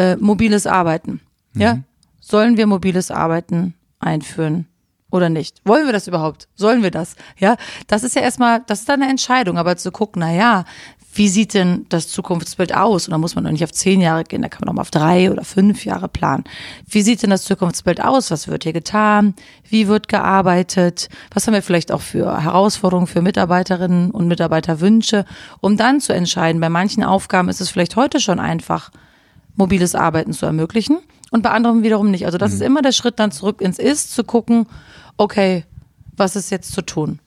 äh, 0.00 0.16
mobiles 0.16 0.66
Arbeiten. 0.66 1.20
Mhm. 1.52 1.60
Ja? 1.60 1.78
Sollen 2.20 2.56
wir 2.56 2.66
mobiles 2.66 3.10
Arbeiten 3.10 3.74
einführen? 3.98 4.66
oder 5.12 5.28
nicht? 5.28 5.60
Wollen 5.64 5.86
wir 5.86 5.92
das 5.92 6.06
überhaupt? 6.06 6.46
Sollen 6.54 6.84
wir 6.84 6.92
das? 6.92 7.16
Ja, 7.36 7.56
das 7.88 8.04
ist 8.04 8.14
ja 8.14 8.22
erstmal, 8.22 8.62
das 8.68 8.80
ist 8.80 8.88
dann 8.88 9.02
eine 9.02 9.10
Entscheidung, 9.10 9.58
aber 9.58 9.76
zu 9.76 9.90
gucken, 9.90 10.20
na 10.20 10.32
ja, 10.32 10.64
wie 11.12 11.28
sieht 11.28 11.54
denn 11.54 11.86
das 11.88 12.06
Zukunftsbild 12.06 12.74
aus? 12.74 13.08
Und 13.08 13.12
da 13.12 13.18
muss 13.18 13.34
man 13.34 13.42
doch 13.42 13.50
nicht 13.50 13.64
auf 13.64 13.72
zehn 13.72 14.00
Jahre 14.00 14.22
gehen, 14.22 14.42
da 14.42 14.48
kann 14.48 14.60
man 14.60 14.68
auch 14.68 14.74
mal 14.74 14.82
auf 14.82 14.92
drei 14.92 15.30
oder 15.30 15.44
fünf 15.44 15.84
Jahre 15.84 16.08
planen. 16.08 16.44
Wie 16.88 17.02
sieht 17.02 17.22
denn 17.22 17.30
das 17.30 17.42
Zukunftsbild 17.42 18.00
aus? 18.00 18.30
Was 18.30 18.46
wird 18.46 18.62
hier 18.62 18.72
getan? 18.72 19.34
Wie 19.68 19.88
wird 19.88 20.06
gearbeitet? 20.06 21.08
Was 21.34 21.46
haben 21.46 21.54
wir 21.54 21.62
vielleicht 21.62 21.90
auch 21.90 22.00
für 22.00 22.40
Herausforderungen 22.40 23.08
für 23.08 23.22
Mitarbeiterinnen 23.22 24.12
und 24.12 24.28
Mitarbeiterwünsche? 24.28 25.24
Um 25.60 25.76
dann 25.76 26.00
zu 26.00 26.12
entscheiden, 26.12 26.60
bei 26.60 26.68
manchen 26.68 27.02
Aufgaben 27.02 27.48
ist 27.48 27.60
es 27.60 27.70
vielleicht 27.70 27.96
heute 27.96 28.20
schon 28.20 28.38
einfach, 28.38 28.92
mobiles 29.60 29.94
Arbeiten 29.94 30.32
zu 30.32 30.46
ermöglichen 30.46 30.98
und 31.30 31.42
bei 31.42 31.50
anderen 31.50 31.82
wiederum 31.82 32.10
nicht. 32.10 32.26
Also 32.26 32.38
das 32.38 32.50
mhm. 32.50 32.56
ist 32.56 32.62
immer 32.62 32.82
der 32.82 32.92
Schritt 32.92 33.18
dann 33.18 33.30
zurück 33.30 33.60
ins 33.60 33.78
Ist, 33.78 34.12
zu 34.12 34.24
gucken, 34.24 34.66
okay, 35.16 35.64
was 36.16 36.34
ist 36.34 36.50
jetzt 36.50 36.72
zu 36.72 36.82
tun? 36.82 37.20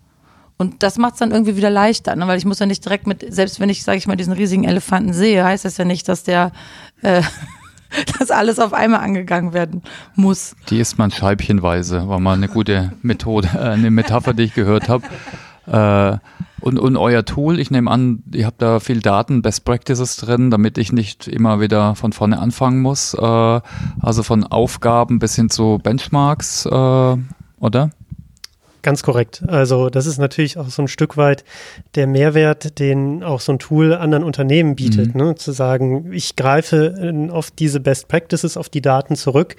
Und 0.58 0.84
das 0.84 0.98
macht 0.98 1.14
es 1.14 1.20
dann 1.20 1.32
irgendwie 1.32 1.58
wieder 1.58 1.70
leichter, 1.70 2.16
ne? 2.16 2.28
weil 2.28 2.38
ich 2.38 2.46
muss 2.46 2.60
ja 2.60 2.66
nicht 2.66 2.84
direkt 2.86 3.08
mit, 3.08 3.26
selbst 3.34 3.60
wenn 3.60 3.70
ich, 3.70 3.84
sage 3.84 3.98
ich 3.98 4.08
mal, 4.08 4.16
diesen 4.16 4.34
riesigen 4.34 4.66
Elefanten 4.66 5.14
sehe, 5.14 5.44
heißt 5.44 5.66
das 5.66 5.78
ja 5.78 5.86
nicht, 5.86 6.08
dass 6.08 6.24
der, 6.24 6.52
äh, 7.02 7.22
dass 8.20 8.32
alles 8.32 8.60
auf 8.60 8.74
einmal 8.74 9.02
angegangen 9.02 9.54
werden 9.54 9.82
muss. 10.16 10.56
Die 10.70 10.80
isst 10.80 10.98
man 10.98 11.12
scheibchenweise, 11.12 12.08
war 12.08 12.20
mal 12.20 12.34
eine 12.34 12.48
gute 12.48 12.94
Methode, 13.02 13.50
äh, 13.56 13.60
eine 13.60 13.92
Metapher, 13.92 14.34
die 14.34 14.44
ich 14.44 14.54
gehört 14.54 14.90
habe. 14.90 15.06
Äh, 15.68 16.18
und, 16.62 16.80
und 16.80 16.96
euer 16.96 17.26
Tool, 17.26 17.60
ich 17.60 17.72
nehme 17.72 17.92
an, 17.92 18.24
ihr 18.34 18.46
habt 18.46 18.62
da 18.62 18.80
viel 18.80 19.02
Daten, 19.02 19.42
Best 19.42 19.66
Practices 19.66 20.16
drin, 20.18 20.50
damit 20.50 20.78
ich 20.78 20.94
nicht 20.94 21.28
immer 21.28 21.60
wieder 21.60 21.96
von 21.96 22.14
vorne 22.14 22.40
anfangen 22.40 22.82
muss. 22.82 23.14
Äh, 23.14 23.62
also 24.02 24.24
von 24.24 24.46
Aufgaben 24.46 25.20
bis 25.20 25.36
hin 25.36 25.50
zu 25.50 25.80
Benchmarks, 25.84 26.66
äh, 26.66 27.18
oder? 27.60 27.90
Ganz 28.84 29.02
korrekt. 29.02 29.42
Also 29.48 29.90
das 29.90 30.06
ist 30.06 30.18
natürlich 30.18 30.58
auch 30.58 30.68
so 30.68 30.82
ein 30.82 30.90
Stück 30.90 31.16
weit 31.16 31.46
der 31.96 32.06
Mehrwert, 32.06 32.80
den 32.80 33.24
auch 33.24 33.40
so 33.40 33.54
ein 33.54 33.60
Tool 33.60 33.94
anderen 33.94 34.26
Unternehmen 34.26 34.76
bietet, 34.76 35.16
mhm. 35.16 35.22
ne? 35.22 35.36
zu 35.36 35.54
sagen, 35.54 36.12
ich 36.12 36.36
greife 36.36 37.30
auf 37.32 37.50
diese 37.50 37.80
Best 37.80 38.10
Practices, 38.10 38.58
auf 38.58 38.68
die 38.68 38.82
Daten 38.82 39.16
zurück. 39.16 39.56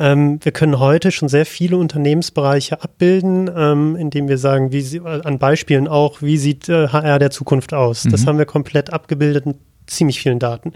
Ähm, 0.00 0.40
wir 0.42 0.52
können 0.52 0.78
heute 0.78 1.10
schon 1.10 1.28
sehr 1.28 1.44
viele 1.44 1.76
Unternehmensbereiche 1.76 2.82
abbilden, 2.82 3.50
ähm, 3.54 3.94
indem 3.94 4.28
wir 4.28 4.38
sagen, 4.38 4.72
wie 4.72 4.80
sie, 4.80 4.98
äh, 4.98 5.20
an 5.22 5.38
Beispielen 5.38 5.86
auch, 5.86 6.22
wie 6.22 6.38
sieht 6.38 6.70
äh, 6.70 6.88
HR 6.88 7.18
der 7.18 7.30
Zukunft 7.30 7.74
aus. 7.74 8.06
Mhm. 8.06 8.10
Das 8.10 8.26
haben 8.26 8.38
wir 8.38 8.46
komplett 8.46 8.90
abgebildet 8.90 9.44
ziemlich 9.86 10.20
vielen 10.20 10.38
Daten. 10.38 10.72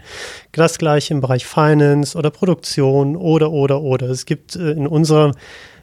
Das 0.51 0.77
gleiche 0.77 1.15
im 1.15 1.21
Bereich 1.21 1.47
Finance 1.47 2.15
oder 2.15 2.29
Produktion 2.29 3.15
oder, 3.15 3.51
oder, 3.51 3.81
oder. 3.81 4.07
Es 4.09 4.27
gibt 4.27 4.55
äh, 4.55 4.71
in 4.71 4.85
unserer 4.85 5.31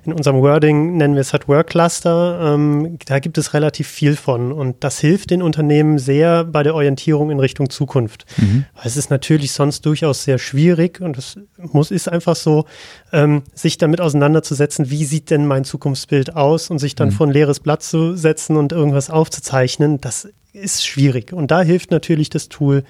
in 0.07 0.13
unserem 0.13 0.41
Wording 0.43 0.97
nennen 0.97 1.15
wir 1.15 1.21
es 1.21 1.33
halt 1.33 1.49
Work 1.49 1.69
Cluster. 1.69 2.55
Ähm, 2.55 2.99
da 3.07 3.19
gibt 3.19 3.39
es 3.39 3.55
relativ 3.55 3.89
viel 3.89 4.17
von 4.17 4.53
und 4.53 4.85
das 4.85 4.99
hilft 4.99 5.31
den 5.31 5.43
Unternehmen 5.43 5.99
sehr 5.99 6.45
bei 6.45 6.63
der 6.63 6.75
Orientierung 6.75 7.31
in 7.31 7.41
Richtung 7.41 7.71
Zukunft. 7.71 8.27
Mhm. 8.37 8.67
Es 8.83 8.97
ist 8.97 9.11
natürlich 9.11 9.53
sonst 9.53 9.87
durchaus 9.87 10.25
sehr 10.25 10.39
schwierig 10.39 11.01
und 11.01 11.17
es 11.17 11.39
muss 11.57 11.91
ist 11.91 12.09
einfach 12.09 12.37
so, 12.37 12.67
ähm, 13.13 13.43
sich 13.55 13.79
damit 13.79 14.01
auseinanderzusetzen, 14.01 14.91
wie 14.91 15.05
sieht 15.05 15.31
denn 15.31 15.47
mein 15.47 15.65
Zukunftsbild 15.65 16.37
aus 16.37 16.71
und 16.71 16.79
sich 16.79 16.95
dann 16.95 17.09
mhm. 17.09 17.13
vor 17.13 17.27
ein 17.27 17.33
leeres 17.33 17.61
Blatt 17.61 17.83
zu 17.83 18.17
setzen 18.17 18.57
und 18.57 18.73
irgendwas 18.73 19.11
aufzuzeichnen. 19.11 20.01
Das 20.01 20.29
ist 20.53 20.87
schwierig 20.87 21.33
und 21.33 21.51
da 21.51 21.63
hilft 21.63 21.91
natürlich 21.91 22.31
das 22.31 22.49
Tool 22.49 22.85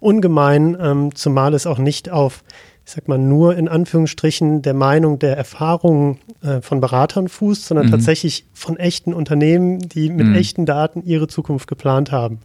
ungemein, 0.00 0.76
ähm, 0.80 1.14
zumal 1.14 1.54
es 1.54 1.66
auch 1.66 1.78
nicht 1.78 2.10
auf 2.10 2.44
ich 2.88 2.94
sag 2.94 3.06
mal, 3.06 3.18
nur 3.18 3.54
in 3.54 3.68
Anführungsstrichen 3.68 4.62
der 4.62 4.72
Meinung, 4.72 5.18
der 5.18 5.36
Erfahrung 5.36 6.16
äh, 6.40 6.62
von 6.62 6.80
Beratern 6.80 7.28
fußt, 7.28 7.66
sondern 7.66 7.88
mhm. 7.88 7.90
tatsächlich 7.90 8.46
von 8.54 8.78
echten 8.78 9.12
Unternehmen, 9.12 9.78
die 9.90 10.08
mit 10.08 10.28
mhm. 10.28 10.34
echten 10.34 10.64
Daten 10.64 11.02
ihre 11.04 11.28
Zukunft 11.28 11.68
geplant 11.68 12.12
haben. 12.12 12.38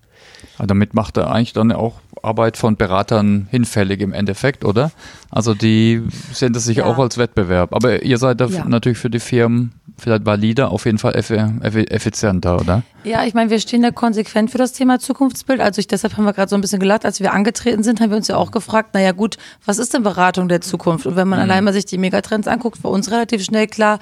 Ja, 0.60 0.66
damit 0.66 0.96
macht 0.96 1.16
er 1.16 1.32
eigentlich 1.32 1.54
dann 1.54 1.72
auch 1.72 2.02
Arbeit 2.22 2.58
von 2.58 2.76
Beratern 2.76 3.48
hinfällig 3.52 4.02
im 4.02 4.12
Endeffekt, 4.12 4.66
oder? 4.66 4.92
Also 5.30 5.54
die 5.54 6.02
sehen 6.34 6.52
das 6.52 6.66
sich 6.66 6.78
ja. 6.78 6.86
auch 6.88 6.98
als 6.98 7.18
Wettbewerb. 7.18 7.74
Aber 7.74 8.04
ihr 8.04 8.18
seid 8.18 8.42
da 8.42 8.48
ja. 8.48 8.66
natürlich 8.66 8.98
für 8.98 9.10
die 9.10 9.22
Firmen 9.22 9.72
vielleicht 9.98 10.26
valider, 10.26 10.72
auf 10.72 10.86
jeden 10.86 10.98
Fall 10.98 11.16
effizienter, 11.16 12.60
oder? 12.60 12.84
Ja, 13.04 13.26
ich 13.26 13.34
meine, 13.34 13.50
wir 13.50 13.60
stehen 13.60 13.82
da 13.82 13.92
konsequent 13.92 14.52
für 14.52 14.58
das 14.58 14.74
Thema 14.74 15.00
Zukunftsbild. 15.00 15.60
Also 15.60 15.80
ich, 15.80 15.88
deshalb 15.88 16.18
haben 16.18 16.26
wir 16.26 16.34
gerade 16.34 16.50
so 16.50 16.56
ein 16.56 16.62
bisschen 16.62 16.80
gelacht, 16.80 17.06
als 17.06 17.20
wir 17.20 17.34
angetreten 17.34 17.84
sind, 17.84 18.00
haben 18.00 18.10
wir 18.10 18.18
uns 18.18 18.28
ja 18.28 18.38
auch 18.38 18.52
gefragt, 18.52 18.94
naja 18.94 19.12
gut, 19.12 19.38
was 19.66 19.78
ist 19.78 19.94
denn 19.94 20.04
Beratung 20.04 20.48
der 20.48 20.62
Zukunft? 20.62 21.06
Und 21.06 21.16
wenn 21.16 21.28
man 21.28 21.40
mhm. 21.40 21.44
allein 21.44 21.64
mal 21.64 21.74
sich 21.74 21.86
die 21.86 21.98
Megatrends 21.98 22.48
anguckt, 22.48 22.84
war 22.84 22.92
uns 22.92 23.12
relativ 23.12 23.44
schnell 23.44 23.68
klar, 23.68 24.00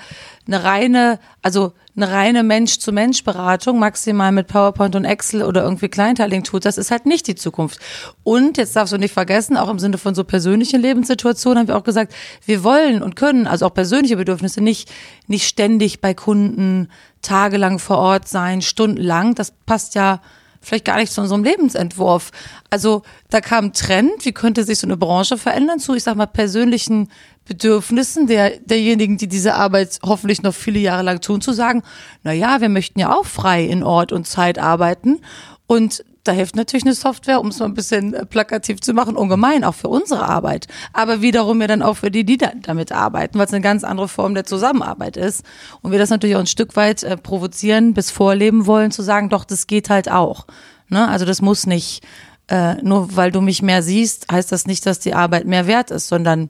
eine 0.48 0.64
reine, 0.64 1.20
also 1.42 1.74
eine 1.96 2.10
reine 2.10 2.44
Mensch-zu-Mensch-Beratung, 2.44 3.78
maximal 3.78 4.32
mit 4.32 4.48
PowerPoint 4.48 4.96
und 4.96 5.06
Excel 5.06 5.44
oder 5.44 5.64
irgendwie 5.64 5.90
Kleinteiling 5.90 6.44
tut, 6.44 6.66
das 6.66 6.78
ist 6.78 6.90
halt 6.90 7.06
nicht 7.06 7.28
die 7.28 7.36
Zukunft. 7.36 7.80
Und 8.24 8.58
jetzt 8.58 8.76
darfst 8.76 8.94
du 8.94 8.98
nicht 8.98 9.14
vergessen, 9.14 9.58
auch 9.58 9.70
im 9.70 9.80
Sinne 9.80 9.98
von 9.98 10.16
so 10.16 10.24
persönlichen 10.24 10.82
Lebenssituationen 10.82 11.60
haben 11.60 11.68
wir 11.68 11.78
auch 11.78 11.84
gesagt, 11.84 12.14
wir 12.46 12.64
wollen 12.64 13.04
und 13.04 13.16
können, 13.16 13.46
also 13.46 13.66
auch 13.66 13.74
persönliche 13.74 14.18
Bedürfnisse, 14.18 14.62
nicht, 14.62 14.92
nicht 15.28 15.48
ständig 15.48 16.02
bei 16.02 16.14
Kunden 16.14 16.90
tagelang 17.22 17.78
vor 17.78 17.98
Ort 17.98 18.28
sein, 18.28 18.62
stundenlang. 18.62 19.36
Das 19.36 19.54
passt 19.66 19.96
ja 19.96 20.22
vielleicht 20.62 20.86
gar 20.86 20.98
nicht 20.98 21.12
zu 21.12 21.22
unserem 21.22 21.44
Lebensentwurf. 21.44 22.32
Also 22.70 23.02
da 23.30 23.42
kam 23.42 23.74
Trend, 23.74 24.24
wie 24.24 24.32
könnte 24.32 24.64
sich 24.64 24.80
so 24.80 24.88
eine 24.88 24.98
Branche 24.98 25.38
verändern 25.38 25.80
zu, 25.80 25.96
ich 25.96 26.04
sag 26.04 26.16
mal, 26.16 26.28
persönlichen 26.28 27.10
Bedürfnissen 27.46 28.28
der, 28.28 28.60
derjenigen, 28.60 29.18
die 29.18 29.28
diese 29.28 29.56
Arbeit 29.56 30.00
hoffentlich 30.04 30.44
noch 30.44 30.54
viele 30.54 30.80
Jahre 30.80 31.04
lang 31.04 31.22
tun, 31.22 31.42
zu 31.42 31.52
sagen, 31.52 31.82
na 32.24 32.32
ja, 32.32 32.62
wir 32.62 32.70
möchten 32.70 33.00
ja 33.00 33.14
auch 33.14 33.26
frei 33.26 33.66
in 33.66 33.84
Ort 33.84 34.12
und 34.12 34.28
Zeit 34.28 34.60
arbeiten 34.60 35.20
und 35.68 36.04
da 36.24 36.32
hilft 36.32 36.56
natürlich 36.56 36.86
eine 36.86 36.94
Software, 36.94 37.40
um 37.40 37.48
es 37.48 37.60
mal 37.60 37.66
ein 37.66 37.74
bisschen 37.74 38.14
äh, 38.14 38.26
plakativ 38.26 38.82
zu 38.82 38.94
machen, 38.94 39.16
ungemein, 39.16 39.64
auch 39.64 39.76
für 39.76 39.88
unsere 39.88 40.24
Arbeit. 40.24 40.68
Aber 40.94 41.22
wiederum 41.22 41.62
ja 41.62 41.68
dann 41.68 41.82
auch 41.82 41.98
für 41.98 42.12
die, 42.12 42.24
die 42.24 42.38
da, 42.38 42.52
damit 42.62 42.92
arbeiten, 42.92 43.38
weil 43.38 43.46
es 43.46 43.54
eine 43.54 43.62
ganz 43.62 43.84
andere 43.84 44.08
Form 44.08 44.34
der 44.34 44.46
Zusammenarbeit 44.46 45.18
ist. 45.18 45.44
Und 45.82 45.92
wir 45.92 46.00
das 46.00 46.10
natürlich 46.10 46.36
auch 46.36 46.42
ein 46.42 46.48
Stück 46.48 46.76
weit 46.76 47.04
äh, 47.04 47.18
provozieren, 47.18 47.94
bis 47.94 48.12
vorleben 48.12 48.66
wollen, 48.66 48.92
zu 48.92 49.02
sagen, 49.02 49.30
doch, 49.30 49.46
das 49.46 49.68
geht 49.68 49.90
halt 49.90 50.12
auch. 50.12 50.46
Ne? 50.90 51.08
Also 51.08 51.26
das 51.26 51.42
muss 51.42 51.66
nicht, 51.66 52.04
äh, 52.48 52.76
nur 52.84 53.16
weil 53.16 53.32
du 53.32 53.42
mich 53.42 53.62
mehr 53.62 53.82
siehst, 53.82 54.32
heißt 54.32 54.52
das 54.52 54.68
nicht, 54.68 54.86
dass 54.86 55.00
die 55.00 55.14
Arbeit 55.14 55.46
mehr 55.46 55.68
wert 55.68 55.90
ist, 55.90 56.08
sondern 56.08 56.50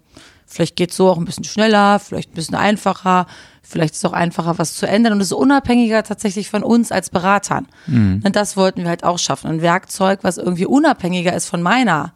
Vielleicht 0.51 0.75
geht 0.75 0.91
es 0.91 0.97
so 0.97 1.09
auch 1.09 1.17
ein 1.17 1.23
bisschen 1.23 1.45
schneller, 1.45 1.97
vielleicht 1.99 2.31
ein 2.31 2.33
bisschen 2.33 2.55
einfacher, 2.55 3.25
vielleicht 3.61 3.93
ist 3.93 4.03
es 4.03 4.05
auch 4.05 4.13
einfacher, 4.13 4.57
was 4.57 4.73
zu 4.73 4.85
ändern 4.85 5.13
und 5.13 5.21
es 5.21 5.27
ist 5.27 5.33
unabhängiger 5.33 6.03
tatsächlich 6.03 6.49
von 6.49 6.61
uns 6.61 6.91
als 6.91 7.09
Beratern. 7.09 7.67
Mhm. 7.87 8.21
Und 8.25 8.35
das 8.35 8.57
wollten 8.57 8.81
wir 8.81 8.89
halt 8.89 9.05
auch 9.05 9.17
schaffen. 9.17 9.49
Ein 9.49 9.61
Werkzeug, 9.61 10.19
was 10.23 10.37
irgendwie 10.37 10.65
unabhängiger 10.65 11.33
ist 11.33 11.47
von 11.47 11.61
meiner 11.61 12.11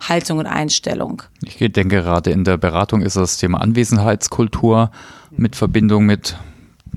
Haltung 0.00 0.38
und 0.38 0.46
Einstellung. 0.46 1.22
Ich 1.42 1.58
denke, 1.58 2.02
gerade 2.02 2.30
in 2.30 2.44
der 2.44 2.56
Beratung 2.56 3.02
ist 3.02 3.16
das 3.16 3.36
Thema 3.36 3.60
Anwesenheitskultur 3.60 4.90
mit 5.30 5.54
Verbindung 5.54 6.06
mit 6.06 6.34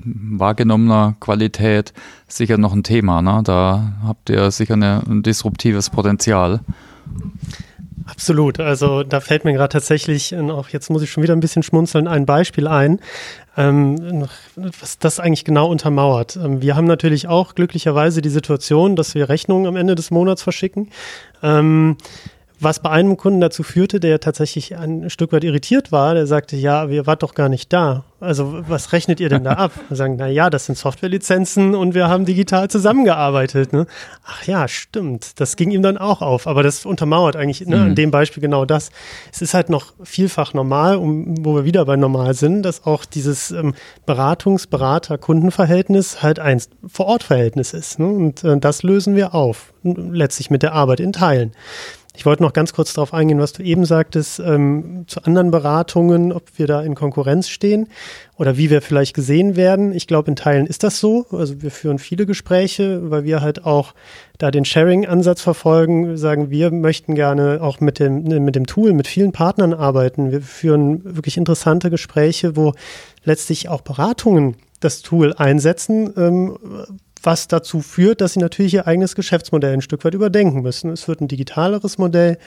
wahrgenommener 0.02 1.14
Qualität 1.20 1.92
sicher 2.26 2.56
noch 2.56 2.72
ein 2.72 2.84
Thema. 2.84 3.20
Ne? 3.20 3.42
Da 3.44 3.92
habt 4.02 4.30
ihr 4.30 4.50
sicher 4.50 4.74
eine, 4.74 5.02
ein 5.06 5.22
disruptives 5.22 5.90
Potenzial. 5.90 6.60
Absolut. 8.10 8.58
Also 8.58 9.04
da 9.04 9.20
fällt 9.20 9.44
mir 9.44 9.52
gerade 9.52 9.72
tatsächlich, 9.72 10.36
auch 10.36 10.68
jetzt 10.68 10.90
muss 10.90 11.02
ich 11.02 11.10
schon 11.10 11.22
wieder 11.22 11.34
ein 11.34 11.40
bisschen 11.40 11.62
schmunzeln, 11.62 12.08
ein 12.08 12.26
Beispiel 12.26 12.66
ein, 12.66 13.00
ähm, 13.56 14.26
was 14.56 14.98
das 14.98 15.20
eigentlich 15.20 15.44
genau 15.44 15.70
untermauert. 15.70 16.36
Ähm, 16.36 16.60
wir 16.60 16.76
haben 16.76 16.86
natürlich 16.86 17.28
auch 17.28 17.54
glücklicherweise 17.54 18.20
die 18.20 18.28
Situation, 18.28 18.96
dass 18.96 19.14
wir 19.14 19.28
Rechnungen 19.28 19.66
am 19.66 19.76
Ende 19.76 19.94
des 19.94 20.10
Monats 20.10 20.42
verschicken. 20.42 20.90
Ähm, 21.42 21.96
Was 22.62 22.80
bei 22.80 22.90
einem 22.90 23.16
Kunden 23.16 23.40
dazu 23.40 23.62
führte, 23.62 24.00
der 24.00 24.20
tatsächlich 24.20 24.76
ein 24.76 25.08
Stück 25.08 25.32
weit 25.32 25.44
irritiert 25.44 25.92
war, 25.92 26.12
der 26.14 26.26
sagte, 26.26 26.56
ja, 26.56 26.84
ihr 26.84 27.06
wart 27.06 27.22
doch 27.22 27.34
gar 27.34 27.48
nicht 27.48 27.72
da. 27.72 28.04
Also 28.20 28.62
was 28.68 28.92
rechnet 28.92 29.18
ihr 29.18 29.30
denn 29.30 29.44
da 29.44 29.52
ab? 29.52 29.72
Wir 29.88 29.96
sagen, 29.96 30.16
na 30.18 30.26
ja, 30.26 30.50
das 30.50 30.66
sind 30.66 30.76
Softwarelizenzen 30.76 31.74
und 31.74 31.94
wir 31.94 32.08
haben 32.08 32.26
digital 32.26 32.68
zusammengearbeitet. 32.68 33.72
Ne? 33.72 33.86
Ach 34.26 34.44
ja, 34.44 34.68
stimmt. 34.68 35.40
Das 35.40 35.56
ging 35.56 35.70
ihm 35.70 35.82
dann 35.82 35.96
auch 35.96 36.20
auf. 36.20 36.46
Aber 36.46 36.62
das 36.62 36.84
untermauert 36.84 37.34
eigentlich 37.34 37.66
ne, 37.66 37.76
mhm. 37.76 37.86
in 37.88 37.94
dem 37.94 38.10
Beispiel 38.10 38.42
genau 38.42 38.66
das. 38.66 38.90
Es 39.32 39.40
ist 39.40 39.54
halt 39.54 39.70
noch 39.70 39.94
vielfach 40.02 40.52
normal, 40.52 40.96
um, 40.96 41.44
wo 41.44 41.54
wir 41.54 41.64
wieder 41.64 41.86
bei 41.86 41.96
normal 41.96 42.34
sind, 42.34 42.62
dass 42.62 42.84
auch 42.84 43.06
dieses 43.06 43.52
ähm, 43.52 43.74
Beratungs-, 44.06 44.68
Berater-, 44.68 45.16
Kundenverhältnis 45.16 46.22
halt 46.22 46.38
ein 46.38 46.60
Vor-Ort-Verhältnis 46.86 47.72
ist. 47.72 47.98
Ne? 47.98 48.06
Und 48.06 48.44
äh, 48.44 48.58
das 48.58 48.82
lösen 48.82 49.16
wir 49.16 49.34
auf. 49.34 49.72
Letztlich 49.82 50.50
mit 50.50 50.62
der 50.62 50.74
Arbeit 50.74 51.00
in 51.00 51.14
Teilen. 51.14 51.52
Ich 52.16 52.26
wollte 52.26 52.42
noch 52.42 52.52
ganz 52.52 52.72
kurz 52.72 52.92
darauf 52.92 53.14
eingehen, 53.14 53.38
was 53.38 53.52
du 53.52 53.62
eben 53.62 53.84
sagtest, 53.84 54.40
ähm, 54.40 55.04
zu 55.06 55.22
anderen 55.22 55.52
Beratungen, 55.52 56.32
ob 56.32 56.42
wir 56.56 56.66
da 56.66 56.82
in 56.82 56.96
Konkurrenz 56.96 57.48
stehen 57.48 57.88
oder 58.36 58.56
wie 58.56 58.68
wir 58.68 58.82
vielleicht 58.82 59.14
gesehen 59.14 59.54
werden. 59.54 59.92
Ich 59.92 60.08
glaube, 60.08 60.28
in 60.28 60.36
Teilen 60.36 60.66
ist 60.66 60.82
das 60.82 60.98
so. 60.98 61.26
Also 61.30 61.62
wir 61.62 61.70
führen 61.70 62.00
viele 62.00 62.26
Gespräche, 62.26 63.10
weil 63.10 63.24
wir 63.24 63.40
halt 63.42 63.64
auch 63.64 63.94
da 64.38 64.50
den 64.50 64.64
Sharing-Ansatz 64.64 65.40
verfolgen, 65.40 66.16
sagen, 66.16 66.50
wir 66.50 66.72
möchten 66.72 67.14
gerne 67.14 67.60
auch 67.62 67.78
mit 67.78 68.00
dem, 68.00 68.24
mit 68.44 68.56
dem 68.56 68.66
Tool, 68.66 68.92
mit 68.92 69.06
vielen 69.06 69.30
Partnern 69.30 69.72
arbeiten. 69.72 70.32
Wir 70.32 70.42
führen 70.42 71.16
wirklich 71.16 71.36
interessante 71.36 71.90
Gespräche, 71.90 72.56
wo 72.56 72.74
letztlich 73.22 73.68
auch 73.68 73.82
Beratungen 73.82 74.56
das 74.80 75.02
Tool 75.02 75.32
einsetzen, 75.34 76.12
ähm, 76.16 76.58
was 77.22 77.48
dazu 77.48 77.80
führt, 77.80 78.20
dass 78.20 78.34
sie 78.34 78.40
natürlich 78.40 78.74
ihr 78.74 78.86
eigenes 78.86 79.14
Geschäftsmodell 79.14 79.74
ein 79.74 79.82
Stück 79.82 80.04
weit 80.04 80.14
überdenken 80.14 80.62
müssen. 80.62 80.90
Es 80.90 81.08
wird 81.08 81.20
ein 81.20 81.28
digitaleres 81.28 81.98
Modell. 81.98 82.38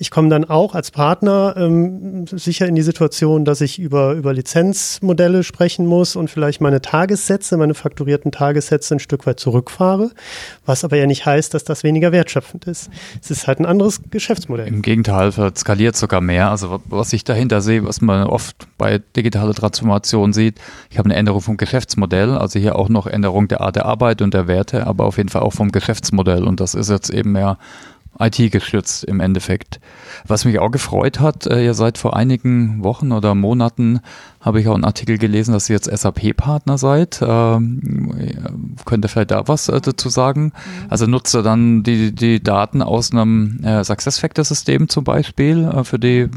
Ich 0.00 0.12
komme 0.12 0.28
dann 0.28 0.44
auch 0.44 0.76
als 0.76 0.92
Partner 0.92 1.54
ähm, 1.56 2.26
sicher 2.28 2.68
in 2.68 2.76
die 2.76 2.82
Situation, 2.82 3.44
dass 3.44 3.60
ich 3.60 3.80
über, 3.80 4.12
über 4.12 4.32
Lizenzmodelle 4.32 5.42
sprechen 5.42 5.86
muss 5.86 6.14
und 6.14 6.30
vielleicht 6.30 6.60
meine 6.60 6.80
Tagessätze, 6.80 7.56
meine 7.56 7.74
fakturierten 7.74 8.30
Tagessätze 8.30 8.94
ein 8.94 9.00
Stück 9.00 9.26
weit 9.26 9.40
zurückfahre, 9.40 10.12
was 10.64 10.84
aber 10.84 10.96
ja 10.96 11.06
nicht 11.06 11.26
heißt, 11.26 11.52
dass 11.52 11.64
das 11.64 11.82
weniger 11.82 12.12
wertschöpfend 12.12 12.66
ist. 12.66 12.90
Es 13.20 13.32
ist 13.32 13.48
halt 13.48 13.58
ein 13.58 13.66
anderes 13.66 14.00
Geschäftsmodell. 14.10 14.68
Im 14.68 14.82
Gegenteil, 14.82 15.32
skaliert 15.56 15.96
sogar 15.96 16.20
mehr. 16.20 16.50
Also 16.50 16.80
was 16.86 17.12
ich 17.12 17.24
dahinter 17.24 17.60
sehe, 17.60 17.84
was 17.84 18.00
man 18.00 18.28
oft 18.28 18.68
bei 18.78 19.00
digitaler 19.16 19.54
Transformation 19.54 20.32
sieht, 20.32 20.60
ich 20.90 20.98
habe 20.98 21.06
eine 21.06 21.16
Änderung 21.16 21.40
vom 21.40 21.56
Geschäftsmodell, 21.56 22.38
also 22.38 22.60
hier 22.60 22.76
auch 22.76 22.88
noch 22.88 23.08
Änderung 23.08 23.48
der 23.48 23.62
Art 23.62 23.74
der 23.74 23.86
Arbeit 23.86 24.22
und 24.22 24.32
der 24.32 24.46
Werte, 24.46 24.86
aber 24.86 25.06
auf 25.06 25.16
jeden 25.16 25.28
Fall 25.28 25.42
auch 25.42 25.54
vom 25.54 25.72
Geschäftsmodell 25.72 26.44
und 26.44 26.60
das 26.60 26.74
ist 26.74 26.88
jetzt 26.88 27.10
eben 27.10 27.32
mehr 27.32 27.58
IT 28.18 28.50
gestützt 28.50 29.04
im 29.04 29.20
Endeffekt. 29.20 29.80
Was 30.26 30.44
mich 30.44 30.58
auch 30.58 30.70
gefreut 30.70 31.20
hat, 31.20 31.46
äh, 31.46 31.64
ihr 31.64 31.74
seid 31.74 31.98
vor 31.98 32.16
einigen 32.16 32.82
Wochen 32.82 33.12
oder 33.12 33.34
Monaten, 33.34 34.00
habe 34.40 34.60
ich 34.60 34.68
auch 34.68 34.74
einen 34.74 34.84
Artikel 34.84 35.18
gelesen, 35.18 35.52
dass 35.52 35.68
ihr 35.68 35.76
jetzt 35.76 35.90
SAP-Partner 35.90 36.78
seid. 36.78 37.20
Ähm, 37.22 38.76
könnt 38.84 39.04
ihr 39.04 39.08
vielleicht 39.08 39.30
da 39.30 39.46
was 39.46 39.68
äh, 39.68 39.80
dazu 39.80 40.08
sagen? 40.08 40.44
Mhm. 40.44 40.52
Also 40.88 41.06
nutzt 41.06 41.34
ihr 41.34 41.42
dann 41.42 41.82
die, 41.82 42.14
die 42.14 42.42
Daten 42.42 42.82
aus 42.82 43.12
einem 43.12 43.60
äh, 43.62 43.84
SuccessFactor-System 43.84 44.88
zum 44.88 45.04
Beispiel 45.04 45.64
äh, 45.64 45.84
für, 45.84 45.98
die, 45.98 46.28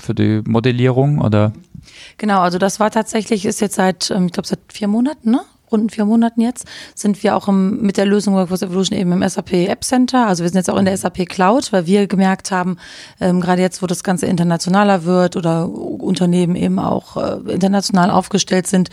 für 0.00 0.14
die 0.14 0.42
Modellierung 0.46 1.20
oder? 1.20 1.52
Genau, 2.16 2.40
also 2.40 2.58
das 2.58 2.80
war 2.80 2.90
tatsächlich, 2.90 3.44
ist 3.46 3.60
jetzt 3.60 3.76
seit, 3.76 4.10
ähm, 4.10 4.26
ich 4.26 4.32
glaube 4.32 4.48
seit 4.48 4.60
vier 4.68 4.88
Monaten, 4.88 5.30
ne? 5.30 5.40
Runden 5.70 5.90
vier 5.90 6.04
Monaten 6.04 6.40
jetzt, 6.40 6.66
sind 6.94 7.22
wir 7.22 7.36
auch 7.36 7.48
im, 7.48 7.80
mit 7.80 7.96
der 7.96 8.06
Lösung 8.06 8.34
Workforce 8.34 8.62
Evolution 8.62 8.98
eben 8.98 9.12
im 9.12 9.28
SAP 9.28 9.52
App 9.52 9.84
Center. 9.84 10.26
Also 10.26 10.42
wir 10.42 10.50
sind 10.50 10.58
jetzt 10.58 10.70
auch 10.70 10.78
in 10.78 10.84
der 10.84 10.96
SAP 10.96 11.28
Cloud, 11.28 11.72
weil 11.72 11.86
wir 11.86 12.06
gemerkt 12.06 12.50
haben, 12.50 12.78
ähm, 13.20 13.40
gerade 13.40 13.62
jetzt, 13.62 13.82
wo 13.82 13.86
das 13.86 14.02
Ganze 14.02 14.26
internationaler 14.26 15.04
wird 15.04 15.36
oder 15.36 15.68
Unternehmen 15.68 16.56
eben 16.56 16.78
auch 16.78 17.16
äh, 17.16 17.52
international 17.52 18.10
aufgestellt 18.10 18.66
sind, 18.66 18.90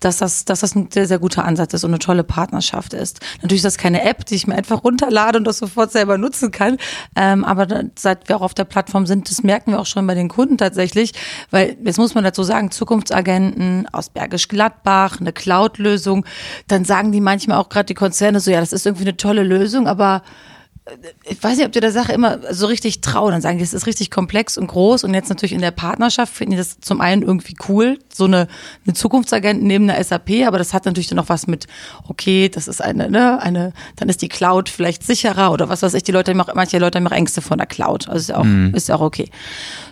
dass 0.00 0.18
das, 0.18 0.44
dass 0.44 0.60
das 0.60 0.74
ein 0.74 0.88
sehr, 0.92 1.06
sehr 1.06 1.18
guter 1.18 1.44
Ansatz 1.44 1.74
ist 1.74 1.84
und 1.84 1.90
eine 1.90 1.98
tolle 1.98 2.24
Partnerschaft 2.24 2.94
ist. 2.94 3.20
Natürlich 3.42 3.60
ist 3.60 3.66
das 3.66 3.78
keine 3.78 4.02
App, 4.02 4.26
die 4.26 4.34
ich 4.34 4.46
mir 4.46 4.54
einfach 4.54 4.84
runterlade 4.84 5.38
und 5.38 5.44
das 5.44 5.58
sofort 5.58 5.92
selber 5.92 6.18
nutzen 6.18 6.50
kann. 6.50 6.78
Ähm, 7.16 7.44
aber 7.44 7.66
seit 7.96 8.28
wir 8.28 8.36
auch 8.36 8.42
auf 8.42 8.54
der 8.54 8.64
Plattform 8.64 9.06
sind, 9.06 9.30
das 9.30 9.42
merken 9.42 9.72
wir 9.72 9.80
auch 9.80 9.86
schon 9.86 10.06
bei 10.06 10.14
den 10.14 10.28
Kunden 10.28 10.58
tatsächlich, 10.58 11.12
weil 11.50 11.76
jetzt 11.84 11.98
muss 11.98 12.14
man 12.14 12.24
dazu 12.24 12.42
sagen, 12.42 12.70
Zukunftsagenten 12.70 13.86
aus 13.92 14.10
Bergisch 14.10 14.48
Gladbach, 14.48 15.20
eine 15.20 15.32
Cloud-Lösung, 15.32 16.17
Lösung, 16.18 16.24
dann 16.66 16.84
sagen 16.84 17.12
die 17.12 17.20
manchmal 17.20 17.58
auch 17.58 17.68
gerade 17.68 17.86
die 17.86 17.94
Konzerne 17.94 18.40
so, 18.40 18.50
ja, 18.50 18.60
das 18.60 18.72
ist 18.72 18.86
irgendwie 18.86 19.04
eine 19.04 19.16
tolle 19.16 19.42
Lösung, 19.42 19.86
aber 19.86 20.22
ich 21.24 21.42
weiß 21.42 21.56
nicht, 21.56 21.66
ob 21.66 21.72
die 21.72 21.80
der 21.80 21.92
Sache 21.92 22.12
immer 22.12 22.38
so 22.52 22.66
richtig 22.66 23.00
trauen. 23.00 23.32
Dann 23.32 23.40
sagen 23.40 23.58
die, 23.58 23.64
das 23.64 23.74
ist 23.74 23.86
richtig 23.86 24.10
komplex 24.10 24.58
und 24.58 24.66
groß. 24.66 25.04
Und 25.04 25.14
jetzt 25.14 25.28
natürlich 25.28 25.52
in 25.52 25.60
der 25.60 25.70
Partnerschaft 25.70 26.32
finden 26.34 26.52
die 26.52 26.56
das 26.56 26.80
zum 26.80 27.00
einen 27.00 27.22
irgendwie 27.22 27.54
cool, 27.68 27.98
so 28.12 28.24
eine, 28.24 28.48
eine 28.86 28.94
Zukunftsagenten 28.94 29.66
neben 29.66 29.88
einer 29.88 30.02
SAP, 30.02 30.46
aber 30.46 30.58
das 30.58 30.74
hat 30.74 30.86
natürlich 30.86 31.08
dann 31.08 31.16
noch 31.16 31.28
was 31.28 31.46
mit, 31.46 31.66
okay, 32.08 32.48
das 32.48 32.68
ist 32.68 32.82
eine, 32.82 33.10
ne, 33.10 33.40
eine, 33.42 33.72
dann 33.96 34.08
ist 34.08 34.22
die 34.22 34.28
Cloud 34.28 34.68
vielleicht 34.68 35.04
sicherer 35.04 35.52
oder 35.52 35.68
was 35.68 35.82
weiß 35.82 35.94
ich. 35.94 36.02
Die 36.02 36.12
Leute 36.12 36.32
auch, 36.40 36.54
manche 36.54 36.78
Leute 36.78 36.98
haben 36.98 37.06
auch 37.06 37.12
Ängste 37.12 37.40
vor 37.40 37.56
der 37.56 37.66
Cloud. 37.66 38.08
Also 38.08 38.18
ist 38.18 38.28
ja 38.28 38.36
auch, 38.38 38.44
mhm. 38.44 38.74
ist 38.74 38.88
ja 38.88 38.96
auch 38.96 39.00
okay. 39.00 39.30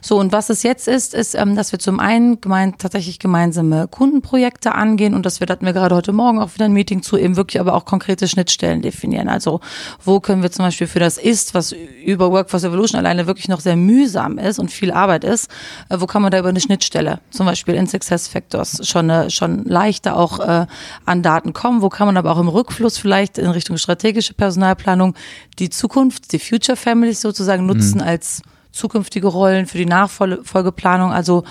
So, 0.01 0.19
und 0.19 0.33
was 0.33 0.51
es 0.51 0.63
jetzt 0.63 0.89
ist, 0.89 1.15
ist, 1.15 1.35
ähm, 1.35 1.57
dass 1.57 1.73
wir 1.73 1.79
zum 1.79 2.01
einen 2.01 2.41
gemein, 2.41 2.79
tatsächlich 2.79 3.19
gemeinsame 3.19 3.89
Kundenprojekte 3.89 4.75
angehen 4.75 5.15
und 5.15 5.27
dass 5.27 5.41
wir, 5.41 5.47
da 5.47 5.53
hatten 5.53 5.67
wir 5.67 5.73
gerade 5.73 5.95
heute 5.95 6.13
Morgen 6.13 6.39
auch 6.41 6.55
wieder 6.55 6.67
ein 6.67 6.73
Meeting 6.73 7.03
zu, 7.03 7.17
eben 7.17 7.37
wirklich 7.37 7.61
aber 7.61 7.75
auch 7.75 7.85
konkrete 7.85 8.29
Schnittstellen 8.29 8.83
definieren. 8.83 9.29
Also, 9.29 9.61
wo 10.05 10.21
können 10.21 10.43
wir 10.43 10.51
zum 10.51 10.65
Beispiel 10.65 10.86
Beispiel 10.87 11.01
für 11.01 11.01
das 11.01 11.19
Ist, 11.19 11.55
was 11.55 11.73
über 11.73 12.31
Workforce 12.31 12.65
Evolution 12.65 12.99
alleine 12.99 13.27
wirklich 13.27 13.49
noch 13.49 13.61
sehr 13.61 13.77
mühsam 13.77 14.39
ist 14.39 14.59
und 14.59 14.71
viel 14.71 14.93
Arbeit 14.93 15.25
ist, 15.25 15.51
äh, 15.89 16.01
wo 16.01 16.07
kann 16.07 16.23
man 16.23 16.31
da 16.31 16.39
über 16.39 16.49
eine 16.49 16.61
Schnittstelle, 16.61 17.21
zum 17.31 17.47
Beispiel 17.47 17.75
in 17.75 17.87
Success 17.87 18.29
Factors, 18.29 18.87
schon, 18.87 19.11
äh, 19.11 19.31
schon 19.31 19.65
leichter 19.65 20.17
auch 20.17 20.39
äh, 20.41 20.67
an 21.05 21.23
Daten 21.23 21.53
kommen? 21.53 21.83
Wo 21.83 21.89
kann 21.89 22.07
man 22.07 22.17
aber 22.17 22.33
auch 22.33 22.41
im 22.41 22.49
Rückfluss 22.49 22.99
vielleicht 22.99 23.39
in 23.39 23.51
Richtung 23.51 23.77
strategische 23.79 24.35
Personalplanung 24.35 25.15
die 25.59 25.71
Zukunft, 25.71 26.33
die 26.33 26.39
Future 26.39 26.77
Families 26.77 27.21
sozusagen 27.21 27.67
nutzen 27.67 27.99
mhm. 27.99 28.07
als 28.07 28.43
zukünftige 28.73 29.27
Rollen 29.27 29.67
für 29.67 29.79
die 29.79 29.87
Nachfolgeplanung. 29.87 31.11
Also 31.11 31.45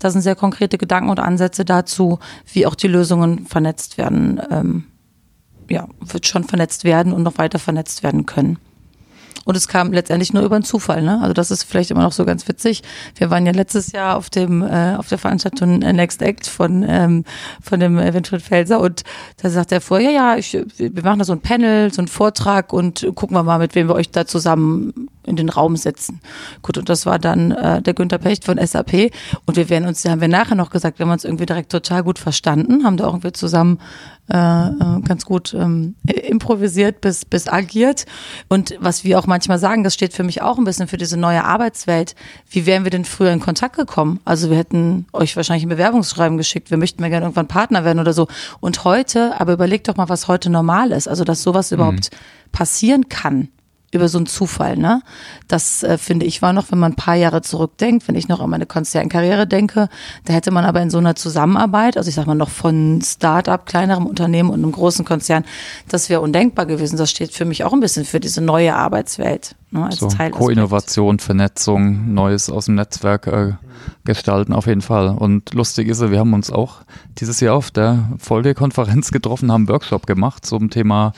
da 0.00 0.10
sind 0.10 0.22
sehr 0.22 0.34
konkrete 0.34 0.78
Gedanken 0.78 1.10
und 1.10 1.20
Ansätze 1.20 1.64
dazu, 1.64 2.18
wie 2.52 2.66
auch 2.66 2.74
die 2.74 2.88
Lösungen 2.88 3.46
vernetzt 3.46 3.98
werden. 3.98 4.40
Ähm, 4.50 4.84
ja, 5.70 5.86
wird 6.00 6.26
schon 6.26 6.42
vernetzt 6.42 6.82
werden 6.82 7.12
und 7.12 7.22
noch 7.22 7.38
weiter 7.38 7.60
vernetzt 7.60 8.02
werden 8.02 8.26
können. 8.26 8.58
Und 9.44 9.56
es 9.56 9.68
kam 9.68 9.92
letztendlich 9.92 10.32
nur 10.32 10.42
über 10.44 10.56
einen 10.56 10.64
Zufall, 10.64 11.02
ne? 11.02 11.20
Also 11.20 11.34
das 11.34 11.50
ist 11.50 11.64
vielleicht 11.64 11.90
immer 11.90 12.02
noch 12.02 12.12
so 12.12 12.24
ganz 12.24 12.48
witzig. 12.48 12.82
Wir 13.16 13.30
waren 13.30 13.44
ja 13.44 13.52
letztes 13.52 13.92
Jahr 13.92 14.16
auf 14.16 14.30
dem 14.30 14.62
äh, 14.62 14.96
auf 14.96 15.08
der 15.08 15.18
Veranstaltung 15.18 15.80
Next 15.80 16.22
Act 16.22 16.46
von 16.46 16.84
ähm, 16.88 17.24
von 17.60 17.80
dem 17.80 17.98
Winfried 17.98 18.42
Felser 18.42 18.80
und 18.80 19.02
da 19.42 19.50
sagt 19.50 19.72
er 19.72 19.80
vorher, 19.80 20.10
ja, 20.10 20.22
ja, 20.22 20.36
ich, 20.36 20.52
wir 20.76 21.02
machen 21.02 21.18
da 21.18 21.24
so 21.24 21.32
ein 21.32 21.40
Panel, 21.40 21.92
so 21.92 22.00
einen 22.00 22.08
Vortrag 22.08 22.72
und 22.72 23.06
gucken 23.14 23.36
wir 23.36 23.42
mal, 23.42 23.58
mit 23.58 23.74
wem 23.74 23.88
wir 23.88 23.94
euch 23.94 24.10
da 24.10 24.26
zusammen 24.26 25.08
in 25.24 25.36
den 25.36 25.48
Raum 25.48 25.76
setzen. 25.76 26.20
Gut, 26.62 26.78
und 26.78 26.88
das 26.88 27.06
war 27.06 27.18
dann 27.18 27.52
äh, 27.52 27.82
der 27.82 27.94
Günther 27.94 28.18
Pecht 28.18 28.44
von 28.44 28.58
SAP. 28.58 29.12
Und 29.46 29.56
wir 29.56 29.68
werden 29.68 29.86
uns, 29.86 30.02
da 30.02 30.10
haben 30.10 30.20
wir 30.20 30.28
nachher 30.28 30.54
noch 30.54 30.70
gesagt, 30.70 30.98
wir 30.98 31.06
haben 31.06 31.12
uns 31.12 31.24
irgendwie 31.24 31.46
direkt 31.46 31.70
total 31.70 32.02
gut 32.02 32.18
verstanden, 32.18 32.84
haben 32.84 32.96
da 32.96 33.06
irgendwie 33.06 33.32
zusammen 33.32 33.78
äh, 34.32 34.36
äh, 34.36 35.00
ganz 35.04 35.24
gut 35.24 35.52
ähm, 35.52 35.94
improvisiert 36.06 37.00
bis, 37.00 37.24
bis 37.24 37.48
agiert. 37.48 38.06
Und 38.48 38.76
was 38.78 39.04
wir 39.04 39.18
auch 39.18 39.26
manchmal 39.26 39.58
sagen, 39.58 39.84
das 39.84 39.94
steht 39.94 40.12
für 40.12 40.22
mich 40.22 40.42
auch 40.42 40.58
ein 40.58 40.64
bisschen 40.64 40.88
für 40.88 40.96
diese 40.96 41.16
neue 41.16 41.44
Arbeitswelt. 41.44 42.14
Wie 42.48 42.64
wären 42.64 42.84
wir 42.84 42.90
denn 42.90 43.04
früher 43.04 43.32
in 43.32 43.40
Kontakt 43.40 43.76
gekommen? 43.76 44.20
Also 44.24 44.48
wir 44.48 44.56
hätten 44.56 45.06
euch 45.12 45.36
wahrscheinlich 45.36 45.64
ein 45.64 45.70
Bewerbungsschreiben 45.70 46.38
geschickt, 46.38 46.70
wir 46.70 46.78
möchten 46.78 47.02
mal 47.02 47.10
gerne 47.10 47.26
irgendwann 47.26 47.48
Partner 47.48 47.84
werden 47.84 47.98
oder 47.98 48.12
so. 48.12 48.28
Und 48.60 48.84
heute, 48.84 49.40
aber 49.40 49.52
überlegt 49.52 49.88
doch 49.88 49.96
mal, 49.96 50.08
was 50.08 50.28
heute 50.28 50.50
normal 50.50 50.92
ist. 50.92 51.08
Also 51.08 51.24
dass 51.24 51.42
sowas 51.42 51.70
mhm. 51.70 51.74
überhaupt 51.76 52.10
passieren 52.52 53.08
kann 53.08 53.48
über 53.92 54.08
so 54.08 54.18
einen 54.18 54.26
Zufall, 54.26 54.76
ne? 54.76 55.02
Das 55.48 55.82
äh, 55.82 55.98
finde 55.98 56.26
ich 56.26 56.42
war 56.42 56.52
noch, 56.52 56.72
wenn 56.72 56.78
man 56.78 56.92
ein 56.92 56.96
paar 56.96 57.14
Jahre 57.14 57.42
zurückdenkt, 57.42 58.08
wenn 58.08 58.14
ich 58.14 58.26
noch 58.26 58.40
an 58.40 58.50
meine 58.50 58.66
Konzernkarriere 58.66 59.46
denke, 59.46 59.88
da 60.24 60.32
hätte 60.32 60.50
man 60.50 60.64
aber 60.64 60.80
in 60.80 60.90
so 60.90 60.98
einer 60.98 61.14
Zusammenarbeit, 61.14 61.96
also 61.96 62.08
ich 62.08 62.14
sag 62.14 62.26
mal 62.26 62.34
noch 62.34 62.48
von 62.48 63.00
Start-up, 63.02 63.66
kleinerem 63.66 64.06
Unternehmen 64.06 64.50
und 64.50 64.62
einem 64.62 64.72
großen 64.72 65.04
Konzern, 65.04 65.44
das 65.88 66.08
wäre 66.08 66.22
undenkbar 66.22 66.64
gewesen. 66.66 66.96
Das 66.96 67.10
steht 67.10 67.32
für 67.32 67.44
mich 67.44 67.64
auch 67.64 67.74
ein 67.74 67.80
bisschen 67.80 68.06
für 68.06 68.18
diese 68.18 68.40
neue 68.40 68.74
Arbeitswelt. 68.74 69.54
Ne, 69.70 69.84
als 69.84 69.96
so, 69.96 70.08
Co-Innovation, 70.08 71.18
Vernetzung, 71.18 72.12
Neues 72.12 72.50
aus 72.50 72.66
dem 72.66 72.74
Netzwerk 72.74 73.26
äh, 73.26 73.52
gestalten 74.04 74.52
auf 74.52 74.66
jeden 74.66 74.82
Fall. 74.82 75.08
Und 75.08 75.54
lustig 75.54 75.88
ist, 75.88 76.00
wir 76.10 76.18
haben 76.18 76.34
uns 76.34 76.50
auch 76.50 76.82
dieses 77.18 77.40
Jahr 77.40 77.56
auf 77.56 77.70
der 77.70 78.10
Folgekonferenz 78.18 79.12
getroffen, 79.12 79.52
haben 79.52 79.62
einen 79.62 79.68
Workshop 79.68 80.06
gemacht 80.06 80.44
zum 80.44 80.70
Thema 80.70 81.12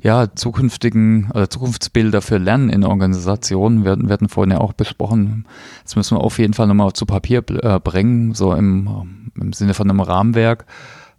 ja, 0.00 0.34
zukünftigen 0.34 1.30
oder 1.34 1.50
Zukunftsbilder 1.50 2.22
für 2.22 2.38
Lernen 2.38 2.70
in 2.70 2.84
Organisationen 2.84 3.84
werden, 3.84 4.08
werden 4.08 4.28
vorhin 4.28 4.52
ja 4.52 4.60
auch 4.60 4.72
besprochen. 4.72 5.46
Das 5.84 5.96
müssen 5.96 6.16
wir 6.16 6.22
auf 6.22 6.38
jeden 6.38 6.54
Fall 6.54 6.66
nochmal 6.66 6.92
zu 6.92 7.06
Papier 7.06 7.42
äh, 7.48 7.80
bringen, 7.80 8.34
so 8.34 8.54
im, 8.54 9.30
im 9.34 9.52
Sinne 9.52 9.74
von 9.74 9.90
einem 9.90 10.00
Rahmenwerk. 10.00 10.66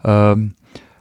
Ähm, 0.03 0.55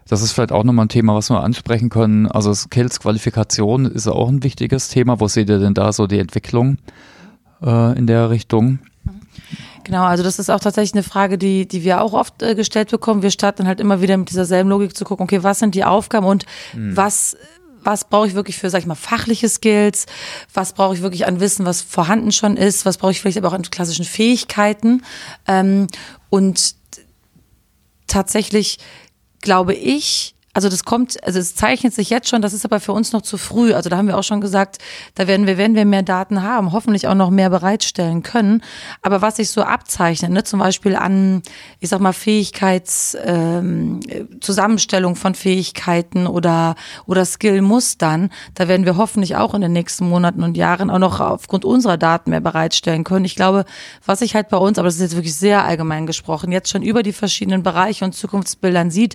das 0.08 0.20
ist 0.20 0.32
vielleicht 0.32 0.52
auch 0.52 0.64
nochmal 0.64 0.87
ein 0.87 0.90
Thema, 0.90 1.14
was 1.14 1.30
wir 1.30 1.42
ansprechen 1.42 1.88
können. 1.88 2.26
Also 2.26 2.52
Skills 2.52 3.00
Qualifikation 3.00 3.87
ist 3.87 4.08
auch 4.08 4.28
ein 4.28 4.42
wichtiges 4.42 4.88
Thema. 4.88 5.20
Wo 5.20 5.28
seht 5.28 5.48
ihr 5.48 5.58
denn 5.58 5.74
da 5.74 5.92
so 5.92 6.06
die 6.06 6.18
Entwicklung? 6.18 6.76
äh, 7.64 7.98
in 7.98 8.06
der 8.06 8.30
Richtung. 8.30 8.78
Genau, 9.85 10.04
also 10.04 10.22
das 10.22 10.38
ist 10.38 10.50
auch 10.50 10.61
tatsächlich 10.61 10.94
eine 10.94 11.02
Frage, 11.02 11.38
die, 11.38 11.66
die 11.66 11.82
wir 11.82 12.02
auch 12.02 12.12
oft 12.12 12.42
äh, 12.42 12.54
gestellt 12.54 12.90
bekommen. 12.90 13.22
Wir 13.22 13.30
starten 13.30 13.66
halt 13.66 13.80
immer 13.80 14.00
wieder 14.00 14.16
mit 14.16 14.30
dieser 14.30 14.44
selben 14.44 14.68
Logik 14.68 14.96
zu 14.96 15.04
gucken, 15.04 15.24
okay, 15.24 15.42
was 15.42 15.58
sind 15.58 15.74
die 15.74 15.85
Aufgaben 15.85 16.26
und 16.26 16.46
mhm. 16.74 16.96
was 16.96 17.37
was 17.85 18.09
brauche 18.09 18.27
ich 18.27 18.35
wirklich 18.35 18.59
für, 18.59 18.71
sag 18.71 18.81
ich 18.81 18.87
mal, 18.87 18.95
fachliche 18.95 19.49
Skills, 19.49 20.07
was 20.55 20.73
brauche 20.73 20.95
ich 20.95 21.03
wirklich 21.03 21.27
an 21.27 21.40
Wissen, 21.40 21.66
was 21.66 21.83
vorhanden 21.83 22.33
schon 22.33 22.57
ist, 22.57 22.85
was 22.87 22.99
brauche 22.99 23.12
ich 23.12 23.21
vielleicht 23.21 23.38
aber 23.38 23.49
auch 23.49 23.53
an 23.53 23.62
klassischen 23.62 24.05
Fähigkeiten. 24.05 25.03
Ähm, 25.47 25.87
und 26.31 26.75
tatsächlich 28.07 28.79
glaube 29.42 29.75
ich, 29.75 30.32
also 30.54 30.68
das 30.68 30.84
kommt, 30.84 31.22
also 31.24 31.38
es 31.38 31.54
zeichnet 31.54 31.94
sich 31.94 32.10
jetzt 32.10 32.28
schon, 32.28 32.42
das 32.42 32.52
ist 32.52 32.66
aber 32.66 32.78
für 32.78 32.92
uns 32.92 33.12
noch 33.12 33.22
zu 33.22 33.38
früh. 33.38 33.72
Also 33.72 33.88
da 33.88 33.96
haben 33.96 34.06
wir 34.06 34.18
auch 34.18 34.22
schon 34.22 34.42
gesagt, 34.42 34.78
da 35.14 35.26
werden 35.26 35.46
wir, 35.46 35.56
wenn 35.56 35.74
wir 35.74 35.86
mehr 35.86 36.02
Daten 36.02 36.42
haben, 36.42 36.72
hoffentlich 36.72 37.08
auch 37.08 37.14
noch 37.14 37.30
mehr 37.30 37.48
bereitstellen 37.48 38.22
können. 38.22 38.62
Aber 39.00 39.22
was 39.22 39.36
sich 39.36 39.48
so 39.48 39.62
abzeichnet, 39.62 40.30
ne, 40.30 40.44
zum 40.44 40.58
Beispiel 40.60 40.94
an, 40.94 41.42
ich 41.80 41.88
sag 41.88 42.00
mal, 42.00 42.12
Fähigkeits, 42.12 43.16
ähm, 43.24 44.00
Zusammenstellung 44.42 45.16
von 45.16 45.34
Fähigkeiten 45.34 46.26
oder, 46.26 46.74
oder 47.06 47.24
Skill-Mustern, 47.24 48.28
da 48.54 48.68
werden 48.68 48.84
wir 48.84 48.98
hoffentlich 48.98 49.36
auch 49.36 49.54
in 49.54 49.62
den 49.62 49.72
nächsten 49.72 50.06
Monaten 50.06 50.42
und 50.42 50.58
Jahren 50.58 50.90
auch 50.90 50.98
noch 50.98 51.20
aufgrund 51.20 51.64
unserer 51.64 51.96
Daten 51.96 52.28
mehr 52.28 52.40
bereitstellen 52.40 53.04
können. 53.04 53.24
Ich 53.24 53.36
glaube, 53.36 53.64
was 54.04 54.18
sich 54.18 54.34
halt 54.34 54.50
bei 54.50 54.58
uns, 54.58 54.78
aber 54.78 54.88
das 54.88 54.96
ist 54.96 55.00
jetzt 55.00 55.16
wirklich 55.16 55.34
sehr 55.34 55.64
allgemein 55.64 56.06
gesprochen, 56.06 56.52
jetzt 56.52 56.68
schon 56.68 56.82
über 56.82 57.02
die 57.02 57.14
verschiedenen 57.14 57.62
Bereiche 57.62 58.04
und 58.04 58.12
Zukunftsbildern 58.12 58.90
sieht, 58.90 59.14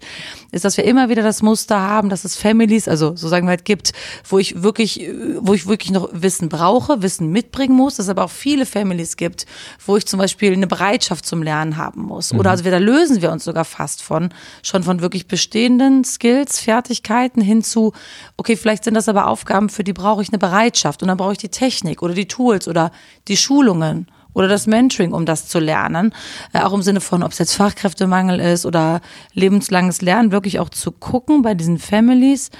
ist, 0.51 0.65
dass 0.65 0.77
wir 0.77 0.85
immer 0.85 1.09
wieder 1.09 1.26
das 1.27 1.41
Muster 1.41 1.79
haben, 1.79 2.09
dass 2.09 2.23
es 2.23 2.35
Families, 2.35 2.87
also 2.87 3.15
so 3.15 3.27
sagen 3.27 3.45
wir 3.45 3.51
halt 3.51 3.65
gibt, 3.65 3.93
wo 4.27 4.39
ich 4.39 4.63
wirklich, 4.63 5.09
wo 5.39 5.53
ich 5.53 5.67
wirklich 5.67 5.91
noch 5.91 6.09
Wissen 6.11 6.49
brauche, 6.49 7.01
Wissen 7.01 7.31
mitbringen 7.31 7.75
muss, 7.75 7.95
dass 7.95 8.05
es 8.05 8.09
aber 8.09 8.23
auch 8.23 8.31
viele 8.31 8.65
Families 8.65 9.17
gibt, 9.17 9.45
wo 9.85 9.97
ich 9.97 10.05
zum 10.05 10.19
Beispiel 10.19 10.53
eine 10.53 10.67
Bereitschaft 10.67 11.25
zum 11.25 11.43
Lernen 11.43 11.77
haben 11.77 12.01
muss. 12.01 12.33
Mhm. 12.33 12.39
Oder 12.39 12.51
also 12.51 12.63
da 12.63 12.77
lösen 12.77 13.21
wir 13.21 13.31
uns 13.31 13.43
sogar 13.43 13.65
fast 13.65 14.01
von, 14.01 14.29
schon 14.63 14.83
von 14.83 15.01
wirklich 15.01 15.27
bestehenden 15.27 16.03
Skills, 16.03 16.59
Fertigkeiten 16.59 17.41
hin 17.41 17.63
zu, 17.63 17.93
okay, 18.37 18.55
vielleicht 18.55 18.83
sind 18.83 18.93
das 18.93 19.09
aber 19.09 19.27
Aufgaben, 19.27 19.69
für 19.69 19.83
die 19.83 19.93
brauche 19.93 20.21
ich 20.21 20.29
eine 20.29 20.39
Bereitschaft 20.39 21.01
und 21.01 21.09
dann 21.09 21.17
brauche 21.17 21.33
ich 21.33 21.37
die 21.37 21.49
Technik 21.49 22.01
oder 22.01 22.13
die 22.13 22.27
Tools 22.27 22.67
oder 22.67 22.91
die 23.27 23.37
Schulungen 23.37 24.07
oder 24.37 24.47
das 24.47 24.67
Mentoring, 24.67 25.13
um 25.13 25.25
das 25.25 25.47
zu 25.47 25.57
lernen. 25.57 26.13
Äh, 26.53 26.59
auch 26.59 26.73
im 26.73 26.83
Sinne 26.83 27.01
von, 27.01 27.23
ob 27.23 27.31
es 27.31 27.39
jetzt 27.39 27.55
Fachkräftemangel 27.55 28.39
ist 28.39 28.67
oder 28.67 29.01
lebenslanges 29.33 30.01
Lernen, 30.03 30.31
wirklich 30.31 30.59
auch 30.59 30.69
zu 30.69 30.91
gucken 30.91 31.41
bei 31.41 31.55
diesen 31.55 31.79
Families, 31.79 32.51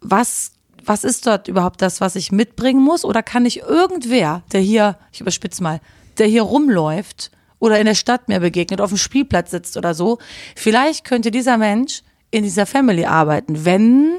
was 0.00 0.52
was 0.88 1.02
ist 1.02 1.26
dort 1.26 1.48
überhaupt 1.48 1.82
das, 1.82 2.00
was 2.00 2.14
ich 2.14 2.30
mitbringen 2.30 2.80
muss? 2.80 3.04
Oder 3.04 3.24
kann 3.24 3.44
ich 3.44 3.62
irgendwer, 3.62 4.44
der 4.52 4.60
hier, 4.60 4.96
ich 5.10 5.20
überspitze 5.20 5.60
mal, 5.60 5.80
der 6.18 6.28
hier 6.28 6.42
rumläuft 6.42 7.32
oder 7.58 7.80
in 7.80 7.86
der 7.86 7.96
Stadt 7.96 8.28
mir 8.28 8.38
begegnet, 8.38 8.80
auf 8.80 8.90
dem 8.90 8.98
Spielplatz 8.98 9.50
sitzt 9.50 9.76
oder 9.76 9.94
so, 9.94 10.18
vielleicht 10.54 11.04
könnte 11.04 11.32
dieser 11.32 11.58
Mensch 11.58 12.02
in 12.30 12.44
dieser 12.44 12.66
Family 12.66 13.04
arbeiten, 13.04 13.64
wenn 13.64 14.18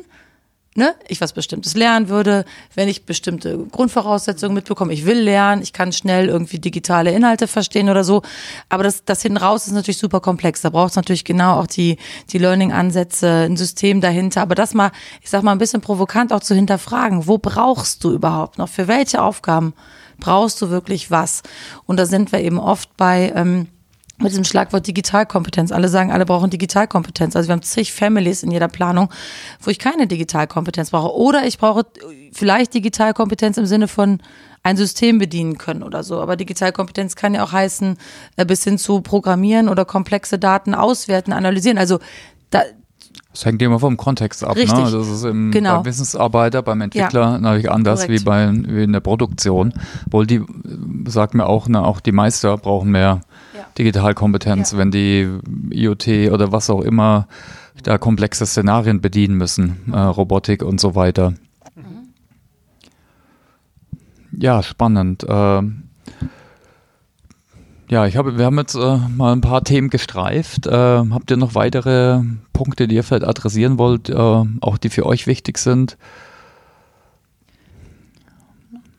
ne, 0.77 0.95
ich 1.07 1.19
was 1.19 1.33
Bestimmtes 1.33 1.75
lernen 1.75 2.07
würde, 2.07 2.45
wenn 2.75 2.87
ich 2.87 3.05
bestimmte 3.05 3.57
Grundvoraussetzungen 3.71 4.53
mitbekomme, 4.53 4.93
ich 4.93 5.05
will 5.05 5.19
lernen, 5.19 5.63
ich 5.63 5.73
kann 5.73 5.91
schnell 5.91 6.27
irgendwie 6.27 6.59
digitale 6.59 7.11
Inhalte 7.11 7.47
verstehen 7.47 7.89
oder 7.89 8.03
so. 8.03 8.21
Aber 8.69 8.83
das, 8.83 9.03
das 9.03 9.23
hinten 9.23 9.37
raus 9.37 9.65
ist 9.65 9.73
natürlich 9.73 9.97
super 9.97 10.21
komplex. 10.21 10.61
Da 10.61 10.69
braucht 10.69 10.91
es 10.91 10.95
natürlich 10.95 11.25
genau 11.25 11.59
auch 11.59 11.67
die, 11.67 11.97
die 12.29 12.37
Learning-Ansätze, 12.37 13.27
ein 13.27 13.57
System 13.57 14.01
dahinter. 14.01 14.43
Aber 14.43 14.53
das 14.53 14.75
mal, 14.75 14.91
ich 15.21 15.31
sag 15.31 15.41
mal, 15.41 15.51
ein 15.51 15.57
bisschen 15.57 15.81
provokant 15.81 16.31
auch 16.31 16.41
zu 16.41 16.53
hinterfragen. 16.53 17.25
Wo 17.25 17.39
brauchst 17.39 18.03
du 18.03 18.13
überhaupt 18.13 18.59
noch? 18.59 18.69
Für 18.69 18.87
welche 18.87 19.21
Aufgaben 19.21 19.73
brauchst 20.19 20.61
du 20.61 20.69
wirklich 20.69 21.09
was? 21.09 21.41
Und 21.85 21.97
da 21.97 22.05
sind 22.05 22.31
wir 22.31 22.39
eben 22.41 22.59
oft 22.59 22.95
bei, 22.97 23.33
ähm, 23.35 23.67
mit 24.17 24.31
diesem 24.31 24.43
Schlagwort 24.43 24.87
Digitalkompetenz. 24.87 25.71
Alle 25.71 25.89
sagen, 25.89 26.11
alle 26.11 26.25
brauchen 26.25 26.49
Digitalkompetenz. 26.49 27.35
Also 27.35 27.49
wir 27.49 27.53
haben 27.53 27.61
zig 27.61 27.93
Families 27.93 28.43
in 28.43 28.51
jeder 28.51 28.67
Planung, 28.67 29.09
wo 29.61 29.69
ich 29.69 29.77
keine 29.77 30.07
Digitalkompetenz 30.07 30.89
brauche. 30.91 31.15
Oder 31.15 31.45
ich 31.45 31.57
brauche 31.57 31.85
vielleicht 32.33 32.73
Digitalkompetenz 32.73 33.57
im 33.57 33.67
Sinne 33.67 33.87
von 33.87 34.19
ein 34.63 34.75
System 34.75 35.19
bedienen 35.19 35.57
können 35.57 35.83
oder 35.83 36.03
so. 36.03 36.19
Aber 36.19 36.35
Digitalkompetenz 36.35 37.15
kann 37.15 37.35
ja 37.35 37.43
auch 37.43 37.51
heißen, 37.51 37.97
äh, 38.37 38.45
bis 38.45 38.63
hin 38.63 38.77
zu 38.77 39.01
programmieren 39.01 39.69
oder 39.69 39.85
komplexe 39.85 40.39
Daten 40.39 40.73
auswerten, 40.73 41.31
analysieren. 41.31 41.77
Also 41.77 41.99
da, 42.49 42.63
das 43.31 43.45
hängt 43.45 43.61
immer 43.61 43.79
vom 43.79 43.97
Kontext 43.97 44.43
ab. 44.43 44.55
Ne? 44.55 44.63
Richtig. 44.63 44.85
Ne? 44.85 44.91
Das 44.91 45.07
ist 45.07 45.23
im, 45.23 45.51
genau. 45.51 45.77
beim 45.77 45.85
Wissensarbeiter, 45.85 46.61
beim 46.63 46.81
Entwickler 46.81 47.33
ja. 47.33 47.37
natürlich 47.37 47.69
anders 47.71 48.09
wie, 48.09 48.19
bei, 48.19 48.51
wie 48.51 48.83
in 48.83 48.93
der 48.93 48.99
Produktion. 48.99 49.73
Wohl 50.09 50.25
die, 50.25 50.41
sagt 51.07 51.35
mir 51.35 51.45
auch, 51.45 51.67
ne, 51.67 51.83
auch 51.83 51.99
die 51.99 52.11
Meister 52.11 52.57
brauchen 52.57 52.89
mehr 52.89 53.21
ja. 53.55 53.65
Digitalkompetenz, 53.77 54.71
ja. 54.71 54.77
wenn 54.79 54.91
die 54.91 55.29
IoT 55.69 56.31
oder 56.31 56.51
was 56.51 56.69
auch 56.69 56.81
immer 56.81 57.27
da 57.83 57.97
komplexe 57.97 58.45
Szenarien 58.45 59.01
bedienen 59.01 59.35
müssen, 59.35 59.93
äh, 59.93 59.99
Robotik 59.99 60.63
und 60.63 60.81
so 60.81 60.95
weiter. 60.95 61.33
Mhm. 61.75 62.09
Ja, 64.31 64.63
spannend. 64.63 65.23
Äh, 65.23 65.61
ja, 67.89 68.05
ich 68.05 68.17
habe, 68.17 68.37
wir 68.37 68.45
haben 68.45 68.57
jetzt 68.57 68.75
äh, 68.75 68.97
mal 69.15 69.33
ein 69.33 69.41
paar 69.41 69.63
Themen 69.63 69.89
gestreift. 69.89 70.67
Äh, 70.67 70.71
habt 70.71 71.31
ihr 71.31 71.37
noch 71.37 71.55
weitere 71.55 72.21
Punkte, 72.53 72.87
die 72.87 72.95
ihr 72.95 73.03
vielleicht 73.03 73.25
adressieren 73.25 73.77
wollt, 73.77 74.09
äh, 74.09 74.13
auch 74.13 74.77
die 74.77 74.89
für 74.89 75.05
euch 75.05 75.27
wichtig 75.27 75.57
sind? 75.57 75.97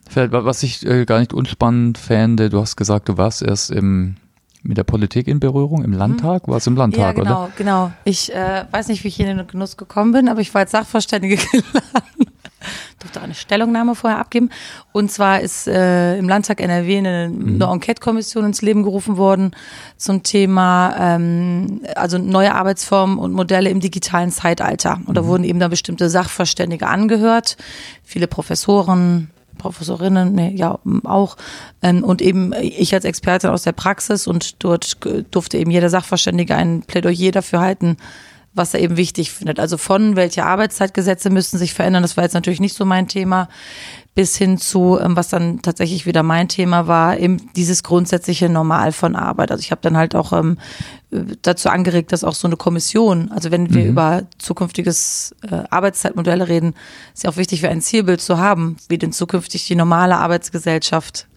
Vielleicht, 0.09 0.33
was 0.33 0.63
ich 0.63 0.87
äh, 0.87 1.05
gar 1.05 1.21
nicht 1.21 1.35
unspannend 1.35 1.99
fände, 1.99 2.49
du 2.49 2.61
hast 2.61 2.77
gesagt, 2.77 3.09
du 3.09 3.19
warst 3.19 3.43
erst 3.43 3.71
im 3.71 4.17
mit 4.63 4.77
der 4.77 4.85
Politik 4.85 5.29
in 5.29 5.41
Berührung 5.41 5.85
im 5.85 5.93
Landtag? 5.93 6.47
Mhm. 6.47 6.51
War 6.51 6.59
es 6.59 6.67
im 6.67 6.77
Landtag, 6.77 7.01
ja, 7.01 7.13
genau, 7.13 7.43
oder? 7.45 7.53
Genau, 7.57 7.93
Ich 8.05 8.35
äh, 8.35 8.65
weiß 8.71 8.89
nicht, 8.89 9.05
wie 9.05 9.09
ich 9.09 9.21
in 9.21 9.27
den 9.27 9.47
Genuss 9.47 9.77
gekommen 9.77 10.13
bin, 10.13 10.29
aber 10.29 10.41
ich 10.41 10.53
war 10.53 10.63
als 10.63 10.73
Sachverständige 10.73 11.37
geladen 11.53 12.33
durfte 12.99 13.21
eine 13.21 13.35
Stellungnahme 13.35 13.95
vorher 13.95 14.19
abgeben. 14.19 14.51
Und 14.93 15.11
zwar 15.11 15.41
ist 15.41 15.69
äh, 15.69 16.19
im 16.19 16.29
Landtag 16.29 16.61
NRW 16.61 16.99
eine, 16.99 17.29
mhm. 17.29 17.63
eine 17.63 17.73
Enquete-Kommission 17.73 18.45
ins 18.45 18.63
Leben 18.63 18.83
gerufen 18.83 19.17
worden 19.17 19.53
zum 19.97 20.23
Thema 20.23 20.95
ähm, 20.99 21.83
also 21.95 22.19
neue 22.19 22.55
Arbeitsformen 22.55 23.19
und 23.19 23.33
Modelle 23.33 23.71
im 23.71 23.81
digitalen 23.81 24.31
Zeitalter. 24.31 25.01
Und 25.07 25.17
da 25.17 25.23
mhm. 25.23 25.27
wurden 25.27 25.45
eben 25.45 25.61
da 25.61 25.69
bestimmte 25.69 26.09
Sachverständige 26.09 26.87
angehört, 26.87 27.57
viele 28.05 28.27
Professoren, 28.27 29.31
Professorinnen, 29.59 30.33
nee, 30.33 30.53
ja, 30.55 30.79
auch. 31.05 31.37
Ähm, 31.83 32.03
und 32.03 32.23
eben 32.23 32.53
ich 32.61 32.95
als 32.95 33.05
Expertin 33.05 33.51
aus 33.51 33.65
der 33.65 33.73
Praxis 33.73 34.27
und 34.27 34.63
dort 34.65 34.99
durfte 35.31 35.59
eben 35.59 35.71
jeder 35.71 35.91
Sachverständige 35.91 36.55
ein 36.55 36.83
Plädoyer 36.83 37.33
dafür 37.33 37.61
halten, 37.61 37.97
was 38.59 38.75
er 38.75 38.81
eben 38.81 38.97
wichtig 38.97 39.33
findet. 39.33 39.59
Also 39.59 39.79
von 39.79 40.17
welche 40.17 40.45
Arbeitszeitgesetze 40.45 41.31
müssten 41.31 41.57
sich 41.57 41.73
verändern, 41.73 42.03
das 42.03 42.17
war 42.17 42.25
jetzt 42.25 42.35
natürlich 42.35 42.61
nicht 42.61 42.77
so 42.77 42.85
mein 42.85 43.09
Thema, 43.09 43.49
bis 44.19 44.37
hin 44.37 44.59
zu, 44.59 44.99
ähm, 45.01 45.15
was 45.15 45.29
dann 45.29 45.63
tatsächlich 45.63 46.05
wieder 46.05 46.25
mein 46.25 46.49
Thema 46.49 46.89
war, 46.89 47.19
eben 47.19 47.53
dieses 47.55 47.85
grundsätzliche 47.85 48.49
Normal 48.49 48.91
von 48.91 49.15
Arbeit. 49.15 49.53
Also 49.53 49.61
ich 49.61 49.71
habe 49.71 49.81
dann 49.81 49.97
halt 49.97 50.17
auch 50.17 50.33
ähm, 50.33 50.59
dazu 51.43 51.69
angeregt, 51.69 52.11
dass 52.11 52.25
auch 52.25 52.35
so 52.35 52.49
eine 52.49 52.57
Kommission, 52.57 53.31
also 53.31 53.53
wenn 53.53 53.73
wir 53.73 53.85
mhm. 53.85 53.91
über 53.91 54.23
zukünftiges 54.39 55.37
äh, 55.49 55.63
Arbeitszeitmodelle 55.71 56.49
reden, 56.49 56.75
ist 57.15 57.23
ja 57.23 57.31
auch 57.31 57.37
wichtig, 57.37 57.61
für 57.61 57.69
ein 57.69 57.81
Zielbild 57.81 58.21
zu 58.21 58.39
haben, 58.39 58.77
wie 58.89 58.99
denn 58.99 59.13
zukünftig 59.13 59.69
die 59.69 59.77
normale 59.77 60.17
Arbeitsgesellschaft 60.17 61.28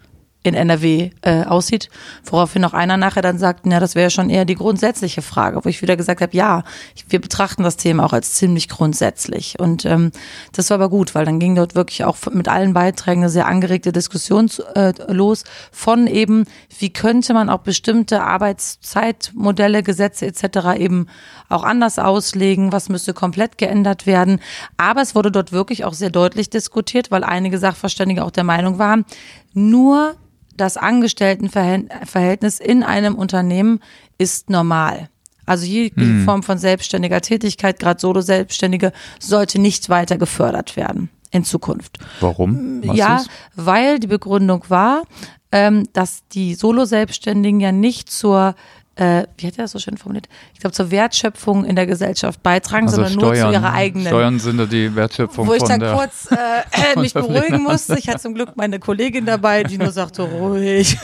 in 0.43 0.55
NRW 0.55 1.11
äh, 1.21 1.43
aussieht, 1.43 1.89
woraufhin 2.25 2.65
auch 2.65 2.73
einer 2.73 2.97
nachher 2.97 3.21
dann 3.21 3.37
sagt, 3.37 3.65
na, 3.65 3.79
das 3.79 3.93
wäre 3.93 4.09
schon 4.09 4.29
eher 4.29 4.45
die 4.45 4.55
grundsätzliche 4.55 5.21
Frage, 5.21 5.63
wo 5.63 5.69
ich 5.69 5.81
wieder 5.83 5.95
gesagt 5.95 6.21
habe, 6.21 6.35
ja, 6.35 6.63
wir 7.09 7.21
betrachten 7.21 7.61
das 7.61 7.77
Thema 7.77 8.05
auch 8.05 8.13
als 8.13 8.33
ziemlich 8.33 8.67
grundsätzlich. 8.67 9.59
Und 9.59 9.85
ähm, 9.85 10.11
das 10.51 10.71
war 10.71 10.75
aber 10.75 10.89
gut, 10.89 11.13
weil 11.13 11.25
dann 11.25 11.39
ging 11.39 11.53
dort 11.53 11.75
wirklich 11.75 12.03
auch 12.05 12.17
mit 12.31 12.47
allen 12.47 12.73
Beiträgen 12.73 13.21
eine 13.21 13.29
sehr 13.29 13.45
angeregte 13.45 13.91
Diskussion 13.91 14.49
äh, 14.73 14.93
los 15.11 15.43
von 15.71 16.07
eben, 16.07 16.45
wie 16.79 16.91
könnte 16.91 17.33
man 17.35 17.49
auch 17.49 17.59
bestimmte 17.59 18.23
Arbeitszeitmodelle, 18.23 19.83
Gesetze 19.83 20.25
etc. 20.25 20.79
eben 20.79 21.05
auch 21.49 21.63
anders 21.63 21.99
auslegen, 21.99 22.71
was 22.71 22.89
müsste 22.89 23.13
komplett 23.13 23.59
geändert 23.59 24.07
werden. 24.07 24.39
Aber 24.77 25.01
es 25.01 25.13
wurde 25.13 25.31
dort 25.31 25.51
wirklich 25.51 25.85
auch 25.85 25.93
sehr 25.93 26.09
deutlich 26.09 26.49
diskutiert, 26.49 27.11
weil 27.11 27.23
einige 27.23 27.59
Sachverständige 27.59 28.23
auch 28.23 28.31
der 28.31 28.43
Meinung 28.43 28.79
waren, 28.79 29.05
nur 29.53 30.15
das 30.55 30.77
Angestelltenverhältnis 30.77 32.59
in 32.59 32.83
einem 32.83 33.15
Unternehmen 33.15 33.79
ist 34.17 34.49
normal. 34.49 35.09
Also 35.45 35.65
jegliche 35.65 36.09
hm. 36.09 36.25
Form 36.25 36.43
von 36.43 36.57
selbstständiger 36.57 37.21
Tätigkeit, 37.21 37.79
gerade 37.79 37.99
Solo-Selbstständige, 37.99 38.91
sollte 39.19 39.59
nicht 39.59 39.89
weiter 39.89 40.17
gefördert 40.17 40.75
werden 40.75 41.09
in 41.31 41.43
Zukunft. 41.43 41.97
Warum? 42.19 42.81
Was 42.85 42.97
ja, 42.97 43.17
ist? 43.17 43.29
weil 43.55 43.99
die 43.99 44.07
Begründung 44.07 44.65
war, 44.69 45.03
ähm, 45.51 45.87
dass 45.93 46.27
die 46.29 46.53
Solo-Selbstständigen 46.53 47.59
ja 47.59 47.71
nicht 47.71 48.11
zur 48.11 48.55
äh, 48.95 49.23
wie 49.37 49.47
hat 49.47 49.57
er 49.57 49.63
das 49.63 49.71
so 49.71 49.79
schön 49.79 49.97
formuliert? 49.97 50.27
Ich 50.53 50.59
glaube, 50.59 50.73
zur 50.73 50.91
Wertschöpfung 50.91 51.63
in 51.63 51.77
der 51.77 51.87
Gesellschaft 51.87 52.43
beitragen, 52.43 52.87
Also 52.87 52.97
sondern 52.97 53.13
nur 53.13 53.33
zu 53.33 53.39
Steuern, 53.39 53.53
ihrer 53.53 53.73
eigenen. 53.73 54.07
Steuern 54.07 54.39
sind 54.39 54.59
ja 54.59 54.65
die 54.65 54.93
Wertschöpfung 54.93 55.47
Wo 55.47 55.53
ich 55.53 55.63
der 55.63 55.93
kurz 55.93 56.27
äh, 56.29 56.99
mich 56.99 57.13
beruhigen 57.13 57.63
musste. 57.63 57.97
Ich 57.97 58.09
hatte 58.09 58.19
zum 58.19 58.35
Glück 58.35 58.57
meine 58.57 58.79
Kollegin 58.79 59.25
dabei, 59.25 59.63
die 59.63 59.77
nur 59.77 59.91
sagte, 59.91 60.23
ruhig, 60.23 60.97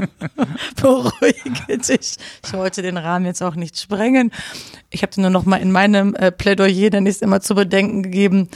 beruhige 0.80 1.78
dich. 1.78 2.16
Ich 2.44 2.52
wollte 2.52 2.82
den 2.82 2.96
Rahmen 2.96 3.26
jetzt 3.26 3.42
auch 3.42 3.56
nicht 3.56 3.78
sprengen. 3.78 4.30
Ich 4.90 5.02
habe 5.02 5.12
dir 5.12 5.22
nur 5.22 5.30
noch 5.30 5.44
mal 5.44 5.56
in 5.56 5.72
meinem 5.72 6.14
äh, 6.14 6.30
Plädoyer 6.30 6.90
dann 6.90 7.06
ist 7.06 7.22
immer 7.22 7.40
zu 7.40 7.56
bedenken 7.56 8.04
gegeben, 8.04 8.48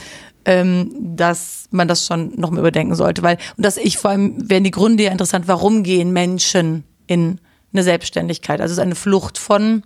ähm, 0.45 0.91
dass 1.15 1.65
man 1.71 1.89
das 1.89 2.05
schon 2.05 2.39
noch 2.39 2.51
mal 2.51 2.59
überdenken 2.59 2.95
sollte. 2.95 3.21
Weil, 3.21 3.37
und 3.57 3.65
dass 3.65 3.75
ich 3.75 3.97
vor 3.97 4.11
allem, 4.11 4.49
wären 4.49 4.63
die 4.63 4.71
Gründe 4.71 5.03
ja 5.03 5.11
interessant, 5.11 5.49
warum 5.49 5.83
gehen 5.83 6.13
Menschen 6.13 6.85
in 7.05 7.41
eine 7.73 7.83
Selbstständigkeit? 7.83 8.61
Also 8.61 8.73
es 8.73 8.77
ist 8.77 8.83
eine 8.83 8.95
Flucht 8.95 9.37
von 9.37 9.83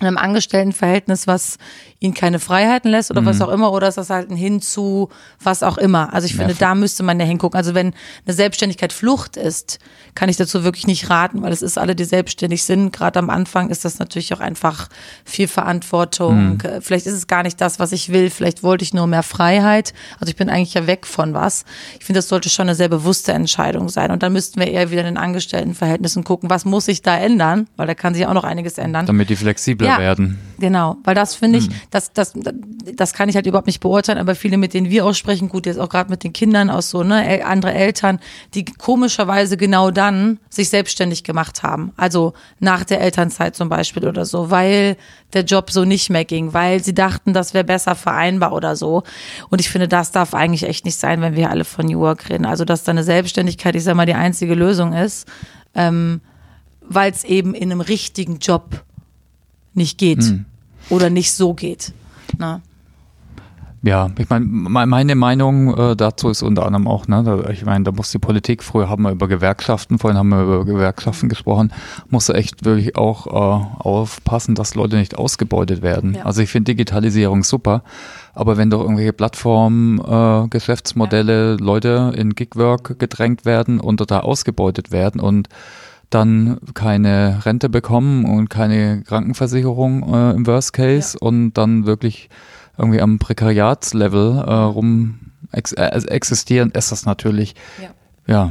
einem 0.00 0.18
Angestelltenverhältnis, 0.18 1.26
was 1.26 1.58
ihnen 2.02 2.14
keine 2.14 2.38
Freiheiten 2.38 2.90
lässt 2.90 3.10
oder 3.10 3.26
was 3.26 3.42
auch 3.42 3.50
immer, 3.50 3.72
oder 3.72 3.86
ist 3.86 3.98
das 3.98 4.08
halt 4.08 4.30
ein 4.30 4.36
Hinzu, 4.36 5.10
was 5.42 5.62
auch 5.62 5.76
immer. 5.76 6.14
Also 6.14 6.24
ich 6.26 6.34
finde, 6.34 6.54
da 6.54 6.74
müsste 6.74 7.02
man 7.02 7.20
ja 7.20 7.26
hingucken. 7.26 7.58
Also 7.58 7.74
wenn 7.74 7.92
eine 8.26 8.34
Selbstständigkeit 8.34 8.94
Flucht 8.94 9.36
ist, 9.36 9.78
kann 10.14 10.30
ich 10.30 10.38
dazu 10.38 10.64
wirklich 10.64 10.86
nicht 10.86 11.10
raten, 11.10 11.42
weil 11.42 11.52
es 11.52 11.60
ist 11.60 11.76
alle, 11.76 11.94
die 11.94 12.04
selbstständig 12.04 12.64
sind. 12.64 12.92
Gerade 12.94 13.18
am 13.18 13.28
Anfang 13.28 13.68
ist 13.68 13.84
das 13.84 13.98
natürlich 13.98 14.32
auch 14.32 14.40
einfach 14.40 14.88
viel 15.26 15.46
Verantwortung. 15.46 16.60
Äh, 16.62 16.80
Vielleicht 16.80 17.04
ist 17.06 17.12
es 17.12 17.26
gar 17.26 17.42
nicht 17.42 17.60
das, 17.60 17.78
was 17.78 17.92
ich 17.92 18.10
will. 18.10 18.30
Vielleicht 18.30 18.62
wollte 18.62 18.82
ich 18.82 18.94
nur 18.94 19.06
mehr 19.06 19.22
Freiheit. 19.22 19.92
Also 20.18 20.30
ich 20.30 20.36
bin 20.36 20.48
eigentlich 20.48 20.72
ja 20.72 20.86
weg 20.86 21.06
von 21.06 21.34
was. 21.34 21.66
Ich 21.98 22.06
finde, 22.06 22.18
das 22.18 22.28
sollte 22.28 22.48
schon 22.48 22.62
eine 22.68 22.74
sehr 22.74 22.88
bewusste 22.88 23.32
Entscheidung 23.32 23.90
sein. 23.90 24.10
Und 24.10 24.22
dann 24.22 24.32
müssten 24.32 24.58
wir 24.58 24.68
eher 24.68 24.90
wieder 24.90 25.02
in 25.02 25.06
den 25.06 25.16
Angestelltenverhältnissen 25.18 26.24
gucken, 26.24 26.48
was 26.48 26.64
muss 26.64 26.86
sich 26.86 27.02
da 27.02 27.16
ändern, 27.18 27.68
weil 27.76 27.86
da 27.86 27.94
kann 27.94 28.14
sich 28.14 28.26
auch 28.26 28.32
noch 28.34 28.44
einiges 28.44 28.78
ändern. 28.78 29.04
damit 29.04 29.28
die 29.28 29.36
flexibler 29.36 29.86
Ja. 29.88 29.98
werden. 29.98 30.38
Genau, 30.60 30.98
weil 31.04 31.14
das 31.14 31.34
finde 31.34 31.58
ich, 31.58 31.70
das, 31.90 32.12
das, 32.12 32.34
das 32.94 33.14
kann 33.14 33.30
ich 33.30 33.34
halt 33.34 33.46
überhaupt 33.46 33.66
nicht 33.66 33.80
beurteilen, 33.80 34.18
aber 34.18 34.34
viele, 34.34 34.58
mit 34.58 34.74
denen 34.74 34.90
wir 34.90 35.06
auch 35.06 35.14
sprechen, 35.14 35.48
gut, 35.48 35.64
jetzt 35.64 35.78
auch 35.78 35.88
gerade 35.88 36.10
mit 36.10 36.22
den 36.22 36.34
Kindern 36.34 36.68
aus 36.68 36.90
so, 36.90 37.02
ne, 37.02 37.42
andere 37.46 37.72
Eltern, 37.72 38.20
die 38.52 38.66
komischerweise 38.66 39.56
genau 39.56 39.90
dann 39.90 40.38
sich 40.50 40.68
selbstständig 40.68 41.24
gemacht 41.24 41.62
haben. 41.62 41.92
Also 41.96 42.34
nach 42.58 42.84
der 42.84 43.00
Elternzeit 43.00 43.56
zum 43.56 43.70
Beispiel 43.70 44.06
oder 44.06 44.26
so, 44.26 44.50
weil 44.50 44.98
der 45.32 45.44
Job 45.44 45.70
so 45.70 45.86
nicht 45.86 46.10
mehr 46.10 46.26
ging, 46.26 46.52
weil 46.52 46.84
sie 46.84 46.94
dachten, 46.94 47.32
das 47.32 47.54
wäre 47.54 47.64
besser 47.64 47.94
vereinbar 47.94 48.52
oder 48.52 48.76
so. 48.76 49.02
Und 49.48 49.62
ich 49.62 49.70
finde, 49.70 49.88
das 49.88 50.12
darf 50.12 50.34
eigentlich 50.34 50.64
echt 50.64 50.84
nicht 50.84 50.98
sein, 50.98 51.22
wenn 51.22 51.36
wir 51.36 51.48
alle 51.48 51.64
von 51.64 51.86
New 51.86 52.00
Work 52.00 52.28
reden. 52.28 52.44
Also, 52.44 52.66
dass 52.66 52.84
da 52.84 52.90
eine 52.90 53.04
Selbstständigkeit, 53.04 53.74
ich 53.76 53.84
sag 53.84 53.94
mal, 53.94 54.04
die 54.04 54.12
einzige 54.12 54.54
Lösung 54.54 54.92
ist, 54.92 55.26
ähm, 55.74 56.20
weil 56.86 57.10
es 57.12 57.24
eben 57.24 57.54
in 57.54 57.72
einem 57.72 57.80
richtigen 57.80 58.40
Job 58.40 58.84
nicht 59.72 59.96
geht 59.96 60.22
oder 60.90 61.08
nicht 61.10 61.32
so 61.32 61.54
geht. 61.54 61.92
Na? 62.38 62.60
Ja, 63.82 64.10
ich 64.18 64.28
meine, 64.28 64.44
me- 64.44 64.84
meine 64.84 65.14
Meinung 65.14 65.74
äh, 65.74 65.96
dazu 65.96 66.28
ist 66.28 66.42
unter 66.42 66.66
anderem 66.66 66.86
auch, 66.86 67.08
ne, 67.08 67.22
da, 67.24 67.48
ich 67.48 67.64
meine, 67.64 67.82
da 67.82 67.92
muss 67.92 68.10
die 68.10 68.18
Politik, 68.18 68.62
früher 68.62 68.90
haben 68.90 69.04
wir 69.04 69.10
über 69.10 69.26
Gewerkschaften, 69.26 69.98
vorhin 69.98 70.18
haben 70.18 70.28
wir 70.28 70.42
über 70.42 70.66
Gewerkschaften 70.66 71.30
gesprochen, 71.30 71.72
muss 72.10 72.26
da 72.26 72.34
echt 72.34 72.66
wirklich 72.66 72.96
auch 72.96 73.26
äh, 73.26 73.30
aufpassen, 73.82 74.54
dass 74.54 74.74
Leute 74.74 74.96
nicht 74.96 75.16
ausgebeutet 75.16 75.80
werden. 75.80 76.12
Ja. 76.12 76.26
Also 76.26 76.42
ich 76.42 76.50
finde 76.50 76.72
Digitalisierung 76.74 77.42
super, 77.42 77.82
aber 78.34 78.58
wenn 78.58 78.68
doch 78.68 78.82
irgendwelche 78.82 79.14
Plattformen, 79.14 79.98
äh, 79.98 80.48
Geschäftsmodelle, 80.48 81.56
Leute 81.56 82.12
in 82.14 82.34
Gigwork 82.34 82.98
gedrängt 82.98 83.46
werden 83.46 83.80
und 83.80 83.96
total 83.96 84.20
ausgebeutet 84.20 84.92
werden 84.92 85.22
und 85.22 85.48
dann 86.10 86.58
keine 86.74 87.44
Rente 87.46 87.68
bekommen 87.68 88.24
und 88.24 88.50
keine 88.50 89.02
Krankenversicherung 89.02 90.12
äh, 90.12 90.32
im 90.32 90.46
Worst 90.46 90.72
Case 90.72 91.18
und 91.18 91.52
dann 91.54 91.86
wirklich 91.86 92.28
irgendwie 92.76 93.00
am 93.00 93.18
Prekariatslevel 93.18 94.38
äh, 94.38 94.52
rum 94.52 95.20
ex 95.52 95.72
äh, 95.72 95.86
existieren, 96.08 96.70
ist 96.70 96.92
das 96.92 97.06
natürlich, 97.06 97.54
Ja. 97.80 97.90
ja, 98.26 98.50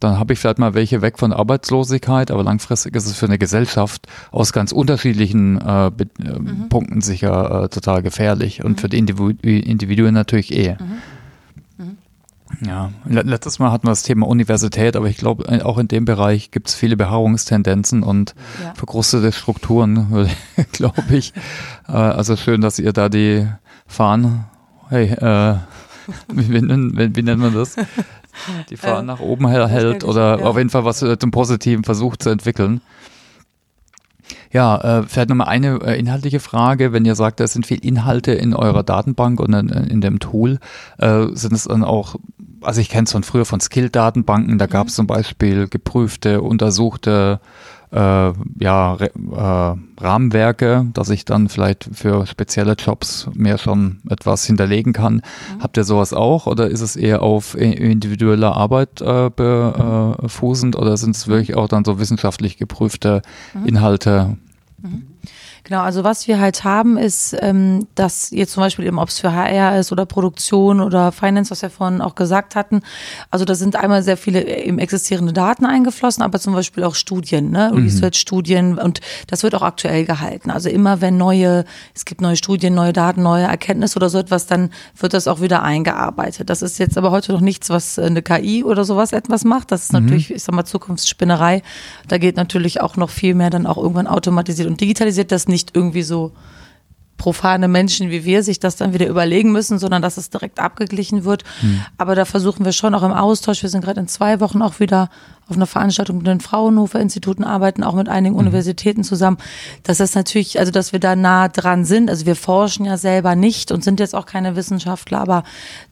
dann 0.00 0.18
habe 0.18 0.32
ich 0.32 0.40
vielleicht 0.40 0.58
mal 0.58 0.74
welche 0.74 1.00
weg 1.02 1.18
von 1.18 1.32
Arbeitslosigkeit, 1.32 2.30
aber 2.30 2.42
langfristig 2.42 2.96
ist 2.96 3.06
es 3.06 3.16
für 3.16 3.26
eine 3.26 3.38
Gesellschaft 3.38 4.06
aus 4.32 4.52
ganz 4.52 4.72
unterschiedlichen 4.72 5.60
äh, 5.60 5.86
äh, 5.86 5.90
Punkten 6.68 7.00
sicher 7.00 7.64
äh, 7.64 7.68
total 7.68 8.02
gefährlich 8.02 8.64
und 8.64 8.80
für 8.80 8.88
die 8.88 8.98
Individu 8.98 9.30
Individuen 9.48 10.14
natürlich 10.14 10.52
eh. 10.52 10.76
Ja, 12.60 12.90
le- 13.04 13.22
letztes 13.22 13.58
Mal 13.58 13.72
hatten 13.72 13.86
wir 13.86 13.90
das 13.92 14.02
Thema 14.02 14.26
Universität, 14.26 14.94
aber 14.96 15.06
ich 15.08 15.16
glaube, 15.16 15.44
äh, 15.48 15.62
auch 15.62 15.78
in 15.78 15.88
dem 15.88 16.04
Bereich 16.04 16.50
gibt 16.50 16.68
es 16.68 16.74
viele 16.74 16.96
Beharrungstendenzen 16.96 18.02
und 18.02 18.34
Ja. 18.62 18.74
verkrustete 18.74 19.32
Strukturen, 19.32 20.28
glaube 20.72 21.02
ich. 21.10 21.32
Äh, 21.88 21.92
also 21.92 22.36
schön, 22.36 22.60
dass 22.60 22.78
ihr 22.78 22.92
da 22.92 23.08
die 23.08 23.46
Fahnen, 23.86 24.44
hey, 24.88 25.06
äh, 25.12 25.56
wie, 26.32 26.50
wie, 26.52 27.16
wie, 27.16 27.22
nennt 27.22 27.40
man 27.40 27.54
das? 27.54 27.76
Die 28.70 28.78
Fahnen 28.78 29.00
Ähm, 29.00 29.06
nach 29.06 29.20
oben 29.20 29.46
hält 29.46 30.04
oder 30.04 30.44
auf 30.46 30.56
jeden 30.56 30.70
Fall 30.70 30.86
was 30.86 31.02
äh, 31.02 31.18
zum 31.18 31.30
Positiven 31.30 31.84
versucht 31.84 32.22
zu 32.22 32.30
entwickeln. 32.30 32.80
Ja, 34.52 34.98
äh, 34.98 35.02
vielleicht 35.04 35.30
nochmal 35.30 35.48
eine 35.48 35.80
äh, 35.82 35.98
inhaltliche 35.98 36.38
Frage. 36.38 36.92
Wenn 36.92 37.06
ihr 37.06 37.14
sagt, 37.14 37.40
da 37.40 37.46
sind 37.46 37.66
viel 37.66 37.84
Inhalte 37.84 38.32
in 38.32 38.54
eurer 38.54 38.82
Datenbank 38.82 39.40
und 39.40 39.54
in, 39.54 39.68
in 39.68 40.00
dem 40.02 40.18
Tool, 40.18 40.58
äh, 40.98 41.26
sind 41.32 41.54
es 41.54 41.64
dann 41.64 41.82
auch, 41.82 42.16
also 42.60 42.80
ich 42.80 42.90
kenne 42.90 43.04
es 43.04 43.12
von 43.12 43.22
früher 43.22 43.46
von 43.46 43.60
Skill-Datenbanken, 43.60 44.58
da 44.58 44.66
gab 44.66 44.88
es 44.88 44.94
zum 44.94 45.06
Beispiel 45.06 45.68
geprüfte, 45.68 46.42
untersuchte 46.42 47.40
äh, 47.92 48.32
ja, 48.58 48.96
äh, 48.96 49.76
Rahmenwerke, 50.00 50.86
dass 50.94 51.10
ich 51.10 51.24
dann 51.24 51.48
vielleicht 51.48 51.88
für 51.92 52.26
spezielle 52.26 52.72
Jobs 52.72 53.28
mehr 53.34 53.58
schon 53.58 53.98
etwas 54.08 54.44
hinterlegen 54.46 54.92
kann. 54.92 55.22
Habt 55.60 55.76
ihr 55.76 55.84
sowas 55.84 56.12
auch 56.12 56.46
oder 56.46 56.68
ist 56.68 56.80
es 56.80 56.96
eher 56.96 57.22
auf 57.22 57.54
i- 57.54 57.72
individueller 57.72 58.56
Arbeit 58.56 59.00
äh, 59.02 59.30
be, 59.30 60.18
äh, 60.22 60.76
oder 60.76 60.96
sind 60.96 61.14
es 61.16 61.28
wirklich 61.28 61.54
auch 61.56 61.68
dann 61.68 61.84
so 61.84 61.98
wissenschaftlich 61.98 62.56
geprüfte 62.56 63.22
Inhalte? 63.64 64.36
Genau, 65.64 65.82
also 65.82 66.02
was 66.02 66.26
wir 66.26 66.40
halt 66.40 66.64
haben, 66.64 66.98
ist, 66.98 67.36
ähm, 67.40 67.86
dass 67.94 68.30
jetzt 68.30 68.52
zum 68.52 68.62
Beispiel 68.62 68.84
eben, 68.84 68.98
ob 68.98 69.10
es 69.10 69.20
für 69.20 69.32
HR 69.32 69.78
ist 69.78 69.92
oder 69.92 70.06
Produktion 70.06 70.80
oder 70.80 71.12
Finance, 71.12 71.52
was 71.52 71.62
wir 71.62 71.70
vorhin 71.70 72.00
auch 72.00 72.16
gesagt 72.16 72.56
hatten, 72.56 72.80
also 73.30 73.44
da 73.44 73.54
sind 73.54 73.76
einmal 73.76 74.02
sehr 74.02 74.16
viele 74.16 74.44
eben 74.44 74.80
existierende 74.80 75.32
Daten 75.32 75.64
eingeflossen, 75.64 76.24
aber 76.24 76.40
zum 76.40 76.54
Beispiel 76.54 76.82
auch 76.82 76.96
Studien, 76.96 77.50
ne? 77.50 77.70
Research-Studien 77.72 78.76
und 78.78 79.00
das 79.28 79.44
wird 79.44 79.54
auch 79.54 79.62
aktuell 79.62 80.04
gehalten. 80.04 80.50
Also 80.50 80.68
immer 80.68 81.00
wenn 81.00 81.16
neue, 81.16 81.64
es 81.94 82.04
gibt 82.04 82.20
neue 82.20 82.36
Studien, 82.36 82.74
neue 82.74 82.92
Daten, 82.92 83.22
neue 83.22 83.44
Erkenntnisse 83.44 83.96
oder 83.96 84.08
so 84.08 84.18
etwas, 84.18 84.46
dann 84.46 84.70
wird 84.98 85.14
das 85.14 85.28
auch 85.28 85.40
wieder 85.40 85.62
eingearbeitet. 85.62 86.50
Das 86.50 86.62
ist 86.62 86.78
jetzt 86.78 86.98
aber 86.98 87.12
heute 87.12 87.32
noch 87.32 87.40
nichts, 87.40 87.70
was 87.70 87.98
äh, 87.98 88.02
eine 88.02 88.22
KI 88.22 88.64
oder 88.64 88.84
sowas 88.84 89.12
etwas 89.12 89.44
macht. 89.44 89.70
Das 89.70 89.84
ist 89.84 89.92
natürlich, 89.92 90.32
ich 90.32 90.42
sag 90.42 90.56
mal, 90.56 90.64
Zukunftsspinnerei. 90.64 91.62
Da 92.08 92.18
geht 92.18 92.36
natürlich 92.36 92.80
auch 92.80 92.96
noch 92.96 93.10
viel 93.10 93.34
mehr 93.34 93.50
dann 93.50 93.66
auch 93.66 93.76
irgendwann 93.76 94.08
automatisiert 94.08 94.68
und 94.68 94.80
digitalisiert, 94.80 95.30
dass 95.30 95.46
nicht 95.52 95.61
irgendwie 95.74 96.02
so 96.02 96.32
profane 97.22 97.68
Menschen 97.68 98.10
wie 98.10 98.24
wir 98.24 98.42
sich 98.42 98.58
das 98.58 98.74
dann 98.74 98.92
wieder 98.92 99.06
überlegen 99.06 99.52
müssen, 99.52 99.78
sondern 99.78 100.02
dass 100.02 100.16
es 100.16 100.28
direkt 100.28 100.58
abgeglichen 100.58 101.22
wird. 101.22 101.44
Aber 101.96 102.16
da 102.16 102.24
versuchen 102.24 102.64
wir 102.64 102.72
schon 102.72 102.96
auch 102.96 103.04
im 103.04 103.12
Austausch. 103.12 103.62
Wir 103.62 103.70
sind 103.70 103.84
gerade 103.84 104.00
in 104.00 104.08
zwei 104.08 104.40
Wochen 104.40 104.60
auch 104.60 104.80
wieder 104.80 105.08
auf 105.48 105.54
einer 105.54 105.68
Veranstaltung 105.68 106.18
mit 106.18 106.26
den 106.26 106.40
Fraunhofer 106.40 106.98
Instituten, 106.98 107.44
arbeiten 107.44 107.84
auch 107.84 107.94
mit 107.94 108.08
einigen 108.08 108.34
Universitäten 108.34 109.04
zusammen. 109.04 109.36
Dass 109.84 109.98
das 109.98 110.16
natürlich, 110.16 110.58
also 110.58 110.72
dass 110.72 110.92
wir 110.92 110.98
da 110.98 111.14
nah 111.14 111.46
dran 111.46 111.84
sind. 111.84 112.10
Also 112.10 112.26
wir 112.26 112.34
forschen 112.34 112.86
ja 112.86 112.96
selber 112.96 113.36
nicht 113.36 113.70
und 113.70 113.84
sind 113.84 114.00
jetzt 114.00 114.16
auch 114.16 114.26
keine 114.26 114.56
Wissenschaftler, 114.56 115.20
aber 115.20 115.44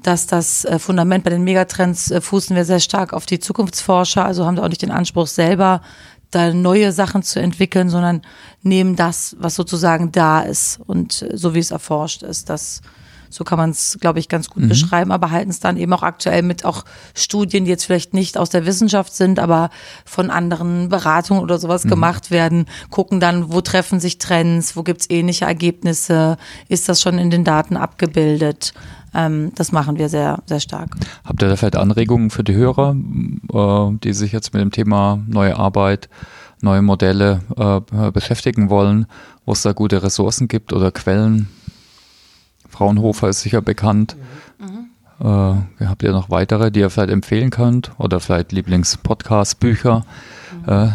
dass 0.02 0.26
das 0.26 0.64
äh, 0.64 0.80
Fundament 0.80 1.22
bei 1.22 1.30
den 1.30 1.44
Megatrends 1.44 2.11
äh, 2.11 2.20
fußen 2.20 2.56
wir 2.56 2.64
sehr 2.64 2.80
stark 2.80 3.12
auf 3.12 3.26
die 3.26 3.38
Zukunftsforscher. 3.38 4.24
Also 4.24 4.46
haben 4.46 4.56
wir 4.56 4.64
auch 4.64 4.68
nicht 4.68 4.83
den 4.83 4.90
Anspruch 4.90 5.28
selber 5.28 5.80
da 6.31 6.53
neue 6.53 6.93
Sachen 6.93 7.23
zu 7.23 7.40
entwickeln, 7.40 7.88
sondern 7.88 8.23
nehmen 8.62 8.97
das, 8.97 9.37
was 9.38 9.55
sozusagen 9.55 10.12
da 10.12 10.40
ist 10.40 10.81
und 10.87 11.23
äh, 11.23 11.37
so 11.37 11.55
wie 11.55 11.59
es 11.59 11.71
erforscht 11.71 12.23
ist. 12.23 12.49
Das, 12.49 12.83
so 13.31 13.45
kann 13.45 13.59
man 13.59 13.71
es, 13.71 13.97
glaube 14.01 14.19
ich, 14.19 14.29
ganz 14.29 14.51
gut 14.51 14.69
beschreiben, 14.69 15.12
aber 15.12 15.31
halten 15.31 15.51
es 15.51 15.61
dann 15.61 15.77
eben 15.77 15.93
auch 15.93 16.03
aktuell 16.03 16.43
mit 16.43 16.64
auch 16.64 16.85
Studien, 17.14 17.64
die 17.64 17.71
jetzt 17.71 17.85
vielleicht 17.85 18.12
nicht 18.12 18.37
aus 18.37 18.51
der 18.51 18.66
Wissenschaft 18.66 19.14
sind, 19.14 19.38
aber 19.38 19.71
von 20.05 20.31
anderen 20.31 20.88
Beratungen 20.88 21.43
oder 21.43 21.59
sowas 21.59 21.85
gemacht 21.85 22.31
werden, 22.31 22.66
gucken 22.90 23.21
dann, 23.21 23.53
wo 23.53 23.61
treffen 23.61 24.01
sich 24.01 24.19
Trends, 24.19 24.77
wo 24.77 24.83
gibt's 24.83 25.09
ähnliche 25.09 25.45
Ergebnisse, 25.45 26.37
ist 26.69 26.88
das 26.88 27.01
schon 27.01 27.19
in 27.19 27.31
den 27.31 27.45
Daten 27.45 27.77
abgebildet. 27.77 28.75
Ähm, 29.14 29.53
das 29.55 29.73
machen 29.73 29.99
wir 29.99 30.09
sehr, 30.09 30.43
sehr 30.47 30.61
stark. 30.61 30.97
Habt 31.25 31.43
ihr 31.43 31.49
da 31.49 31.57
vielleicht 31.57 31.77
Anregungen 31.77 32.31
für 32.31 32.45
die 32.45 32.55
Hörer, 32.55 32.95
äh, 33.53 33.97
die 34.03 34.12
sich 34.12 34.33
jetzt 34.33 34.53
mit 34.53 34.61
dem 34.61 34.71
Thema 34.71 35.21
neue 35.27 35.57
Arbeit, 35.57 36.09
neue 36.61 36.83
Modelle 36.83 37.40
äh, 37.57 38.11
beschäftigen 38.11 38.71
wollen, 38.71 39.07
wo 39.47 39.53
es 39.53 39.62
da 39.62 39.73
gute 39.73 40.03
Ressourcen 40.03 40.49
gibt 40.49 40.73
oder 40.73 40.93
Quellen? 40.93 41.49
Fraunhofer 42.81 43.29
ist 43.29 43.43
sicher 43.43 43.61
bekannt. 43.61 44.16
Äh, 45.21 45.25
habt 45.85 46.03
ihr 46.03 46.12
noch 46.12 46.31
weitere, 46.31 46.71
die 46.71 46.81
ihr 46.81 46.88
vielleicht 46.88 47.11
empfehlen 47.11 47.51
könnt? 47.51 47.90
Oder 47.99 48.21
vielleicht 48.21 48.53
Lieblingspodcast, 48.53 49.61
Bücher? 49.61 50.07
Äh, 50.66 50.88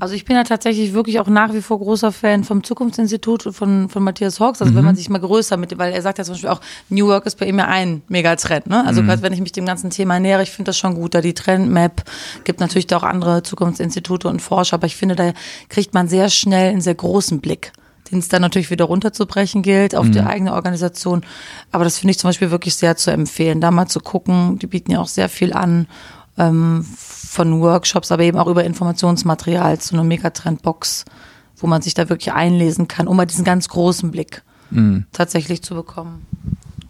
Also 0.00 0.14
ich 0.14 0.24
bin 0.24 0.34
ja 0.34 0.44
tatsächlich 0.44 0.94
wirklich 0.94 1.20
auch 1.20 1.28
nach 1.28 1.52
wie 1.52 1.60
vor 1.60 1.78
großer 1.78 2.10
Fan 2.10 2.42
vom 2.42 2.64
Zukunftsinstitut 2.64 3.54
von, 3.54 3.90
von 3.90 4.02
Matthias 4.02 4.40
Hawks. 4.40 4.60
Also 4.60 4.72
mhm. 4.72 4.78
wenn 4.78 4.84
man 4.86 4.96
sich 4.96 5.10
mal 5.10 5.20
größer 5.20 5.58
mit, 5.58 5.76
weil 5.78 5.92
er 5.92 6.00
sagt 6.00 6.18
ja 6.18 6.24
zum 6.24 6.34
Beispiel 6.34 6.50
auch, 6.50 6.62
New 6.88 7.06
Work 7.06 7.26
ist 7.26 7.38
bei 7.38 7.46
ihm 7.46 7.58
ja 7.58 7.66
ein 7.66 8.02
Megatrend. 8.08 8.66
Ne? 8.66 8.84
Also 8.84 9.02
mhm. 9.02 9.22
wenn 9.22 9.32
ich 9.32 9.40
mich 9.40 9.52
dem 9.52 9.66
ganzen 9.66 9.90
Thema 9.90 10.18
nähere, 10.18 10.42
ich 10.42 10.50
finde 10.50 10.70
das 10.70 10.78
schon 10.78 10.94
gut, 10.94 11.14
da 11.14 11.20
die 11.20 11.34
Trendmap 11.34 12.02
gibt 12.44 12.60
natürlich 12.60 12.86
da 12.86 12.96
auch 12.96 13.02
andere 13.02 13.44
Zukunftsinstitute 13.44 14.26
und 14.26 14.40
Forscher, 14.40 14.74
aber 14.74 14.86
ich 14.86 14.96
finde, 14.96 15.14
da 15.14 15.34
kriegt 15.68 15.94
man 15.94 16.08
sehr 16.08 16.30
schnell 16.30 16.70
einen 16.70 16.80
sehr 16.80 16.96
großen 16.96 17.40
Blick 17.40 17.72
den 18.10 18.18
es 18.18 18.28
dann 18.28 18.42
natürlich 18.42 18.70
wieder 18.70 18.84
runterzubrechen 18.86 19.62
gilt 19.62 19.94
auf 19.94 20.06
mhm. 20.06 20.12
die 20.12 20.20
eigene 20.20 20.54
Organisation. 20.54 21.22
Aber 21.72 21.84
das 21.84 21.98
finde 21.98 22.12
ich 22.12 22.18
zum 22.18 22.28
Beispiel 22.28 22.50
wirklich 22.50 22.74
sehr 22.74 22.96
zu 22.96 23.10
empfehlen, 23.10 23.60
da 23.60 23.70
mal 23.70 23.86
zu 23.86 24.00
gucken. 24.00 24.58
Die 24.58 24.66
bieten 24.66 24.90
ja 24.92 25.00
auch 25.00 25.08
sehr 25.08 25.28
viel 25.28 25.52
an 25.52 25.86
ähm, 26.38 26.84
von 26.96 27.60
Workshops, 27.60 28.10
aber 28.12 28.22
eben 28.22 28.38
auch 28.38 28.46
über 28.46 28.64
Informationsmaterial 28.64 29.78
zu 29.78 29.94
einer 29.94 30.04
Megatrend-Box, 30.04 31.04
wo 31.56 31.66
man 31.66 31.82
sich 31.82 31.94
da 31.94 32.08
wirklich 32.08 32.32
einlesen 32.32 32.88
kann, 32.88 33.06
um 33.06 33.16
mal 33.16 33.26
diesen 33.26 33.44
ganz 33.44 33.68
großen 33.68 34.10
Blick 34.10 34.42
mhm. 34.70 35.06
tatsächlich 35.12 35.62
zu 35.62 35.74
bekommen. 35.74 36.26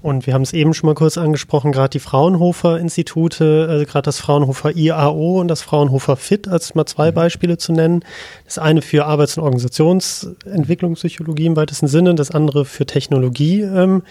Und 0.02 0.26
wir 0.26 0.32
haben 0.32 0.42
es 0.42 0.54
eben 0.54 0.72
schon 0.72 0.86
mal 0.86 0.94
kurz 0.94 1.18
angesprochen, 1.18 1.72
gerade 1.72 1.90
die 1.90 1.98
Fraunhofer-Institute, 1.98 3.66
also 3.68 3.84
gerade 3.84 4.04
das 4.04 4.18
Fraunhofer 4.18 4.74
IAO 4.74 5.40
und 5.40 5.48
das 5.48 5.60
Fraunhofer 5.60 6.16
FIT, 6.16 6.48
als 6.48 6.74
mal 6.74 6.86
zwei 6.86 7.10
mhm. 7.10 7.14
Beispiele 7.14 7.58
zu 7.58 7.72
nennen. 7.72 8.02
Das 8.46 8.58
eine 8.58 8.80
für 8.80 9.04
Arbeits- 9.04 9.36
und 9.36 9.44
Organisationsentwicklungspsychologie 9.44 11.46
im 11.46 11.56
weitesten 11.56 11.86
Sinne, 11.86 12.14
das 12.14 12.30
andere 12.30 12.64
für 12.64 12.86
Technologie. 12.86 13.60
Ähm, 13.60 14.02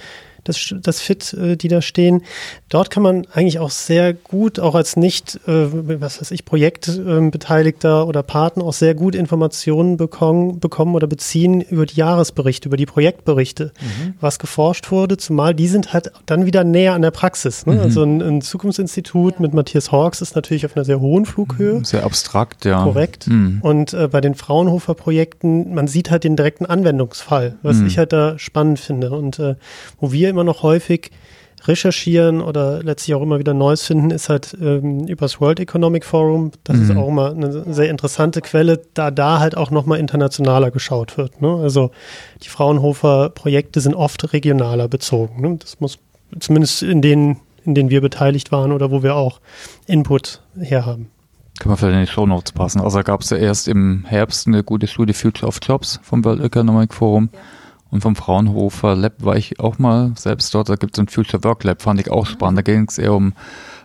das, 0.44 0.74
das 0.82 1.02
Fit, 1.02 1.34
äh, 1.34 1.56
die 1.56 1.68
da 1.68 1.82
stehen. 1.82 2.24
Dort 2.70 2.90
kann 2.90 3.04
man 3.04 3.28
eigentlich 3.34 3.60
auch 3.60 3.72
sehr 3.72 4.14
gut, 4.14 4.60
auch 4.60 4.76
als 4.76 4.96
nicht, 4.96 5.40
äh, 5.48 5.68
was 6.02 6.22
weiß 6.22 6.32
ich, 6.32 6.46
Projektbeteiligter 6.46 8.08
oder 8.08 8.24
Partner, 8.24 8.66
auch 8.66 8.74
sehr 8.74 8.96
gut 8.96 9.16
Informationen 9.16 9.98
bekommen, 9.98 10.60
bekommen 10.60 10.96
oder 10.96 11.08
beziehen 11.08 11.62
über 11.62 11.86
die 11.86 11.96
Jahresberichte, 11.96 12.70
über 12.70 12.78
die 12.78 12.86
Projektberichte, 12.86 13.72
mhm. 13.80 14.14
was 14.20 14.40
geforscht 14.40 14.92
wurde, 14.92 15.18
zumal 15.18 15.54
die 15.54 15.68
sind 15.68 15.94
halt 15.94 16.12
dann 16.26 16.46
wieder 16.46 16.64
näher 16.64 16.94
an 16.94 17.02
der 17.02 17.12
Praxis. 17.12 17.66
Ne? 17.66 17.76
Mhm. 17.76 17.80
Also 17.80 18.04
ein, 18.04 18.22
ein, 18.22 18.42
Zukunftsinstitut 18.42 19.40
mit 19.40 19.54
Matthias 19.54 19.92
Hawks 19.92 20.22
ist 20.22 20.36
natürlich 20.36 20.66
auf 20.66 20.76
einer 20.76 20.86
sehr 20.86 21.00
hohen 21.00 21.26
Flughöhe. 21.26 21.84
Sehr 21.84 22.04
abstrakt, 22.04 22.66
ja. 22.66 22.84
Korrekt. 22.84 23.28
Mhm. 23.28 23.60
Und 23.62 23.94
äh, 23.94 24.08
bei 24.08 24.22
den 24.22 24.36
Fraunhofer-Projekten, 24.36 25.74
man 25.74 25.88
sieht 25.88 26.12
halt 26.12 26.24
den 26.24 26.36
direkten 26.36 26.66
Anwendungsfall, 26.66 27.58
was 27.62 27.78
mhm. 27.78 27.88
ich 27.88 27.98
halt 27.98 28.14
da 28.14 28.40
spannend 28.40 28.80
finde. 28.80 29.12
Und 29.12 29.40
äh, 29.40 29.56
wo 30.00 30.12
wir 30.12 30.30
immer 30.30 30.39
noch 30.44 30.64
häufig 30.64 31.12
recherchieren 31.68 32.42
oder 32.42 32.82
letztlich 32.84 33.16
auch 33.16 33.22
immer 33.22 33.40
wieder 33.40 33.54
Neues 33.54 33.86
finden, 33.86 34.12
ist 34.12 34.30
halt 34.30 34.56
ähm, 34.62 35.08
übers 35.08 35.42
World 35.42 35.60
Economic 35.60 36.06
Forum. 36.06 36.52
Das 36.64 36.78
mhm. 36.78 36.84
ist 36.84 36.98
auch 36.98 37.08
immer 37.08 37.32
eine 37.32 37.74
sehr 37.74 37.90
interessante 37.90 38.42
Quelle, 38.42 38.82
da 38.94 39.12
da 39.12 39.40
halt 39.40 39.58
auch 39.58 39.72
nochmal 39.72 40.00
internationaler 40.00 40.72
geschaut 40.72 41.18
wird. 41.18 41.42
Ne? 41.42 41.50
Also 41.62 41.92
die 42.44 42.50
Fraunhofer-Projekte 42.50 43.82
sind 43.82 43.96
oft 43.96 44.32
regionaler 44.34 44.88
bezogen. 44.88 45.42
Ne? 45.42 45.58
Das 45.58 45.80
muss 45.80 46.00
zumindest 46.40 46.84
in 46.84 47.02
denen, 47.02 47.38
in 47.66 47.76
denen 47.76 47.90
wir 47.90 48.02
beteiligt 48.02 48.52
waren 48.52 48.72
oder 48.72 48.92
wo 48.92 49.04
wir 49.04 49.16
auch 49.16 49.42
Input 49.86 50.42
herhaben. 50.58 51.10
Kann 51.60 51.70
man 51.70 51.78
vielleicht 51.78 51.96
in 51.96 52.06
die 52.06 52.12
Show 52.12 52.26
Notes 52.26 52.54
passen. 52.54 52.80
Also 52.80 53.02
gab 53.02 53.20
es 53.20 53.32
ja 53.32 53.38
erst 53.38 53.68
im 53.68 54.06
Herbst 54.06 54.48
eine 54.48 54.64
gute 54.64 54.88
Studie 54.88 55.14
Future 55.14 55.48
of 55.48 55.60
Jobs 55.62 56.00
vom 56.04 56.24
World 56.24 56.42
Economic 56.42 56.94
Forum. 56.94 57.30
Ja 57.34 57.40
und 57.92 58.02
vom 58.02 58.16
Fraunhofer 58.16 58.96
Lab 58.96 59.14
war 59.20 59.36
ich 59.36 59.60
auch 59.60 59.80
mal 59.80 60.12
selbst 60.16 60.54
dort. 60.54 60.70
Da 60.70 60.76
gibt 60.76 60.98
es 60.98 61.00
ein 61.00 61.08
Future 61.08 61.44
Work 61.44 61.64
Lab, 61.64 61.82
fand 61.82 62.00
ich 62.00 62.12
auch 62.12 62.26
spannend. 62.26 62.60
Da 62.60 62.62
ging 62.62 62.86
es 62.88 62.98
eher 62.98 63.14
um 63.14 63.34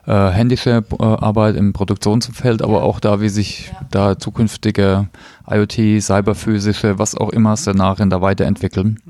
äh, 0.07 0.31
händische 0.31 0.85
äh, 0.99 1.03
Arbeit 1.03 1.57
im 1.57 1.73
Produktionsumfeld, 1.73 2.61
aber 2.61 2.83
auch 2.83 3.01
da, 3.01 3.21
wie 3.21 3.31
sich 3.31 3.69
ja. 3.69 3.87
da 3.91 4.19
zukünftige 4.19 5.09
IoT, 5.51 6.03
cyberphysische, 6.03 6.99
was 6.99 7.17
auch 7.17 7.31
immer 7.31 7.57
Szenarien 7.57 8.11
da 8.11 8.21
weiterentwickeln. 8.21 9.01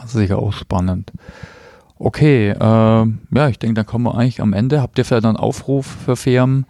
Also 0.00 0.18
sicher 0.18 0.38
auch 0.38 0.52
spannend. 0.52 1.12
Okay, 2.00 2.50
äh, 2.50 2.56
ja, 2.60 3.48
ich 3.48 3.58
denke, 3.58 3.74
dann 3.74 3.86
kommen 3.86 4.04
wir 4.04 4.16
eigentlich 4.16 4.40
am 4.40 4.52
Ende. 4.52 4.82
Habt 4.82 4.98
ihr 4.98 5.04
vielleicht 5.04 5.24
einen 5.24 5.36
Aufruf 5.36 5.86
für 6.04 6.16
Firmen, 6.16 6.66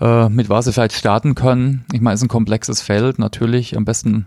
äh, 0.00 0.28
mit 0.28 0.48
was 0.48 0.66
sie 0.66 0.72
vielleicht 0.72 0.94
starten 0.94 1.34
können? 1.34 1.84
Ich 1.92 2.00
meine, 2.00 2.14
es 2.14 2.20
ist 2.20 2.26
ein 2.26 2.28
komplexes 2.28 2.82
Feld, 2.82 3.18
natürlich. 3.18 3.76
Am 3.76 3.84
besten 3.84 4.26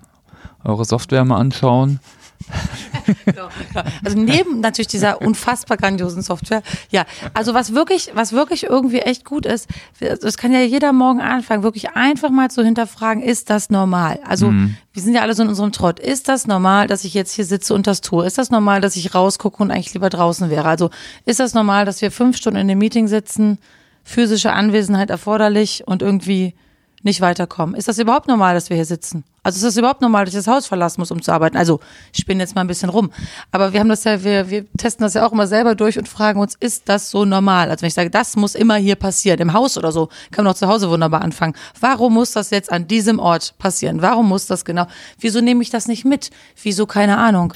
eure 0.64 0.86
Software 0.86 1.26
mal 1.26 1.38
anschauen. 1.38 2.00
also 4.04 4.18
neben 4.18 4.60
natürlich 4.60 4.88
dieser 4.88 5.22
unfassbar 5.22 5.78
grandiosen 5.78 6.22
Software, 6.22 6.62
ja, 6.90 7.06
also 7.34 7.54
was 7.54 7.74
wirklich, 7.74 8.12
was 8.14 8.34
wirklich 8.34 8.64
irgendwie 8.64 9.00
echt 9.00 9.26
gut 9.26 9.46
ist, 9.46 9.68
das 10.00 10.38
kann 10.38 10.52
ja 10.52 10.62
jeder 10.62 10.94
morgen 10.94 11.22
anfangen, 11.22 11.64
wirklich 11.64 11.92
einfach 11.92 12.30
mal 12.30 12.50
zu 12.50 12.64
hinterfragen, 12.64 13.24
ist 13.24 13.50
das 13.50 13.70
normal? 13.70 14.20
Also 14.28 14.52
mhm. 14.52 14.76
wir 14.94 15.02
sind 15.02 15.14
ja 15.14 15.22
alle 15.22 15.34
so 15.34 15.44
in 15.44 15.50
unserem 15.50 15.72
Trott. 15.72 16.00
Ist 16.00 16.28
das 16.28 16.48
normal, 16.48 16.88
dass 16.88 17.04
ich 17.04 17.14
jetzt 17.14 17.34
hier 17.34 17.46
sitze 17.46 17.74
und 17.74 17.88
das 17.88 18.02
tue? 18.02 18.26
Ist 18.26 18.38
das 18.38 18.50
normal, 18.52 18.82
dass 18.82 18.96
ich 18.96 19.14
rausgucke 19.14 19.62
und 19.62 19.72
eigentlich 19.72 19.94
lieber 19.94 20.10
draußen 20.10 20.50
wäre? 20.50 20.68
Also 20.68 20.90
ist 21.26 21.40
das 21.40 21.54
normal, 21.54 21.86
dass 21.86 22.02
wir 22.02 22.12
fünf 22.12 22.38
Stunden 22.38 22.60
in 22.60 22.68
dem 22.68 22.80
Meeting 22.80 23.08
sitzen, 23.08 23.58
physische 24.04 24.54
Anwesenheit 24.54 25.10
erforderlich 25.10 25.84
und 25.86 26.02
irgendwie 26.02 26.56
nicht 27.04 27.22
weiterkommen. 27.22 27.76
Ist 27.76 27.88
das 27.88 28.00
überhaupt 28.00 28.28
normal, 28.28 28.56
dass 28.56 28.70
wir 28.70 28.76
hier 28.76 28.86
sitzen? 28.86 29.24
Also 29.44 29.58
ist 29.58 29.64
das 29.64 29.78
überhaupt 29.78 30.02
normal, 30.02 30.24
dass 30.24 30.34
ich 30.34 30.40
das 30.40 30.48
Haus 30.48 30.66
verlassen 30.66 31.02
muss, 31.02 31.12
um 31.12 31.22
zu 31.22 31.32
arbeiten? 31.32 31.58
Also 31.58 31.82
ich 32.14 32.22
spinne 32.22 32.42
jetzt 32.42 32.56
mal 32.56 32.62
ein 32.62 32.68
bisschen 32.68 32.90
rum. 32.90 33.12
Aber 33.52 33.74
wir 33.74 33.82
haben 33.82 33.90
das 33.90 34.06
ja, 34.06 34.24
wir, 34.24 34.50
wir 34.50 34.66
testen 34.78 35.04
das 35.04 35.14
ja 35.14 35.26
auch 35.26 35.34
immer 35.34 35.48
selber 35.48 35.76
durch 35.76 35.98
und 35.98 36.08
fragen 36.08 36.40
uns, 36.40 36.56
ist 36.60 36.84
das 36.86 37.12
so 37.12 37.26
normal? 37.26 37.70
Also 37.70 37.82
wenn 37.82 37.90
ich 37.90 37.94
sage, 37.94 38.10
das 38.10 38.38
muss 38.38 38.56
immer 38.56 38.76
hier 38.76 38.96
passieren, 38.96 39.40
im 39.40 39.52
Haus 39.52 39.78
oder 39.78 39.92
so, 39.92 40.08
kann 40.32 40.46
man 40.46 40.54
auch 40.54 40.58
zu 40.58 40.68
Hause 40.68 40.90
wunderbar 40.90 41.22
anfangen. 41.22 41.56
Warum 41.80 42.14
muss 42.14 42.32
das 42.32 42.52
jetzt 42.52 42.72
an 42.72 42.88
diesem 42.88 43.20
Ort 43.20 43.56
passieren? 43.58 44.02
Warum 44.02 44.30
muss 44.30 44.48
das 44.48 44.64
genau? 44.64 44.88
Wieso 45.20 45.42
nehme 45.42 45.62
ich 45.62 45.70
das 45.70 45.88
nicht 45.88 46.06
mit? 46.06 46.30
Wieso 46.62 46.86
keine 46.86 47.18
Ahnung? 47.18 47.54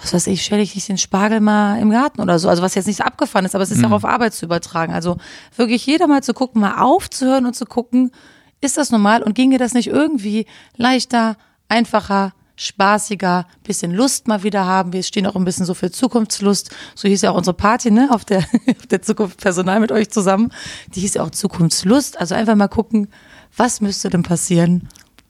was 0.00 0.14
weiß 0.14 0.26
ich, 0.28 0.44
stelle 0.44 0.62
ich 0.62 0.74
nicht 0.74 0.88
den 0.88 0.98
Spargel 0.98 1.40
mal 1.40 1.80
im 1.80 1.90
Garten 1.90 2.20
oder 2.20 2.38
so. 2.38 2.48
Also 2.48 2.62
was 2.62 2.74
jetzt 2.74 2.86
nicht 2.86 3.00
abgefahren 3.00 3.44
ist, 3.44 3.54
aber 3.54 3.64
es 3.64 3.70
ist 3.70 3.78
mhm. 3.78 3.86
auch 3.86 3.92
auf 3.92 4.04
Arbeit 4.04 4.34
zu 4.34 4.46
übertragen. 4.46 4.92
Also 4.92 5.16
wirklich 5.56 5.84
jeder 5.86 6.06
mal 6.06 6.22
zu 6.22 6.34
gucken, 6.34 6.60
mal 6.60 6.80
aufzuhören 6.80 7.46
und 7.46 7.54
zu 7.54 7.66
gucken, 7.66 8.12
ist 8.60 8.76
das 8.76 8.90
normal 8.90 9.22
und 9.22 9.34
ginge 9.34 9.58
das 9.58 9.74
nicht 9.74 9.88
irgendwie 9.88 10.46
leichter, 10.76 11.36
einfacher, 11.68 12.32
spaßiger, 12.56 13.46
bisschen 13.62 13.92
Lust 13.92 14.26
mal 14.26 14.42
wieder 14.42 14.66
haben. 14.66 14.92
Wir 14.92 15.04
stehen 15.04 15.26
auch 15.26 15.36
ein 15.36 15.44
bisschen 15.44 15.64
so 15.64 15.74
für 15.74 15.92
Zukunftslust. 15.92 16.74
So 16.96 17.08
hieß 17.08 17.22
ja 17.22 17.30
auch 17.30 17.36
unsere 17.36 17.54
Party, 17.54 17.90
ne, 17.90 18.08
auf 18.10 18.24
der, 18.24 18.38
auf 18.78 18.86
der 18.90 19.00
Zukunft 19.00 19.40
Personal 19.40 19.78
mit 19.80 19.92
euch 19.92 20.10
zusammen. 20.10 20.52
Die 20.94 21.00
hieß 21.00 21.14
ja 21.14 21.22
auch 21.22 21.30
Zukunftslust. 21.30 22.20
Also 22.20 22.34
einfach 22.34 22.56
mal 22.56 22.68
gucken, 22.68 23.08
was 23.56 23.80
müsste 23.80 24.10
denn 24.10 24.24
passieren, 24.24 24.88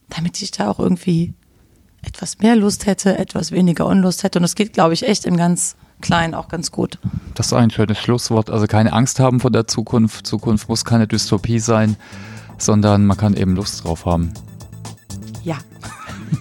damit 0.09 0.41
ich 0.41 0.51
da 0.51 0.71
auch 0.71 0.79
irgendwie 0.79 1.35
etwas 2.03 2.39
mehr 2.39 2.57
Lust 2.57 2.87
hätte, 2.87 3.19
etwas 3.19 3.53
weniger 3.53 3.85
Unlust 3.85 4.23
hätte. 4.23 4.39
Und 4.39 4.45
das 4.45 4.55
geht, 4.55 4.73
glaube 4.73 4.95
ich, 4.95 5.07
echt 5.07 5.27
im 5.27 5.37
ganz 5.37 5.77
Kleinen 6.01 6.35
auch 6.35 6.49
ganz 6.49 6.71
gut. 6.71 6.99
Das 7.35 7.49
ist 7.49 7.53
ein 7.53 7.71
schönes 7.71 7.99
Schlusswort. 7.99 8.51
Also 8.51 8.67
keine 8.67 8.93
Angst 8.93 9.19
haben 9.19 9.41
vor 9.41 9.51
der 9.51 9.67
Zukunft. 9.67 10.27
Zukunft 10.27 10.69
muss 10.69 10.85
keine 10.85 11.09
Dystopie 11.09 11.59
sein 11.59 11.97
sondern 12.59 13.07
man 13.07 13.17
kann 13.17 13.35
eben 13.35 13.55
Lust 13.55 13.85
drauf 13.85 14.05
haben. 14.07 14.33
Ja. 15.43 15.57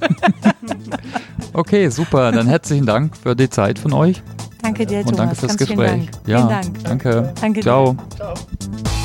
okay, 1.54 1.90
super. 1.90 2.32
Dann 2.32 2.48
herzlichen 2.48 2.86
Dank 2.86 3.16
für 3.16 3.36
die 3.36 3.50
Zeit 3.50 3.80
von 3.80 3.94
euch. 3.94 4.22
Danke 4.62 4.86
dir, 4.86 5.00
Thomas. 5.00 5.12
Und 5.12 5.20
danke 5.20 5.36
fürs 5.36 5.58
Ganz 5.58 5.70
Gespräch. 5.70 5.92
Vielen 5.92 6.08
Dank. 6.08 6.28
Ja, 6.28 6.38
vielen 6.38 6.50
Dank. 6.50 6.84
danke. 6.84 7.34
Danke 7.40 7.60
Ciao. 7.62 7.94
Dir. 7.94 8.16
Ciao. 8.16 8.97